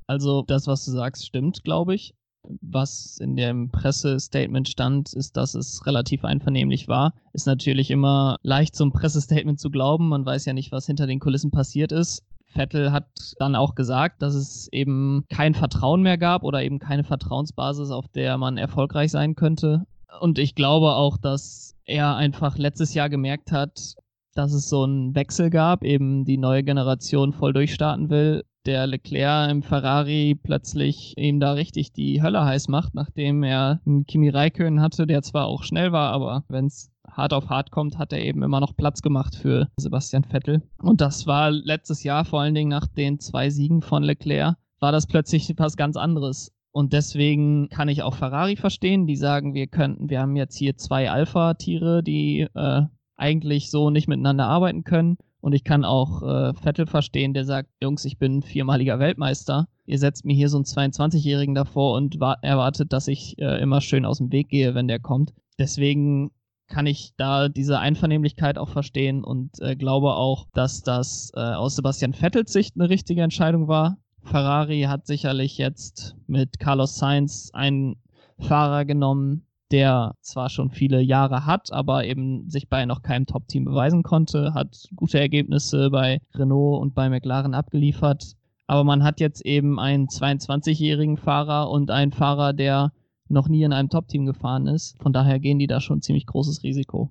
Also 0.09 0.43
das, 0.43 0.67
was 0.67 0.85
du 0.85 0.91
sagst, 0.91 1.27
stimmt, 1.27 1.63
glaube 1.63 1.95
ich. 1.95 2.15
Was 2.63 3.19
in 3.21 3.37
dem 3.37 3.71
Pressestatement 3.71 4.69
stand, 4.69 5.13
ist, 5.13 5.37
dass 5.37 5.55
es 5.55 5.87
relativ 5.87 6.25
einvernehmlich 6.25 6.89
war. 6.89 7.13
Ist 7.35 7.47
natürlich 7.47 7.91
immer 7.91 8.39
leicht, 8.43 8.75
zum 8.75 8.91
Pressestatement 8.91 9.61
zu 9.61 9.71
glauben. 9.71 10.09
Man 10.09 10.25
weiß 10.25 10.47
ja 10.47 10.55
nicht, 10.55 10.73
was 10.73 10.87
hinter 10.87 11.07
den 11.07 11.21
Kulissen 11.21 11.51
passiert 11.51 11.93
ist. 11.93 12.25
Vettel 12.47 12.91
hat 12.91 13.07
dann 13.39 13.55
auch 13.55 13.75
gesagt, 13.75 14.23
dass 14.23 14.35
es 14.35 14.69
eben 14.73 15.25
kein 15.29 15.55
Vertrauen 15.55 16.01
mehr 16.01 16.17
gab 16.17 16.43
oder 16.43 16.63
eben 16.63 16.79
keine 16.79 17.05
Vertrauensbasis, 17.05 17.91
auf 17.91 18.09
der 18.09 18.39
man 18.39 18.57
erfolgreich 18.57 19.11
sein 19.11 19.35
könnte. 19.35 19.85
Und 20.21 20.39
ich 20.39 20.55
glaube 20.55 20.95
auch, 20.95 21.19
dass 21.19 21.75
er 21.85 22.17
einfach 22.17 22.57
letztes 22.57 22.95
Jahr 22.95 23.11
gemerkt 23.11 23.53
hat, 23.53 23.95
dass 24.39 24.53
es 24.53 24.69
so 24.69 24.85
einen 24.85 25.17
Wechsel 25.17 25.51
gab, 25.51 25.83
eben 25.83 26.25
die 26.25 26.39
neue 26.39 26.63
Generation 26.63 27.33
voll 27.33 27.53
durchstarten 27.53 28.09
will. 28.09 28.45
Der 28.67 28.87
Leclerc 28.87 29.51
im 29.51 29.63
Ferrari 29.65 30.39
plötzlich 30.41 31.15
ihm 31.17 31.41
da 31.41 31.53
richtig 31.53 31.93
die 31.93 32.23
Hölle 32.23 32.45
heiß 32.45 32.69
macht, 32.69 32.95
nachdem 32.95 33.43
er 33.43 33.81
einen 33.85 34.07
Kimi 34.07 34.29
Räikkönen 34.29 34.81
hatte, 34.81 35.07
der 35.07 35.23
zwar 35.23 35.47
auch 35.47 35.65
schnell 35.65 35.91
war, 35.91 36.13
aber 36.13 36.45
wenn 36.49 36.67
es 36.67 36.93
hart 37.11 37.33
auf 37.33 37.49
hart 37.49 37.73
kommt, 37.73 37.99
hat 37.99 38.13
er 38.13 38.23
eben 38.23 38.43
immer 38.43 38.61
noch 38.61 38.77
Platz 38.77 39.03
gemacht 39.03 39.35
für 39.35 39.69
Sebastian 39.77 40.23
Vettel. 40.23 40.63
Und 40.81 41.01
das 41.01 41.27
war 41.27 41.51
letztes 41.51 42.05
Jahr, 42.05 42.25
vor 42.25 42.41
allen 42.41 42.55
Dingen 42.55 42.71
nach 42.71 42.87
den 42.87 43.19
zwei 43.19 43.51
Siegen 43.51 43.83
von 43.83 44.05
Leclerc, 44.05 44.57
war 44.79 44.93
das 44.93 45.09
plötzlich 45.09 45.53
was 45.57 45.77
ganz 45.77 45.97
anderes. 45.97 46.53
Und 46.71 46.93
deswegen 46.93 47.71
kann 47.71 47.89
ich 47.89 48.03
auch 48.03 48.15
Ferrari 48.15 48.55
verstehen, 48.55 49.07
die 49.07 49.17
sagen, 49.17 49.55
wir 49.55 49.67
könnten, 49.67 50.11
wir 50.11 50.21
haben 50.21 50.37
jetzt 50.37 50.57
hier 50.57 50.77
zwei 50.77 51.11
Alpha-Tiere, 51.11 52.05
die 52.05 52.47
äh, 52.55 52.83
eigentlich 53.19 53.71
so 53.71 53.91
nicht 53.91 54.09
miteinander 54.09 54.47
arbeiten 54.47 54.85
können. 54.85 55.19
Und 55.41 55.53
ich 55.53 55.65
kann 55.65 55.85
auch 55.85 56.23
äh, 56.23 56.55
Vettel 56.55 56.87
verstehen, 56.87 57.33
der 57.33 57.45
sagt, 57.45 57.71
Jungs, 57.83 58.05
ich 58.05 58.19
bin 58.19 58.43
viermaliger 58.43 58.99
Weltmeister. 58.99 59.69
Ihr 59.87 59.99
setzt 59.99 60.25
mir 60.25 60.35
hier 60.35 60.49
so 60.49 60.57
einen 60.59 60.65
22-Jährigen 60.65 61.55
davor 61.55 61.97
und 61.97 62.17
erwartet, 62.43 62.93
dass 62.93 63.09
ich 63.09 63.39
äh, 63.39 63.61
immer 63.61 63.81
schön 63.81 64.05
aus 64.05 64.19
dem 64.19 64.33
Weg 64.33 64.49
gehe, 64.49 64.75
wenn 64.75 64.89
der 64.89 64.99
kommt. 64.99 65.33
Deswegen 65.59 66.31
kann 66.69 66.87
ich 66.87 67.15
da 67.17 67.49
diese 67.49 67.79
Einvernehmlichkeit 67.79 68.59
auch 68.59 68.69
verstehen 68.69 69.25
und 69.25 69.61
äh, 69.61 69.75
glaube 69.75 70.15
auch, 70.15 70.49
dass 70.53 70.83
das 70.83 71.33
äh, 71.35 71.41
aus 71.41 71.77
Sebastian 71.77 72.13
Vettels 72.13 72.53
Sicht 72.53 72.75
eine 72.77 72.91
richtige 72.91 73.23
Entscheidung 73.23 73.69
war. 73.69 73.97
Ferrari 74.23 74.83
hat 74.83 75.07
sicherlich 75.07 75.57
jetzt 75.57 76.15
mit 76.27 76.59
Carlos 76.59 76.97
Sainz 76.97 77.51
einen 77.55 77.97
Fahrer 78.39 78.85
genommen, 78.85 79.47
der 79.71 80.15
zwar 80.21 80.49
schon 80.49 80.71
viele 80.71 81.01
Jahre 81.01 81.47
hat, 81.47 81.73
aber 81.73 82.05
eben 82.05 82.49
sich 82.49 82.69
bei 82.69 82.87
noch 82.87 83.03
keinem 83.03 83.27
Top-Team 83.27 83.65
beweisen 83.65 84.03
konnte, 84.03 84.55
hat 84.55 84.89
gute 84.97 85.19
Ergebnisse 85.21 85.91
bei 85.91 86.21
Renault 86.35 86.81
und 86.81 86.95
bei 86.95 87.09
McLaren 87.09 87.55
abgeliefert. 87.55 88.35
Aber 88.67 88.85
man 88.85 89.03
hat 89.03 89.21
jetzt 89.21 89.45
eben 89.45 89.79
einen 89.79 90.09
22-jährigen 90.09 91.17
Fahrer 91.17 91.71
und 91.71 91.91
einen 91.91 92.13
Fahrer, 92.13 92.53
der 92.53 92.93
noch 93.29 93.49
nie 93.49 93.63
in 93.63 93.73
einem 93.73 93.91
Top-Team 93.91 94.27
gefahren 94.27 94.67
ist. 94.67 95.01
Von 95.03 95.13
daher 95.13 95.39
gehen 95.39 95.59
die 95.59 95.67
da 95.67 95.81
schon 95.81 96.03
ziemlich 96.03 96.27
großes 96.27 96.63
Risiko. 96.63 97.11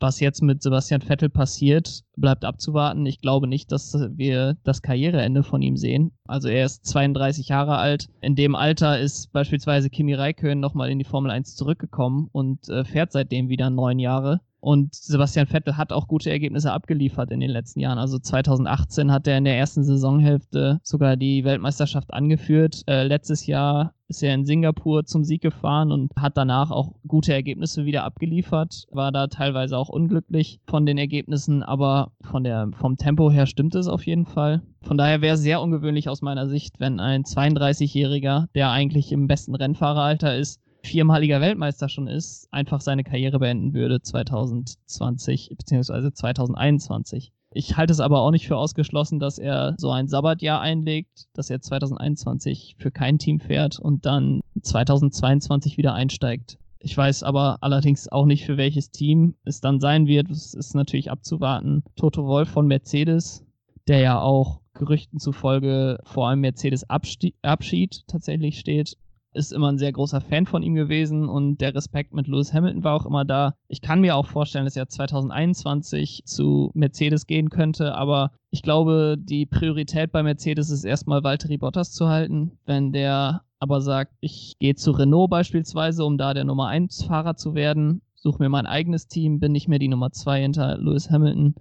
Was 0.00 0.18
jetzt 0.18 0.42
mit 0.42 0.62
Sebastian 0.62 1.02
Vettel 1.02 1.28
passiert, 1.28 2.04
bleibt 2.16 2.46
abzuwarten. 2.46 3.04
Ich 3.04 3.20
glaube 3.20 3.46
nicht, 3.46 3.70
dass 3.70 3.94
wir 4.16 4.56
das 4.64 4.80
Karriereende 4.80 5.42
von 5.42 5.60
ihm 5.60 5.76
sehen. 5.76 6.12
Also 6.26 6.48
er 6.48 6.64
ist 6.64 6.86
32 6.86 7.48
Jahre 7.48 7.76
alt. 7.76 8.08
In 8.22 8.34
dem 8.34 8.54
Alter 8.54 8.98
ist 8.98 9.30
beispielsweise 9.30 9.90
Kimi 9.90 10.14
Räikkönen 10.14 10.58
nochmal 10.58 10.90
in 10.90 10.98
die 10.98 11.04
Formel 11.04 11.30
1 11.30 11.54
zurückgekommen 11.54 12.30
und 12.32 12.66
äh, 12.70 12.84
fährt 12.84 13.12
seitdem 13.12 13.50
wieder 13.50 13.68
neun 13.68 13.98
Jahre. 13.98 14.40
Und 14.60 14.94
Sebastian 14.94 15.46
Vettel 15.46 15.76
hat 15.76 15.92
auch 15.92 16.08
gute 16.08 16.30
Ergebnisse 16.30 16.72
abgeliefert 16.72 17.30
in 17.30 17.40
den 17.40 17.50
letzten 17.50 17.80
Jahren. 17.80 17.98
Also 17.98 18.18
2018 18.18 19.12
hat 19.12 19.26
er 19.26 19.36
in 19.36 19.44
der 19.44 19.58
ersten 19.58 19.84
Saisonhälfte 19.84 20.80
sogar 20.82 21.16
die 21.16 21.44
Weltmeisterschaft 21.44 22.12
angeführt. 22.14 22.82
Äh, 22.86 23.04
letztes 23.04 23.46
Jahr 23.46 23.94
ist 24.10 24.22
er 24.24 24.34
in 24.34 24.44
Singapur 24.44 25.04
zum 25.04 25.24
Sieg 25.24 25.40
gefahren 25.40 25.92
und 25.92 26.12
hat 26.16 26.36
danach 26.36 26.72
auch 26.72 26.96
gute 27.06 27.32
Ergebnisse 27.32 27.84
wieder 27.84 28.02
abgeliefert. 28.02 28.86
War 28.90 29.12
da 29.12 29.28
teilweise 29.28 29.78
auch 29.78 29.88
unglücklich 29.88 30.60
von 30.66 30.84
den 30.84 30.98
Ergebnissen, 30.98 31.62
aber 31.62 32.10
von 32.20 32.42
der, 32.42 32.68
vom 32.74 32.96
Tempo 32.96 33.30
her 33.30 33.46
stimmt 33.46 33.76
es 33.76 33.86
auf 33.86 34.04
jeden 34.04 34.26
Fall. 34.26 34.62
Von 34.82 34.98
daher 34.98 35.22
wäre 35.22 35.36
es 35.36 35.42
sehr 35.42 35.62
ungewöhnlich 35.62 36.08
aus 36.08 36.22
meiner 36.22 36.48
Sicht, 36.48 36.80
wenn 36.80 36.98
ein 36.98 37.22
32-Jähriger, 37.22 38.48
der 38.54 38.70
eigentlich 38.70 39.12
im 39.12 39.28
besten 39.28 39.54
Rennfahreralter 39.54 40.36
ist, 40.36 40.60
viermaliger 40.82 41.40
Weltmeister 41.40 41.88
schon 41.88 42.08
ist, 42.08 42.48
einfach 42.50 42.80
seine 42.80 43.04
Karriere 43.04 43.38
beenden 43.38 43.74
würde 43.74 44.02
2020 44.02 45.54
bzw. 45.56 46.12
2021. 46.12 47.32
Ich 47.52 47.76
halte 47.76 47.92
es 47.92 48.00
aber 48.00 48.20
auch 48.20 48.30
nicht 48.30 48.46
für 48.46 48.56
ausgeschlossen, 48.56 49.18
dass 49.18 49.38
er 49.38 49.74
so 49.76 49.90
ein 49.90 50.06
Sabbatjahr 50.06 50.60
einlegt, 50.60 51.26
dass 51.34 51.50
er 51.50 51.60
2021 51.60 52.76
für 52.78 52.92
kein 52.92 53.18
Team 53.18 53.40
fährt 53.40 53.80
und 53.80 54.06
dann 54.06 54.40
2022 54.62 55.76
wieder 55.76 55.92
einsteigt. 55.94 56.58
Ich 56.78 56.96
weiß 56.96 57.24
aber 57.24 57.58
allerdings 57.60 58.08
auch 58.08 58.24
nicht, 58.24 58.46
für 58.46 58.56
welches 58.56 58.90
Team 58.90 59.34
es 59.44 59.60
dann 59.60 59.80
sein 59.80 60.06
wird. 60.06 60.30
Es 60.30 60.54
ist 60.54 60.74
natürlich 60.74 61.10
abzuwarten. 61.10 61.82
Toto 61.96 62.24
Wolf 62.24 62.48
von 62.48 62.66
Mercedes, 62.66 63.44
der 63.88 63.98
ja 63.98 64.20
auch 64.20 64.60
Gerüchten 64.74 65.18
zufolge 65.18 65.98
vor 66.04 66.28
allem 66.28 66.40
Mercedes 66.40 66.88
Abschied 66.88 68.06
tatsächlich 68.06 68.60
steht, 68.60 68.96
ist 69.32 69.52
immer 69.52 69.70
ein 69.70 69.78
sehr 69.78 69.92
großer 69.92 70.20
Fan 70.20 70.46
von 70.46 70.62
ihm 70.62 70.74
gewesen 70.74 71.28
und 71.28 71.60
der 71.60 71.74
Respekt 71.74 72.12
mit 72.12 72.26
Lewis 72.26 72.52
Hamilton 72.52 72.84
war 72.84 72.94
auch 72.94 73.06
immer 73.06 73.24
da. 73.24 73.54
Ich 73.68 73.80
kann 73.80 74.00
mir 74.00 74.16
auch 74.16 74.26
vorstellen, 74.26 74.64
dass 74.64 74.76
er 74.76 74.88
2021 74.88 76.22
zu 76.24 76.70
Mercedes 76.74 77.26
gehen 77.26 77.50
könnte, 77.50 77.94
aber 77.94 78.32
ich 78.50 78.62
glaube, 78.62 79.16
die 79.18 79.46
Priorität 79.46 80.10
bei 80.12 80.22
Mercedes 80.22 80.70
ist 80.70 80.84
erstmal 80.84 81.22
Valtteri 81.22 81.58
Bottas 81.58 81.92
zu 81.92 82.08
halten. 82.08 82.58
Wenn 82.66 82.92
der 82.92 83.42
aber 83.60 83.80
sagt, 83.80 84.14
ich 84.20 84.56
gehe 84.58 84.74
zu 84.74 84.90
Renault 84.90 85.30
beispielsweise, 85.30 86.04
um 86.04 86.18
da 86.18 86.34
der 86.34 86.44
Nummer 86.44 86.68
1 86.68 87.04
Fahrer 87.04 87.36
zu 87.36 87.54
werden, 87.54 88.02
suche 88.14 88.42
mir 88.42 88.48
mein 88.48 88.66
eigenes 88.66 89.06
Team, 89.06 89.38
bin 89.38 89.52
nicht 89.52 89.68
mehr 89.68 89.78
die 89.78 89.88
Nummer 89.88 90.10
2 90.10 90.40
hinter 90.40 90.78
Lewis 90.78 91.10
Hamilton, 91.10 91.54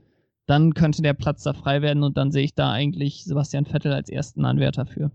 dann 0.45 0.73
könnte 0.73 1.01
der 1.01 1.13
Platz 1.13 1.43
da 1.43 1.53
frei 1.53 1.81
werden 1.81 2.03
und 2.03 2.17
dann 2.17 2.31
sehe 2.31 2.43
ich 2.43 2.55
da 2.55 2.71
eigentlich 2.71 3.23
Sebastian 3.25 3.65
Vettel 3.65 3.93
als 3.93 4.09
ersten 4.09 4.45
Anwärter 4.45 4.85
für. 4.85 5.11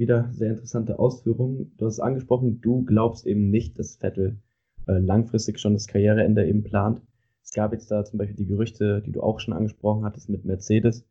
Wieder 0.00 0.30
sehr 0.32 0.48
interessante 0.52 0.98
Ausführungen. 0.98 1.72
Du 1.76 1.84
hast 1.84 1.92
es 1.92 2.00
angesprochen, 2.00 2.62
du 2.62 2.86
glaubst 2.86 3.26
eben 3.26 3.50
nicht, 3.50 3.78
dass 3.78 3.96
Vettel 3.96 4.38
äh, 4.86 4.92
langfristig 4.92 5.60
schon 5.60 5.74
das 5.74 5.88
Karriereende 5.88 6.48
eben 6.48 6.62
plant. 6.62 7.02
Es 7.42 7.52
gab 7.52 7.74
jetzt 7.74 7.90
da 7.90 8.02
zum 8.02 8.18
Beispiel 8.18 8.36
die 8.36 8.46
Gerüchte, 8.46 9.02
die 9.02 9.12
du 9.12 9.20
auch 9.20 9.40
schon 9.40 9.52
angesprochen 9.52 10.06
hattest 10.06 10.30
mit 10.30 10.46
Mercedes. 10.46 11.04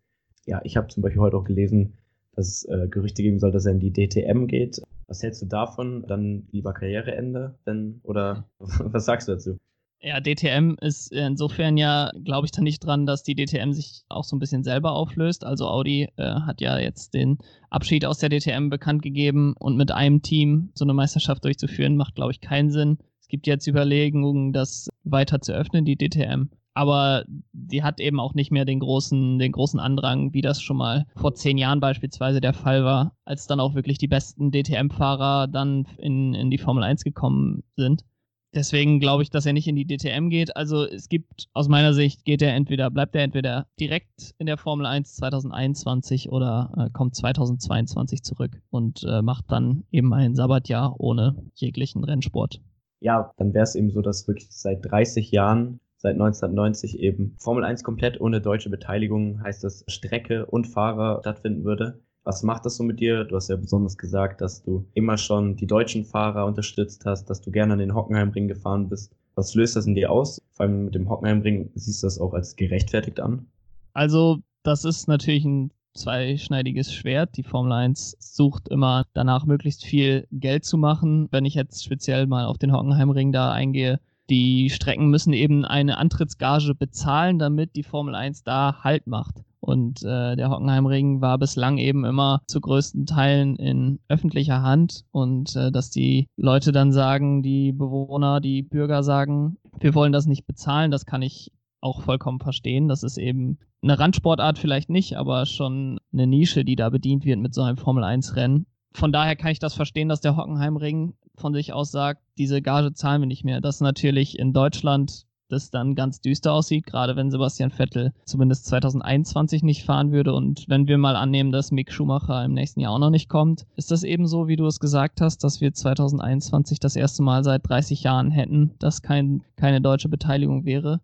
Ja, 0.47 0.61
ich 0.63 0.75
habe 0.75 0.87
zum 0.87 1.03
Beispiel 1.03 1.21
heute 1.21 1.37
auch 1.37 1.43
gelesen, 1.43 1.99
dass 2.35 2.47
es 2.47 2.65
äh, 2.65 2.87
Gerüchte 2.89 3.21
geben 3.21 3.37
soll, 3.37 3.51
dass 3.51 3.67
er 3.67 3.73
in 3.73 3.79
die 3.79 3.93
DTM 3.93 4.47
geht. 4.47 4.81
Was 5.05 5.21
hältst 5.21 5.43
du 5.43 5.45
davon? 5.45 6.03
Dann 6.07 6.47
lieber 6.49 6.73
Karriereende? 6.73 7.59
Denn, 7.67 7.99
oder 8.01 8.49
was 8.59 9.05
sagst 9.05 9.27
du 9.27 9.33
dazu? 9.33 9.57
Ja, 10.01 10.21
DTM 10.21 10.75
ist 10.79 11.11
insofern 11.11 11.75
ja, 11.75 12.09
glaube 12.23 12.45
ich, 12.45 12.51
da 12.51 12.61
nicht 12.61 12.79
dran, 12.79 13.05
dass 13.05 13.23
die 13.23 13.35
DTM 13.35 13.73
sich 13.73 14.05
auch 14.07 14.23
so 14.23 14.35
ein 14.35 14.39
bisschen 14.39 14.63
selber 14.63 14.93
auflöst. 14.93 15.43
Also 15.43 15.67
Audi 15.67 16.07
äh, 16.15 16.23
hat 16.23 16.61
ja 16.61 16.77
jetzt 16.79 17.13
den 17.13 17.37
Abschied 17.69 18.05
aus 18.05 18.19
der 18.19 18.29
DTM 18.29 18.69
bekannt 18.69 19.01
gegeben 19.01 19.55
und 19.59 19.75
mit 19.75 19.91
einem 19.91 20.21
Team 20.21 20.71
so 20.73 20.85
eine 20.85 20.93
Meisterschaft 20.93 21.43
durchzuführen, 21.43 21.97
macht, 21.97 22.15
glaube 22.15 22.31
ich, 22.31 22.39
keinen 22.39 22.71
Sinn. 22.71 22.97
Es 23.19 23.27
gibt 23.27 23.45
jetzt 23.45 23.67
Überlegungen, 23.67 24.53
das 24.53 24.87
weiter 25.03 25.41
zu 25.41 25.51
öffnen, 25.51 25.83
die 25.83 25.97
DTM. 25.97 26.49
Aber 26.73 27.25
die 27.51 27.83
hat 27.83 27.99
eben 27.99 28.21
auch 28.21 28.33
nicht 28.33 28.51
mehr 28.51 28.63
den 28.63 28.79
großen, 28.79 29.37
den 29.37 29.51
großen 29.51 29.81
Andrang, 29.81 30.33
wie 30.33 30.41
das 30.41 30.61
schon 30.61 30.77
mal 30.77 31.07
vor 31.17 31.33
zehn 31.33 31.57
Jahren 31.57 31.81
beispielsweise 31.81 32.39
der 32.39 32.53
Fall 32.53 32.85
war, 32.85 33.17
als 33.25 33.47
dann 33.47 33.59
auch 33.59 33.75
wirklich 33.75 33.97
die 33.97 34.07
besten 34.07 34.51
DTM-Fahrer 34.51 35.47
dann 35.47 35.87
in, 35.97 36.33
in 36.33 36.49
die 36.49 36.57
Formel 36.57 36.85
1 36.85 37.03
gekommen 37.03 37.63
sind. 37.75 38.05
Deswegen 38.53 38.99
glaube 38.99 39.21
ich, 39.21 39.29
dass 39.29 39.45
er 39.45 39.53
nicht 39.53 39.67
in 39.67 39.75
die 39.75 39.85
DTM 39.85 40.29
geht. 40.29 40.55
Also 40.55 40.83
es 40.83 41.07
gibt 41.07 41.47
aus 41.53 41.67
meiner 41.67 41.93
Sicht 41.93 42.25
geht 42.25 42.41
er 42.41 42.55
entweder 42.55 42.89
bleibt 42.89 43.15
er 43.15 43.23
entweder 43.23 43.67
direkt 43.79 44.33
in 44.39 44.47
der 44.47 44.57
Formel 44.57 44.87
1 44.87 45.15
2021 45.17 46.29
oder 46.29 46.71
äh, 46.75 46.89
kommt 46.91 47.15
2022 47.15 48.23
zurück 48.23 48.61
und 48.71 49.03
äh, 49.03 49.21
macht 49.21 49.45
dann 49.51 49.83
eben 49.91 50.13
ein 50.13 50.33
Sabbatjahr 50.35 50.99
ohne 50.99 51.35
jeglichen 51.53 52.03
Rennsport. 52.03 52.59
Ja, 53.01 53.33
dann 53.37 53.53
wäre 53.53 53.63
es 53.63 53.75
eben 53.75 53.91
so, 53.91 54.01
dass 54.01 54.27
wirklich 54.27 54.49
seit 54.49 54.83
30 54.83 55.31
Jahren 55.31 55.79
seit 55.97 56.13
1990 56.13 56.99
eben 56.99 57.35
Formel 57.39 57.63
1 57.63 57.83
komplett 57.83 58.19
ohne 58.19 58.41
deutsche 58.41 58.69
Beteiligung, 58.69 59.43
heißt 59.43 59.63
das 59.63 59.83
Strecke 59.87 60.45
und 60.45 60.65
Fahrer 60.65 61.19
stattfinden 61.21 61.65
würde. 61.65 62.01
Was 62.29 62.43
macht 62.43 62.63
das 62.63 62.77
so 62.77 62.83
mit 62.83 62.99
dir? 62.99 63.23
Du 63.23 63.35
hast 63.35 63.49
ja 63.49 63.55
besonders 63.55 63.97
gesagt, 63.97 64.39
dass 64.41 64.61
du 64.61 64.85
immer 64.93 65.17
schon 65.17 65.55
die 65.55 65.65
deutschen 65.65 66.05
Fahrer 66.05 66.45
unterstützt 66.45 67.03
hast, 67.03 67.27
dass 67.27 67.41
du 67.41 67.49
gerne 67.49 67.73
an 67.73 67.79
den 67.79 67.95
Hockenheimring 67.95 68.47
gefahren 68.47 68.87
bist. 68.87 69.15
Was 69.33 69.55
löst 69.55 69.75
das 69.75 69.87
in 69.87 69.95
dir 69.95 70.11
aus? 70.11 70.39
Vor 70.51 70.67
allem 70.67 70.85
mit 70.85 70.93
dem 70.93 71.09
Hockenheimring 71.09 71.71
siehst 71.73 72.03
du 72.03 72.05
das 72.05 72.19
auch 72.19 72.35
als 72.35 72.55
gerechtfertigt 72.55 73.19
an? 73.19 73.47
Also, 73.93 74.37
das 74.61 74.85
ist 74.85 75.07
natürlich 75.07 75.43
ein 75.43 75.71
zweischneidiges 75.95 76.93
Schwert. 76.93 77.35
Die 77.35 77.41
Formel 77.41 77.71
1 77.71 78.17
sucht 78.19 78.69
immer 78.69 79.07
danach, 79.15 79.47
möglichst 79.47 79.83
viel 79.83 80.27
Geld 80.31 80.65
zu 80.65 80.77
machen. 80.77 81.29
Wenn 81.31 81.45
ich 81.45 81.55
jetzt 81.55 81.83
speziell 81.83 82.27
mal 82.27 82.45
auf 82.45 82.59
den 82.59 82.71
Hockenheimring 82.71 83.31
da 83.31 83.51
eingehe, 83.51 83.99
die 84.29 84.69
Strecken 84.69 85.09
müssen 85.09 85.33
eben 85.33 85.65
eine 85.65 85.97
Antrittsgage 85.97 86.75
bezahlen, 86.75 87.39
damit 87.39 87.75
die 87.75 87.81
Formel 87.81 88.13
1 88.13 88.43
da 88.43 88.83
Halt 88.83 89.07
macht. 89.07 89.41
Und 89.61 90.03
äh, 90.03 90.35
der 90.35 90.49
Hockenheimring 90.49 91.21
war 91.21 91.37
bislang 91.37 91.77
eben 91.77 92.05
immer 92.05 92.41
zu 92.47 92.61
größten 92.61 93.05
Teilen 93.05 93.57
in 93.57 93.99
öffentlicher 94.07 94.61
Hand 94.61 95.03
und 95.11 95.55
äh, 95.55 95.71
dass 95.71 95.89
die 95.89 96.27
Leute 96.37 96.71
dann 96.71 96.91
sagen, 96.91 97.43
die 97.43 97.73
Bewohner, 97.73 98.39
die 98.39 98.61
Bürger 98.61 99.03
sagen, 99.03 99.57
wir 99.79 99.93
wollen 99.95 100.13
das 100.13 100.27
nicht 100.27 100.47
bezahlen, 100.47 100.91
das 100.91 101.05
kann 101.05 101.21
ich 101.21 101.51
auch 101.81 102.01
vollkommen 102.01 102.39
verstehen. 102.39 102.87
Das 102.87 103.03
ist 103.03 103.17
eben 103.17 103.59
eine 103.81 103.99
Randsportart 103.99 104.57
vielleicht 104.57 104.89
nicht, 104.89 105.17
aber 105.17 105.45
schon 105.45 105.99
eine 106.11 106.27
Nische, 106.27 106.65
die 106.65 106.75
da 106.75 106.89
bedient 106.89 107.25
wird 107.25 107.39
mit 107.39 107.53
so 107.53 107.61
einem 107.61 107.77
Formel 107.77 108.03
1 108.03 108.35
Rennen. 108.35 108.65
Von 108.93 109.11
daher 109.11 109.35
kann 109.35 109.51
ich 109.51 109.59
das 109.59 109.73
verstehen, 109.73 110.09
dass 110.09 110.21
der 110.21 110.35
Hockenheimring 110.35 111.13
von 111.35 111.53
sich 111.53 111.73
aus 111.73 111.91
sagt, 111.91 112.21
diese 112.37 112.61
Gage 112.61 112.93
zahlen 112.93 113.21
wir 113.21 113.27
nicht 113.27 113.45
mehr. 113.45 113.61
Das 113.61 113.81
natürlich 113.81 114.37
in 114.39 114.51
Deutschland 114.51 115.25
das 115.49 115.71
dann 115.71 115.95
ganz 115.95 116.21
düster 116.21 116.53
aussieht, 116.53 116.85
gerade 116.85 117.15
wenn 117.15 117.31
Sebastian 117.31 117.71
Vettel 117.71 118.13
zumindest 118.25 118.65
2021 118.67 119.63
nicht 119.63 119.83
fahren 119.83 120.11
würde. 120.11 120.33
Und 120.33 120.65
wenn 120.67 120.87
wir 120.87 120.97
mal 120.97 121.15
annehmen, 121.15 121.51
dass 121.51 121.71
Mick 121.71 121.91
Schumacher 121.91 122.45
im 122.45 122.53
nächsten 122.53 122.79
Jahr 122.79 122.93
auch 122.93 122.99
noch 122.99 123.09
nicht 123.09 123.29
kommt, 123.29 123.65
ist 123.75 123.91
das 123.91 124.03
eben 124.03 124.27
so, 124.27 124.47
wie 124.47 124.55
du 124.55 124.65
es 124.65 124.79
gesagt 124.79 125.21
hast, 125.21 125.43
dass 125.43 125.59
wir 125.59 125.73
2021 125.73 126.79
das 126.79 126.95
erste 126.95 127.23
Mal 127.23 127.43
seit 127.43 127.67
30 127.67 128.03
Jahren 128.03 128.31
hätten, 128.31 128.71
dass 128.79 129.01
kein, 129.01 129.43
keine 129.55 129.81
deutsche 129.81 130.09
Beteiligung 130.09 130.65
wäre. 130.65 131.01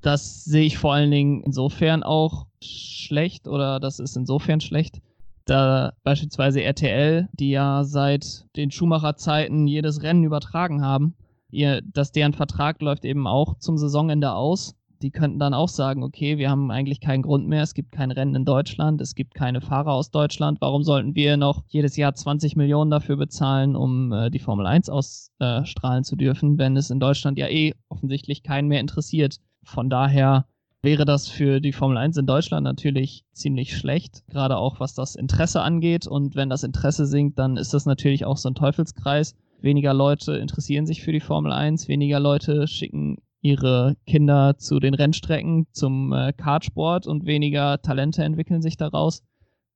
Das 0.00 0.44
sehe 0.44 0.64
ich 0.64 0.78
vor 0.78 0.94
allen 0.94 1.10
Dingen 1.10 1.42
insofern 1.42 2.02
auch 2.02 2.46
schlecht 2.62 3.48
oder 3.48 3.80
das 3.80 3.98
ist 3.98 4.16
insofern 4.16 4.60
schlecht, 4.60 5.00
da 5.48 5.92
beispielsweise 6.04 6.62
RTL, 6.62 7.28
die 7.32 7.50
ja 7.50 7.82
seit 7.84 8.46
den 8.56 8.70
Schumacher-Zeiten 8.70 9.66
jedes 9.66 10.02
Rennen 10.02 10.24
übertragen 10.24 10.82
haben, 10.82 11.14
ihr, 11.50 11.82
dass 11.82 12.12
deren 12.12 12.32
Vertrag 12.32 12.80
läuft 12.80 13.04
eben 13.04 13.26
auch 13.26 13.58
zum 13.58 13.78
Saisonende 13.78 14.32
aus. 14.32 14.74
Die 15.00 15.12
könnten 15.12 15.38
dann 15.38 15.54
auch 15.54 15.68
sagen, 15.68 16.02
okay, 16.02 16.38
wir 16.38 16.50
haben 16.50 16.72
eigentlich 16.72 17.00
keinen 17.00 17.22
Grund 17.22 17.46
mehr, 17.46 17.62
es 17.62 17.74
gibt 17.74 17.92
kein 17.92 18.10
Rennen 18.10 18.34
in 18.34 18.44
Deutschland, 18.44 19.00
es 19.00 19.14
gibt 19.14 19.34
keine 19.34 19.60
Fahrer 19.60 19.92
aus 19.92 20.10
Deutschland, 20.10 20.60
warum 20.60 20.82
sollten 20.82 21.14
wir 21.14 21.36
noch 21.36 21.62
jedes 21.68 21.96
Jahr 21.96 22.14
20 22.14 22.56
Millionen 22.56 22.90
dafür 22.90 23.16
bezahlen, 23.16 23.76
um 23.76 24.12
äh, 24.12 24.28
die 24.28 24.40
Formel 24.40 24.66
1 24.66 24.88
ausstrahlen 24.88 26.00
äh, 26.00 26.02
zu 26.02 26.16
dürfen, 26.16 26.58
wenn 26.58 26.76
es 26.76 26.90
in 26.90 26.98
Deutschland 26.98 27.38
ja 27.38 27.46
eh 27.46 27.74
offensichtlich 27.88 28.42
keinen 28.42 28.66
mehr 28.66 28.80
interessiert. 28.80 29.36
Von 29.62 29.88
daher 29.88 30.46
wäre 30.82 31.04
das 31.04 31.28
für 31.28 31.60
die 31.60 31.72
Formel 31.72 31.96
1 31.96 32.16
in 32.16 32.26
Deutschland 32.26 32.64
natürlich 32.64 33.24
ziemlich 33.32 33.76
schlecht, 33.76 34.24
gerade 34.28 34.56
auch 34.56 34.80
was 34.80 34.94
das 34.94 35.14
Interesse 35.14 35.62
angeht. 35.62 36.06
Und 36.06 36.36
wenn 36.36 36.50
das 36.50 36.62
Interesse 36.62 37.06
sinkt, 37.06 37.38
dann 37.38 37.56
ist 37.56 37.74
das 37.74 37.86
natürlich 37.86 38.24
auch 38.24 38.36
so 38.36 38.48
ein 38.48 38.54
Teufelskreis 38.54 39.36
weniger 39.60 39.94
Leute 39.94 40.36
interessieren 40.36 40.86
sich 40.86 41.02
für 41.02 41.12
die 41.12 41.20
Formel 41.20 41.52
1, 41.52 41.88
weniger 41.88 42.20
Leute 42.20 42.66
schicken 42.66 43.18
ihre 43.40 43.96
Kinder 44.06 44.56
zu 44.58 44.80
den 44.80 44.94
Rennstrecken, 44.94 45.66
zum 45.72 46.12
äh, 46.12 46.32
Kartsport 46.32 47.06
und 47.06 47.26
weniger 47.26 47.80
Talente 47.80 48.24
entwickeln 48.24 48.62
sich 48.62 48.76
daraus. 48.76 49.22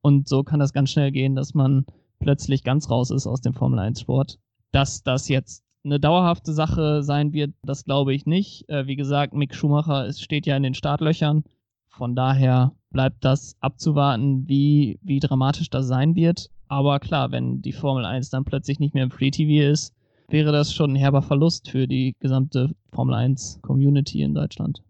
Und 0.03 0.29
so 0.29 0.43
kann 0.43 0.61
das 0.61 0.73
ganz 0.73 0.91
schnell 0.91 1.13
gehen, 1.13 1.37
dass 1.37 1.55
man 1.55 1.87
plötzlich 2.19 2.65
ganz 2.65 2.91
raus 2.91 3.11
ist 3.11 3.27
aus 3.27 3.41
dem 3.41 3.55
Formel 3.55 3.79
1 3.79 4.01
Sport. 4.01 4.39
Dass 4.73 5.03
das 5.03 5.29
jetzt 5.29 5.65
eine 5.85 6.01
dauerhafte 6.01 6.53
Sache 6.53 7.03
sein 7.03 7.33
wird, 7.33 7.55
das 7.63 7.85
glaube 7.85 8.15
ich 8.15 8.27
nicht. 8.27 8.69
Äh, 8.69 8.87
wie 8.87 8.97
gesagt, 8.97 9.35
Mick 9.35 9.55
Schumacher 9.55 10.07
es 10.07 10.21
steht 10.21 10.47
ja 10.47 10.57
in 10.57 10.63
den 10.63 10.75
Startlöchern. 10.75 11.45
Von 11.89 12.17
daher 12.17 12.73
bleibt 12.91 13.25
das 13.25 13.57
abzuwarten, 13.61 14.49
wie, 14.49 14.99
wie 15.03 15.21
dramatisch 15.21 15.71
das 15.71 15.87
sein 15.87 16.15
wird. 16.15 16.51
Aber 16.73 17.01
klar, 17.01 17.31
wenn 17.33 17.61
die 17.61 17.75
Formel 17.75 18.07
1 18.07 18.31
dann 18.31 18.47
plötzlich 18.47 18.81
nicht 18.81 18.95
mehr 18.95 19.05
im 19.05 19.11
Free 19.11 19.31
TV 19.31 19.71
ist, 19.71 19.95
wäre 20.31 20.53
das 20.53 20.73
schon 20.73 20.93
ein 20.93 20.97
herber 20.97 21.21
Verlust 21.21 21.69
für 21.69 21.87
die 21.87 22.17
gesamte 22.19 22.71
Formel 22.95 23.15
1 23.15 23.59
Community 23.61 24.23
in 24.23 24.33
Deutschland. 24.33 24.83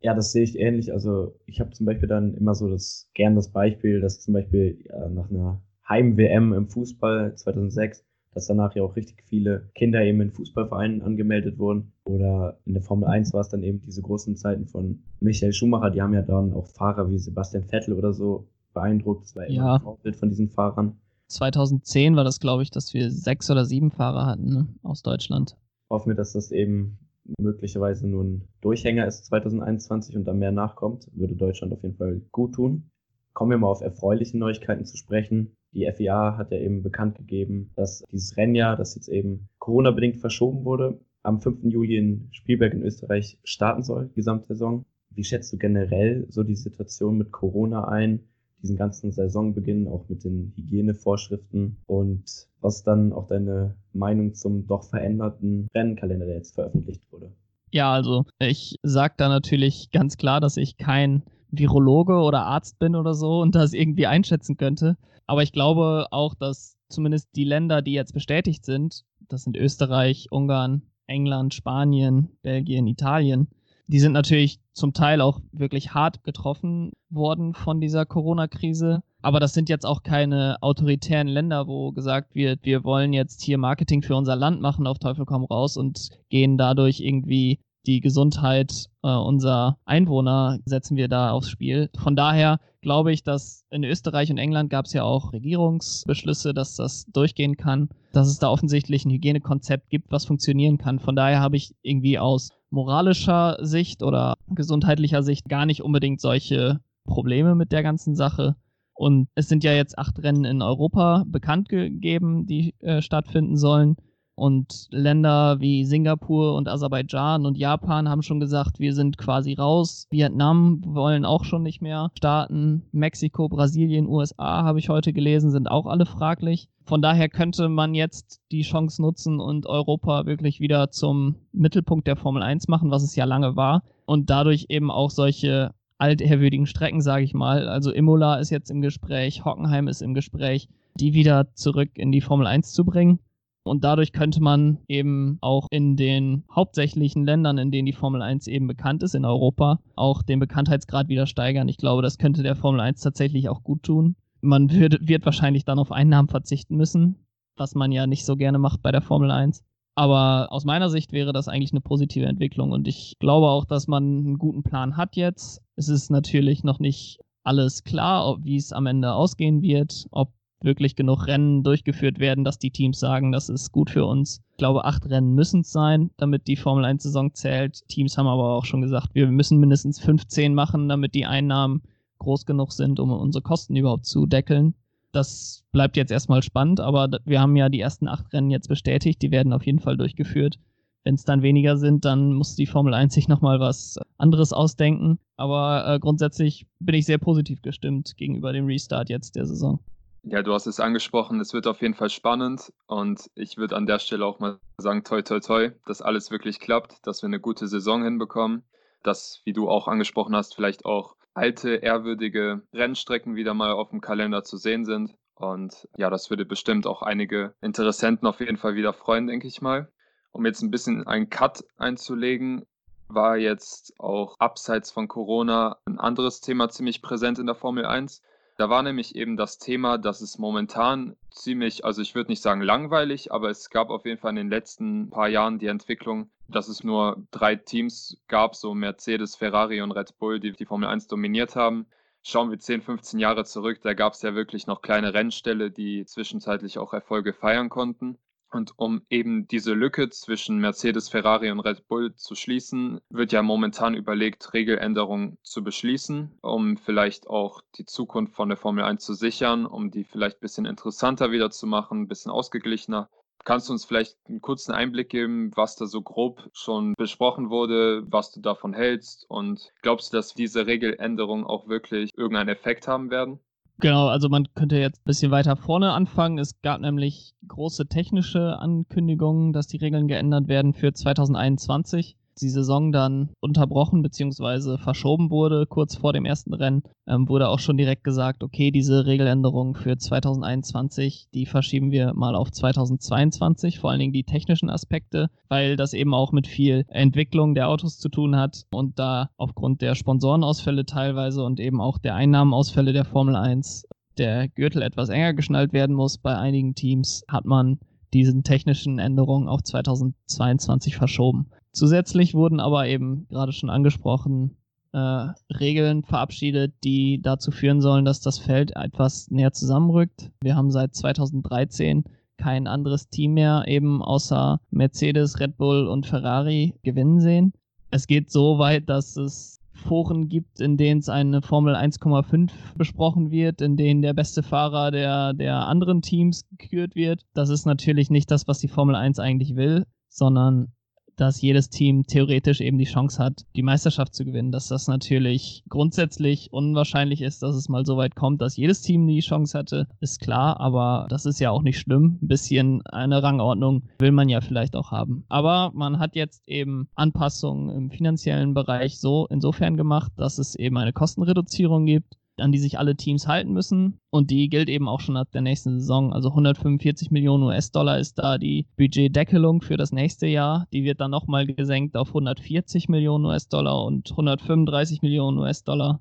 Ja, 0.00 0.14
das 0.14 0.30
sehe 0.30 0.44
ich 0.44 0.56
ähnlich. 0.56 0.92
Also 0.92 1.34
ich 1.46 1.58
habe 1.58 1.70
zum 1.70 1.86
Beispiel 1.86 2.08
dann 2.08 2.34
immer 2.34 2.54
so 2.54 2.70
das 2.70 3.10
gern 3.14 3.34
das 3.34 3.50
Beispiel, 3.50 4.00
dass 4.00 4.20
zum 4.20 4.34
Beispiel 4.34 4.78
ja, 4.88 5.08
nach 5.08 5.28
einer 5.28 5.60
Heim-WM 5.88 6.52
im 6.52 6.68
Fußball 6.68 7.34
2006, 7.34 8.04
dass 8.32 8.46
danach 8.46 8.76
ja 8.76 8.84
auch 8.84 8.94
richtig 8.94 9.24
viele 9.24 9.68
Kinder 9.74 10.04
eben 10.04 10.20
in 10.20 10.30
Fußballvereinen 10.30 11.02
angemeldet 11.02 11.58
wurden. 11.58 11.90
Oder 12.04 12.60
in 12.64 12.74
der 12.74 12.82
Formel 12.84 13.08
1 13.08 13.32
war 13.32 13.40
es 13.40 13.48
dann 13.48 13.64
eben 13.64 13.82
diese 13.82 14.02
großen 14.02 14.36
Zeiten 14.36 14.68
von 14.68 15.02
Michael 15.18 15.52
Schumacher, 15.52 15.90
die 15.90 16.00
haben 16.00 16.14
ja 16.14 16.22
dann 16.22 16.52
auch 16.52 16.68
Fahrer 16.68 17.10
wie 17.10 17.18
Sebastian 17.18 17.64
Vettel 17.64 17.94
oder 17.94 18.12
so 18.12 18.46
beeindruckt. 18.72 19.24
Das 19.24 19.34
war 19.34 19.46
immer 19.46 19.56
ja. 19.56 19.74
ein 19.74 19.80
Vorbild 19.80 20.14
von 20.14 20.28
diesen 20.28 20.48
Fahrern. 20.48 21.00
2010 21.34 22.16
war 22.16 22.24
das, 22.24 22.40
glaube 22.40 22.62
ich, 22.62 22.70
dass 22.70 22.94
wir 22.94 23.10
sechs 23.10 23.50
oder 23.50 23.64
sieben 23.64 23.90
Fahrer 23.90 24.26
hatten 24.26 24.48
ne, 24.48 24.68
aus 24.82 25.02
Deutschland. 25.02 25.56
Hoffen 25.90 26.10
wir, 26.10 26.16
dass 26.16 26.32
das 26.32 26.50
eben 26.50 26.98
möglicherweise 27.38 28.06
nur 28.08 28.24
ein 28.24 28.48
Durchhänger 28.60 29.06
ist 29.06 29.26
2021 29.26 30.16
und 30.16 30.24
dann 30.24 30.38
mehr 30.38 30.52
nachkommt, 30.52 31.08
würde 31.12 31.34
Deutschland 31.34 31.72
auf 31.72 31.82
jeden 31.82 31.96
Fall 31.96 32.20
gut 32.32 32.54
tun. 32.54 32.90
Kommen 33.32 33.50
wir 33.50 33.58
mal 33.58 33.68
auf 33.68 33.80
erfreuliche 33.80 34.38
Neuigkeiten 34.38 34.84
zu 34.84 34.96
sprechen. 34.96 35.56
Die 35.72 35.90
FIA 35.92 36.36
hat 36.38 36.52
ja 36.52 36.58
eben 36.58 36.82
bekannt 36.82 37.16
gegeben, 37.16 37.72
dass 37.74 38.04
dieses 38.12 38.36
Rennjahr, 38.36 38.76
das 38.76 38.94
jetzt 38.94 39.08
eben 39.08 39.48
Corona-bedingt 39.58 40.18
verschoben 40.18 40.64
wurde, 40.64 41.00
am 41.24 41.40
5. 41.40 41.64
Juli 41.64 41.96
in 41.96 42.28
Spielberg 42.30 42.74
in 42.74 42.82
Österreich 42.82 43.38
starten 43.42 43.82
soll, 43.82 44.08
die 44.08 44.14
Gesamtsaison. 44.14 44.84
Wie 45.10 45.24
schätzt 45.24 45.52
du 45.52 45.58
generell 45.58 46.26
so 46.28 46.44
die 46.44 46.54
Situation 46.54 47.18
mit 47.18 47.32
Corona 47.32 47.88
ein? 47.88 48.20
Diesen 48.64 48.76
ganzen 48.76 49.12
Saisonbeginn, 49.12 49.86
auch 49.88 50.08
mit 50.08 50.24
den 50.24 50.54
Hygienevorschriften 50.56 51.76
und 51.86 52.48
was 52.62 52.82
dann 52.82 53.12
auch 53.12 53.26
deine 53.26 53.74
Meinung 53.92 54.32
zum 54.32 54.66
doch 54.66 54.84
veränderten 54.84 55.68
Rennkalender, 55.74 56.24
der 56.24 56.36
jetzt 56.36 56.54
veröffentlicht 56.54 57.02
wurde. 57.12 57.30
Ja, 57.70 57.92
also 57.92 58.24
ich 58.38 58.76
sage 58.82 59.14
da 59.18 59.28
natürlich 59.28 59.90
ganz 59.90 60.16
klar, 60.16 60.40
dass 60.40 60.56
ich 60.56 60.78
kein 60.78 61.24
Virologe 61.50 62.14
oder 62.14 62.46
Arzt 62.46 62.78
bin 62.78 62.96
oder 62.96 63.12
so 63.12 63.42
und 63.42 63.54
das 63.54 63.74
irgendwie 63.74 64.06
einschätzen 64.06 64.56
könnte. 64.56 64.96
Aber 65.26 65.42
ich 65.42 65.52
glaube 65.52 66.06
auch, 66.10 66.34
dass 66.34 66.78
zumindest 66.88 67.28
die 67.36 67.44
Länder, 67.44 67.82
die 67.82 67.92
jetzt 67.92 68.14
bestätigt 68.14 68.64
sind, 68.64 69.04
das 69.28 69.42
sind 69.42 69.58
Österreich, 69.58 70.28
Ungarn, 70.30 70.82
England, 71.06 71.52
Spanien, 71.52 72.30
Belgien, 72.42 72.86
Italien, 72.86 73.48
die 73.86 74.00
sind 74.00 74.12
natürlich 74.12 74.60
zum 74.72 74.92
Teil 74.92 75.20
auch 75.20 75.40
wirklich 75.52 75.94
hart 75.94 76.24
getroffen 76.24 76.92
worden 77.10 77.54
von 77.54 77.80
dieser 77.80 78.06
Corona-Krise. 78.06 79.02
Aber 79.22 79.40
das 79.40 79.54
sind 79.54 79.68
jetzt 79.68 79.86
auch 79.86 80.02
keine 80.02 80.56
autoritären 80.60 81.28
Länder, 81.28 81.66
wo 81.66 81.92
gesagt 81.92 82.34
wird, 82.34 82.60
wir 82.64 82.84
wollen 82.84 83.12
jetzt 83.12 83.42
hier 83.42 83.58
Marketing 83.58 84.02
für 84.02 84.16
unser 84.16 84.36
Land 84.36 84.60
machen, 84.60 84.86
auf 84.86 84.98
Teufel 84.98 85.24
komm 85.24 85.44
raus 85.44 85.76
und 85.76 86.10
gehen 86.28 86.58
dadurch 86.58 87.00
irgendwie 87.00 87.60
die 87.86 88.00
Gesundheit 88.00 88.86
äh, 89.02 89.08
unserer 89.08 89.78
Einwohner 89.84 90.58
setzen 90.64 90.96
wir 90.96 91.08
da 91.08 91.30
aufs 91.32 91.50
Spiel. 91.50 91.90
Von 91.98 92.16
daher 92.16 92.58
glaube 92.80 93.12
ich, 93.12 93.22
dass 93.22 93.64
in 93.70 93.84
Österreich 93.84 94.30
und 94.30 94.38
England 94.38 94.70
gab 94.70 94.86
es 94.86 94.92
ja 94.92 95.04
auch 95.04 95.32
Regierungsbeschlüsse, 95.32 96.54
dass 96.54 96.76
das 96.76 97.06
durchgehen 97.12 97.56
kann, 97.56 97.88
dass 98.12 98.28
es 98.28 98.38
da 98.38 98.48
offensichtlich 98.48 99.04
ein 99.04 99.10
Hygienekonzept 99.10 99.90
gibt, 99.90 100.12
was 100.12 100.24
funktionieren 100.24 100.78
kann. 100.78 100.98
Von 100.98 101.16
daher 101.16 101.40
habe 101.40 101.56
ich 101.56 101.74
irgendwie 101.82 102.18
aus 102.18 102.50
moralischer 102.74 103.56
Sicht 103.60 104.02
oder 104.02 104.34
gesundheitlicher 104.48 105.22
Sicht 105.22 105.48
gar 105.48 105.64
nicht 105.64 105.82
unbedingt 105.82 106.20
solche 106.20 106.80
Probleme 107.06 107.54
mit 107.54 107.72
der 107.72 107.82
ganzen 107.82 108.14
Sache. 108.14 108.56
Und 108.94 109.28
es 109.34 109.48
sind 109.48 109.64
ja 109.64 109.72
jetzt 109.72 109.98
acht 109.98 110.22
Rennen 110.22 110.44
in 110.44 110.62
Europa 110.62 111.24
bekannt 111.26 111.68
gegeben, 111.68 112.46
die 112.46 112.74
äh, 112.80 113.00
stattfinden 113.00 113.56
sollen. 113.56 113.96
Und 114.36 114.88
Länder 114.90 115.60
wie 115.60 115.84
Singapur 115.84 116.56
und 116.56 116.68
Aserbaidschan 116.68 117.46
und 117.46 117.56
Japan 117.56 118.08
haben 118.08 118.22
schon 118.22 118.40
gesagt, 118.40 118.80
wir 118.80 118.92
sind 118.92 119.16
quasi 119.16 119.54
raus. 119.54 120.06
Vietnam 120.10 120.82
wollen 120.84 121.24
auch 121.24 121.44
schon 121.44 121.62
nicht 121.62 121.80
mehr 121.80 122.10
starten. 122.16 122.82
Mexiko, 122.90 123.48
Brasilien, 123.48 124.08
USA 124.08 124.64
habe 124.64 124.80
ich 124.80 124.88
heute 124.88 125.12
gelesen, 125.12 125.50
sind 125.50 125.70
auch 125.70 125.86
alle 125.86 126.06
fraglich. 126.06 126.68
Von 126.84 127.00
daher 127.00 127.28
könnte 127.28 127.68
man 127.68 127.94
jetzt 127.94 128.40
die 128.50 128.62
Chance 128.62 129.00
nutzen 129.00 129.40
und 129.40 129.66
Europa 129.66 130.26
wirklich 130.26 130.60
wieder 130.60 130.90
zum 130.90 131.36
Mittelpunkt 131.52 132.06
der 132.06 132.16
Formel 132.16 132.42
1 132.42 132.68
machen, 132.68 132.90
was 132.90 133.04
es 133.04 133.16
ja 133.16 133.24
lange 133.24 133.56
war. 133.56 133.84
Und 134.04 134.30
dadurch 134.30 134.66
eben 134.68 134.90
auch 134.90 135.10
solche 135.10 135.72
altehrwürdigen 135.98 136.66
Strecken, 136.66 137.00
sage 137.00 137.24
ich 137.24 137.34
mal. 137.34 137.68
Also 137.68 137.92
Imola 137.92 138.36
ist 138.36 138.50
jetzt 138.50 138.70
im 138.70 138.82
Gespräch, 138.82 139.44
Hockenheim 139.44 139.88
ist 139.88 140.02
im 140.02 140.12
Gespräch, 140.12 140.68
die 140.96 141.14
wieder 141.14 141.54
zurück 141.54 141.90
in 141.94 142.12
die 142.12 142.20
Formel 142.20 142.46
1 142.46 142.72
zu 142.72 142.84
bringen. 142.84 143.18
Und 143.64 143.82
dadurch 143.82 144.12
könnte 144.12 144.42
man 144.42 144.78
eben 144.88 145.38
auch 145.40 145.66
in 145.70 145.96
den 145.96 146.44
hauptsächlichen 146.54 147.24
Ländern, 147.24 147.56
in 147.56 147.70
denen 147.70 147.86
die 147.86 147.94
Formel 147.94 148.20
1 148.20 148.46
eben 148.46 148.66
bekannt 148.66 149.02
ist, 149.02 149.14
in 149.14 149.24
Europa, 149.24 149.80
auch 149.96 150.22
den 150.22 150.38
Bekanntheitsgrad 150.38 151.08
wieder 151.08 151.26
steigern. 151.26 151.68
Ich 151.68 151.78
glaube, 151.78 152.02
das 152.02 152.18
könnte 152.18 152.42
der 152.42 152.56
Formel 152.56 152.80
1 152.80 153.00
tatsächlich 153.00 153.48
auch 153.48 153.62
gut 153.62 153.82
tun. 153.82 154.16
Man 154.42 154.70
wird, 154.70 155.08
wird 155.08 155.24
wahrscheinlich 155.24 155.64
dann 155.64 155.78
auf 155.78 155.92
Einnahmen 155.92 156.28
verzichten 156.28 156.76
müssen, 156.76 157.26
was 157.56 157.74
man 157.74 157.90
ja 157.90 158.06
nicht 158.06 158.26
so 158.26 158.36
gerne 158.36 158.58
macht 158.58 158.82
bei 158.82 158.92
der 158.92 159.00
Formel 159.00 159.30
1. 159.30 159.64
Aber 159.94 160.52
aus 160.52 160.66
meiner 160.66 160.90
Sicht 160.90 161.12
wäre 161.12 161.32
das 161.32 161.48
eigentlich 161.48 161.72
eine 161.72 161.80
positive 161.80 162.26
Entwicklung 162.26 162.72
und 162.72 162.86
ich 162.88 163.16
glaube 163.20 163.48
auch, 163.48 163.64
dass 163.64 163.86
man 163.86 164.02
einen 164.02 164.38
guten 164.38 164.62
Plan 164.62 164.96
hat 164.96 165.16
jetzt. 165.16 165.62
Es 165.76 165.88
ist 165.88 166.10
natürlich 166.10 166.64
noch 166.64 166.80
nicht 166.80 167.20
alles 167.44 167.84
klar, 167.84 168.38
wie 168.42 168.56
es 168.56 168.72
am 168.72 168.86
Ende 168.86 169.14
ausgehen 169.14 169.62
wird, 169.62 170.06
ob 170.10 170.32
wirklich 170.64 170.96
genug 170.96 171.26
Rennen 171.26 171.62
durchgeführt 171.62 172.18
werden, 172.18 172.44
dass 172.44 172.58
die 172.58 172.70
Teams 172.70 172.98
sagen, 172.98 173.32
das 173.32 173.48
ist 173.48 173.72
gut 173.72 173.90
für 173.90 174.04
uns. 174.04 174.42
Ich 174.52 174.56
glaube, 174.56 174.84
acht 174.84 175.08
Rennen 175.08 175.34
müssen 175.34 175.60
es 175.60 175.70
sein, 175.70 176.10
damit 176.16 176.46
die 176.46 176.56
Formel 176.56 176.84
1-Saison 176.84 177.34
zählt. 177.34 177.86
Teams 177.88 178.18
haben 178.18 178.26
aber 178.26 178.54
auch 178.54 178.64
schon 178.64 178.82
gesagt, 178.82 179.14
wir 179.14 179.26
müssen 179.28 179.58
mindestens 179.58 180.00
15 180.00 180.54
machen, 180.54 180.88
damit 180.88 181.14
die 181.14 181.26
Einnahmen 181.26 181.82
groß 182.18 182.46
genug 182.46 182.72
sind, 182.72 183.00
um 183.00 183.10
unsere 183.10 183.42
Kosten 183.42 183.76
überhaupt 183.76 184.06
zu 184.06 184.26
deckeln. 184.26 184.74
Das 185.12 185.62
bleibt 185.70 185.96
jetzt 185.96 186.10
erstmal 186.10 186.42
spannend, 186.42 186.80
aber 186.80 187.08
wir 187.24 187.40
haben 187.40 187.54
ja 187.54 187.68
die 187.68 187.80
ersten 187.80 188.08
acht 188.08 188.32
Rennen 188.32 188.50
jetzt 188.50 188.68
bestätigt, 188.68 189.22
die 189.22 189.30
werden 189.30 189.52
auf 189.52 189.64
jeden 189.64 189.78
Fall 189.78 189.96
durchgeführt. 189.96 190.58
Wenn 191.04 191.14
es 191.14 191.24
dann 191.24 191.42
weniger 191.42 191.76
sind, 191.76 192.06
dann 192.06 192.32
muss 192.32 192.56
die 192.56 192.66
Formel 192.66 192.94
1 192.94 193.12
sich 193.12 193.28
nochmal 193.28 193.60
was 193.60 193.98
anderes 194.16 194.54
ausdenken. 194.54 195.18
Aber 195.36 195.84
äh, 195.86 195.98
grundsätzlich 195.98 196.66
bin 196.80 196.94
ich 196.94 197.04
sehr 197.04 197.18
positiv 197.18 197.60
gestimmt 197.60 198.16
gegenüber 198.16 198.52
dem 198.52 198.66
Restart 198.66 199.10
jetzt 199.10 199.36
der 199.36 199.44
Saison. 199.44 199.80
Ja, 200.26 200.42
du 200.42 200.54
hast 200.54 200.66
es 200.66 200.80
angesprochen, 200.80 201.38
es 201.40 201.52
wird 201.52 201.66
auf 201.66 201.82
jeden 201.82 201.92
Fall 201.92 202.08
spannend 202.08 202.72
und 202.86 203.30
ich 203.34 203.58
würde 203.58 203.76
an 203.76 203.84
der 203.84 203.98
Stelle 203.98 204.24
auch 204.24 204.38
mal 204.38 204.58
sagen, 204.78 205.04
toi, 205.04 205.20
toi, 205.20 205.38
toi, 205.40 205.70
dass 205.84 206.00
alles 206.00 206.30
wirklich 206.30 206.60
klappt, 206.60 207.06
dass 207.06 207.20
wir 207.20 207.26
eine 207.26 207.40
gute 207.40 207.68
Saison 207.68 208.02
hinbekommen, 208.02 208.64
dass, 209.02 209.42
wie 209.44 209.52
du 209.52 209.68
auch 209.68 209.86
angesprochen 209.86 210.34
hast, 210.34 210.54
vielleicht 210.54 210.86
auch 210.86 211.16
alte, 211.34 211.74
ehrwürdige 211.74 212.62
Rennstrecken 212.72 213.36
wieder 213.36 213.52
mal 213.52 213.72
auf 213.72 213.90
dem 213.90 214.00
Kalender 214.00 214.44
zu 214.44 214.56
sehen 214.56 214.86
sind. 214.86 215.14
Und 215.34 215.86
ja, 215.94 216.08
das 216.08 216.30
würde 216.30 216.46
bestimmt 216.46 216.86
auch 216.86 217.02
einige 217.02 217.54
Interessenten 217.60 218.26
auf 218.26 218.40
jeden 218.40 218.56
Fall 218.56 218.76
wieder 218.76 218.94
freuen, 218.94 219.26
denke 219.26 219.46
ich 219.46 219.60
mal. 219.60 219.92
Um 220.32 220.46
jetzt 220.46 220.62
ein 220.62 220.70
bisschen 220.70 221.06
einen 221.06 221.28
Cut 221.28 221.64
einzulegen, 221.76 222.64
war 223.08 223.36
jetzt 223.36 223.92
auch 223.98 224.36
abseits 224.38 224.90
von 224.90 225.06
Corona 225.06 225.76
ein 225.84 225.98
anderes 225.98 226.40
Thema 226.40 226.70
ziemlich 226.70 227.02
präsent 227.02 227.38
in 227.38 227.46
der 227.46 227.54
Formel 227.54 227.84
1. 227.84 228.22
Da 228.56 228.70
war 228.70 228.84
nämlich 228.84 229.16
eben 229.16 229.36
das 229.36 229.58
Thema, 229.58 229.98
dass 229.98 230.20
es 230.20 230.38
momentan 230.38 231.16
ziemlich, 231.30 231.84
also 231.84 232.02
ich 232.02 232.14
würde 232.14 232.30
nicht 232.30 232.42
sagen 232.42 232.60
langweilig, 232.60 233.32
aber 233.32 233.50
es 233.50 233.68
gab 233.68 233.90
auf 233.90 234.06
jeden 234.06 234.18
Fall 234.18 234.30
in 234.30 234.36
den 234.36 234.50
letzten 234.50 235.10
paar 235.10 235.28
Jahren 235.28 235.58
die 235.58 235.66
Entwicklung, 235.66 236.30
dass 236.46 236.68
es 236.68 236.84
nur 236.84 237.26
drei 237.32 237.56
Teams 237.56 238.16
gab, 238.28 238.54
so 238.54 238.72
Mercedes, 238.74 239.34
Ferrari 239.34 239.82
und 239.82 239.90
Red 239.90 240.18
Bull, 240.18 240.38
die 240.38 240.52
die 240.52 240.66
Formel 240.66 240.88
1 240.88 241.08
dominiert 241.08 241.56
haben. 241.56 241.86
Schauen 242.22 242.50
wir 242.50 242.58
10, 242.58 242.82
15 242.82 243.18
Jahre 243.18 243.44
zurück, 243.44 243.80
da 243.82 243.92
gab 243.92 244.12
es 244.12 244.22
ja 244.22 244.34
wirklich 244.36 244.68
noch 244.68 244.82
kleine 244.82 245.12
Rennställe, 245.14 245.72
die 245.72 246.06
zwischenzeitlich 246.06 246.78
auch 246.78 246.94
Erfolge 246.94 247.32
feiern 247.32 247.68
konnten. 247.68 248.18
Und 248.54 248.72
um 248.76 249.02
eben 249.10 249.48
diese 249.48 249.74
Lücke 249.74 250.10
zwischen 250.10 250.58
Mercedes, 250.58 251.08
Ferrari 251.08 251.50
und 251.50 251.58
Red 251.58 251.88
Bull 251.88 252.14
zu 252.14 252.36
schließen, 252.36 253.00
wird 253.10 253.32
ja 253.32 253.42
momentan 253.42 253.94
überlegt, 253.94 254.54
Regeländerungen 254.54 255.38
zu 255.42 255.64
beschließen, 255.64 256.38
um 256.40 256.76
vielleicht 256.76 257.26
auch 257.26 257.62
die 257.76 257.84
Zukunft 257.84 258.32
von 258.36 258.48
der 258.48 258.56
Formel 258.56 258.84
1 258.84 259.04
zu 259.04 259.14
sichern, 259.14 259.66
um 259.66 259.90
die 259.90 260.04
vielleicht 260.04 260.36
ein 260.36 260.40
bisschen 260.40 260.66
interessanter 260.66 261.32
wieder 261.32 261.50
zu 261.50 261.66
machen, 261.66 262.02
ein 262.02 262.06
bisschen 262.06 262.30
ausgeglichener. 262.30 263.10
Kannst 263.42 263.68
du 263.68 263.72
uns 263.72 263.84
vielleicht 263.84 264.16
einen 264.28 264.40
kurzen 264.40 264.70
Einblick 264.70 265.08
geben, 265.08 265.50
was 265.56 265.74
da 265.74 265.86
so 265.86 266.00
grob 266.00 266.48
schon 266.52 266.94
besprochen 266.96 267.50
wurde, 267.50 268.04
was 268.06 268.30
du 268.30 268.40
davon 268.40 268.72
hältst 268.72 269.26
und 269.28 269.72
glaubst 269.82 270.12
du, 270.12 270.16
dass 270.16 270.32
diese 270.32 270.68
Regeländerungen 270.68 271.44
auch 271.44 271.66
wirklich 271.66 272.12
irgendeinen 272.16 272.50
Effekt 272.50 272.86
haben 272.86 273.10
werden? 273.10 273.40
Genau, 273.80 274.06
also 274.06 274.28
man 274.28 274.46
könnte 274.54 274.76
jetzt 274.76 275.00
ein 275.00 275.04
bisschen 275.04 275.30
weiter 275.30 275.56
vorne 275.56 275.92
anfangen. 275.92 276.38
Es 276.38 276.60
gab 276.62 276.80
nämlich 276.80 277.34
große 277.48 277.86
technische 277.86 278.58
Ankündigungen, 278.58 279.52
dass 279.52 279.66
die 279.66 279.78
Regeln 279.78 280.06
geändert 280.06 280.48
werden 280.48 280.74
für 280.74 280.92
2021 280.92 282.16
die 282.40 282.48
Saison 282.48 282.92
dann 282.92 283.30
unterbrochen 283.40 284.02
bzw. 284.02 284.78
verschoben 284.78 285.30
wurde, 285.30 285.66
kurz 285.66 285.96
vor 285.96 286.12
dem 286.12 286.24
ersten 286.24 286.54
Rennen, 286.54 286.82
ähm, 287.06 287.28
wurde 287.28 287.48
auch 287.48 287.58
schon 287.58 287.76
direkt 287.76 288.04
gesagt, 288.04 288.42
okay, 288.42 288.70
diese 288.70 289.06
Regeländerung 289.06 289.74
für 289.74 289.96
2021, 289.96 291.28
die 291.34 291.46
verschieben 291.46 291.90
wir 291.90 292.14
mal 292.14 292.34
auf 292.34 292.50
2022, 292.50 293.78
vor 293.78 293.90
allen 293.90 294.00
Dingen 294.00 294.12
die 294.12 294.24
technischen 294.24 294.70
Aspekte, 294.70 295.30
weil 295.48 295.76
das 295.76 295.92
eben 295.92 296.14
auch 296.14 296.32
mit 296.32 296.46
viel 296.46 296.84
Entwicklung 296.88 297.54
der 297.54 297.68
Autos 297.68 297.98
zu 297.98 298.08
tun 298.08 298.36
hat 298.36 298.64
und 298.72 298.98
da 298.98 299.30
aufgrund 299.36 299.82
der 299.82 299.94
Sponsorenausfälle 299.94 300.86
teilweise 300.86 301.44
und 301.44 301.60
eben 301.60 301.80
auch 301.80 301.98
der 301.98 302.14
Einnahmenausfälle 302.14 302.92
der 302.92 303.04
Formel 303.04 303.36
1 303.36 303.86
der 304.18 304.48
Gürtel 304.48 304.82
etwas 304.82 305.08
enger 305.08 305.34
geschnallt 305.34 305.72
werden 305.72 305.96
muss 305.96 306.18
bei 306.18 306.36
einigen 306.36 306.74
Teams, 306.74 307.24
hat 307.28 307.44
man 307.44 307.78
diesen 308.12 308.44
technischen 308.44 308.98
Änderungen 308.98 309.48
auf 309.48 309.62
2022 309.62 310.96
verschoben. 310.96 311.50
Zusätzlich 311.74 312.34
wurden 312.34 312.60
aber 312.60 312.86
eben 312.86 313.26
gerade 313.28 313.52
schon 313.52 313.68
angesprochen 313.68 314.56
äh, 314.92 315.32
Regeln 315.52 316.04
verabschiedet, 316.04 316.72
die 316.84 317.20
dazu 317.20 317.50
führen 317.50 317.80
sollen, 317.80 318.04
dass 318.04 318.20
das 318.20 318.38
Feld 318.38 318.76
etwas 318.76 319.28
näher 319.30 319.52
zusammenrückt. 319.52 320.30
Wir 320.40 320.54
haben 320.54 320.70
seit 320.70 320.94
2013 320.94 322.04
kein 322.36 322.68
anderes 322.68 323.08
Team 323.08 323.34
mehr 323.34 323.64
eben 323.66 324.02
außer 324.02 324.60
Mercedes, 324.70 325.40
Red 325.40 325.56
Bull 325.56 325.88
und 325.88 326.06
Ferrari 326.06 326.74
gewinnen 326.84 327.20
sehen. 327.20 327.52
Es 327.90 328.06
geht 328.06 328.30
so 328.30 328.58
weit, 328.58 328.88
dass 328.88 329.16
es 329.16 329.60
Foren 329.72 330.28
gibt, 330.28 330.60
in 330.60 330.76
denen 330.76 331.00
es 331.00 331.08
eine 331.08 331.42
Formel 331.42 331.74
1,5 331.74 332.52
besprochen 332.76 333.32
wird, 333.32 333.60
in 333.60 333.76
denen 333.76 334.00
der 334.00 334.14
beste 334.14 334.44
Fahrer 334.44 334.92
der, 334.92 335.34
der 335.34 335.66
anderen 335.66 336.02
Teams 336.02 336.46
gekürt 336.56 336.94
wird. 336.94 337.26
Das 337.34 337.50
ist 337.50 337.66
natürlich 337.66 338.10
nicht 338.10 338.30
das, 338.30 338.46
was 338.46 338.60
die 338.60 338.68
Formel 338.68 338.94
1 338.94 339.18
eigentlich 339.18 339.56
will, 339.56 339.86
sondern 340.08 340.68
dass 341.16 341.40
jedes 341.40 341.70
Team 341.70 342.04
theoretisch 342.06 342.60
eben 342.60 342.78
die 342.78 342.84
Chance 342.84 343.22
hat, 343.22 343.44
die 343.56 343.62
Meisterschaft 343.62 344.14
zu 344.14 344.24
gewinnen. 344.24 344.52
Dass 344.52 344.68
das 344.68 344.88
natürlich 344.88 345.64
grundsätzlich 345.68 346.52
unwahrscheinlich 346.52 347.22
ist, 347.22 347.42
dass 347.42 347.54
es 347.56 347.68
mal 347.68 347.84
so 347.84 347.96
weit 347.96 348.14
kommt, 348.14 348.40
dass 348.40 348.56
jedes 348.56 348.82
Team 348.82 349.06
die 349.06 349.20
Chance 349.20 349.58
hatte, 349.58 349.88
ist 350.00 350.20
klar, 350.20 350.60
aber 350.60 351.06
das 351.08 351.26
ist 351.26 351.40
ja 351.40 351.50
auch 351.50 351.62
nicht 351.62 351.78
schlimm. 351.78 352.18
Ein 352.22 352.28
bisschen 352.28 352.82
eine 352.86 353.22
Rangordnung 353.22 353.84
will 353.98 354.12
man 354.12 354.28
ja 354.28 354.40
vielleicht 354.40 354.76
auch 354.76 354.90
haben. 354.90 355.24
Aber 355.28 355.70
man 355.74 355.98
hat 355.98 356.16
jetzt 356.16 356.46
eben 356.48 356.88
Anpassungen 356.94 357.74
im 357.74 357.90
finanziellen 357.90 358.54
Bereich 358.54 358.98
so 358.98 359.26
insofern 359.30 359.76
gemacht, 359.76 360.12
dass 360.16 360.38
es 360.38 360.54
eben 360.54 360.76
eine 360.78 360.92
Kostenreduzierung 360.92 361.86
gibt 361.86 362.16
an 362.38 362.52
die 362.52 362.58
sich 362.58 362.78
alle 362.78 362.96
Teams 362.96 363.26
halten 363.26 363.52
müssen. 363.52 364.00
Und 364.10 364.30
die 364.30 364.48
gilt 364.48 364.68
eben 364.68 364.88
auch 364.88 365.00
schon 365.00 365.16
ab 365.16 365.28
der 365.32 365.42
nächsten 365.42 365.80
Saison. 365.80 366.12
Also 366.12 366.30
145 366.30 367.10
Millionen 367.10 367.44
US-Dollar 367.44 367.98
ist 367.98 368.18
da 368.18 368.38
die 368.38 368.66
Budgetdeckelung 368.76 369.62
für 369.62 369.76
das 369.76 369.92
nächste 369.92 370.26
Jahr. 370.26 370.66
Die 370.72 370.84
wird 370.84 371.00
dann 371.00 371.10
nochmal 371.10 371.46
gesenkt 371.46 371.96
auf 371.96 372.08
140 372.08 372.88
Millionen 372.88 373.24
US-Dollar 373.26 373.84
und 373.84 374.10
135 374.10 375.02
Millionen 375.02 375.38
US-Dollar 375.38 376.00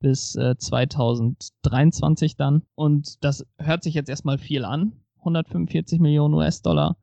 bis 0.00 0.34
äh, 0.34 0.56
2023 0.56 2.36
dann. 2.36 2.62
Und 2.74 3.22
das 3.24 3.46
hört 3.58 3.82
sich 3.82 3.94
jetzt 3.94 4.08
erstmal 4.08 4.38
viel 4.38 4.64
an. 4.64 4.92
145 5.18 6.00
Millionen 6.00 6.34
US-Dollar. 6.34 6.96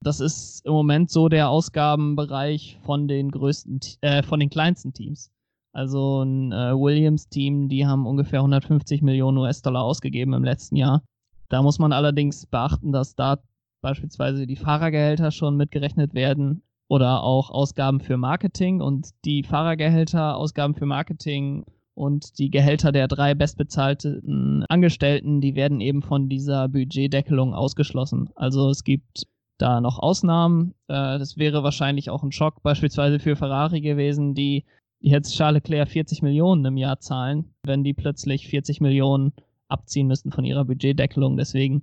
Das 0.00 0.18
ist 0.18 0.66
im 0.66 0.72
Moment 0.72 1.10
so 1.10 1.28
der 1.28 1.48
Ausgabenbereich 1.48 2.78
von 2.82 3.06
den 3.06 3.30
größten, 3.30 3.80
äh, 4.00 4.24
von 4.24 4.40
den 4.40 4.50
kleinsten 4.50 4.92
Teams. 4.92 5.31
Also 5.72 6.22
ein 6.22 6.52
äh, 6.52 6.72
Williams-Team, 6.74 7.68
die 7.68 7.86
haben 7.86 8.06
ungefähr 8.06 8.40
150 8.40 9.02
Millionen 9.02 9.38
US-Dollar 9.38 9.82
ausgegeben 9.82 10.34
im 10.34 10.44
letzten 10.44 10.76
Jahr. 10.76 11.02
Da 11.48 11.62
muss 11.62 11.78
man 11.78 11.92
allerdings 11.92 12.46
beachten, 12.46 12.92
dass 12.92 13.14
da 13.14 13.38
beispielsweise 13.80 14.46
die 14.46 14.56
Fahrergehälter 14.56 15.30
schon 15.30 15.56
mitgerechnet 15.56 16.14
werden 16.14 16.62
oder 16.88 17.22
auch 17.22 17.50
Ausgaben 17.50 18.00
für 18.00 18.16
Marketing 18.16 18.80
und 18.80 19.10
die 19.24 19.42
Fahrergehälter, 19.42 20.36
Ausgaben 20.36 20.74
für 20.74 20.86
Marketing 20.86 21.64
und 21.94 22.38
die 22.38 22.50
Gehälter 22.50 22.92
der 22.92 23.08
drei 23.08 23.34
bestbezahlten 23.34 24.64
Angestellten, 24.68 25.40
die 25.40 25.54
werden 25.54 25.80
eben 25.80 26.02
von 26.02 26.28
dieser 26.28 26.68
Budgetdeckelung 26.68 27.54
ausgeschlossen. 27.54 28.30
Also 28.34 28.70
es 28.70 28.84
gibt 28.84 29.26
da 29.58 29.80
noch 29.80 29.98
Ausnahmen. 29.98 30.74
Äh, 30.88 31.18
das 31.18 31.36
wäre 31.36 31.62
wahrscheinlich 31.62 32.10
auch 32.10 32.22
ein 32.22 32.32
Schock 32.32 32.62
beispielsweise 32.62 33.18
für 33.18 33.36
Ferrari 33.36 33.80
gewesen, 33.80 34.34
die 34.34 34.64
jetzt 35.02 35.34
Charles 35.34 35.62
Leclerc 35.62 35.88
40 35.88 36.22
Millionen 36.22 36.64
im 36.64 36.76
Jahr 36.76 36.98
zahlen, 37.00 37.44
wenn 37.64 37.84
die 37.84 37.92
plötzlich 37.92 38.48
40 38.48 38.80
Millionen 38.80 39.32
abziehen 39.68 40.06
müssten 40.06 40.30
von 40.30 40.44
ihrer 40.44 40.64
Budgetdeckelung. 40.64 41.36
Deswegen 41.36 41.82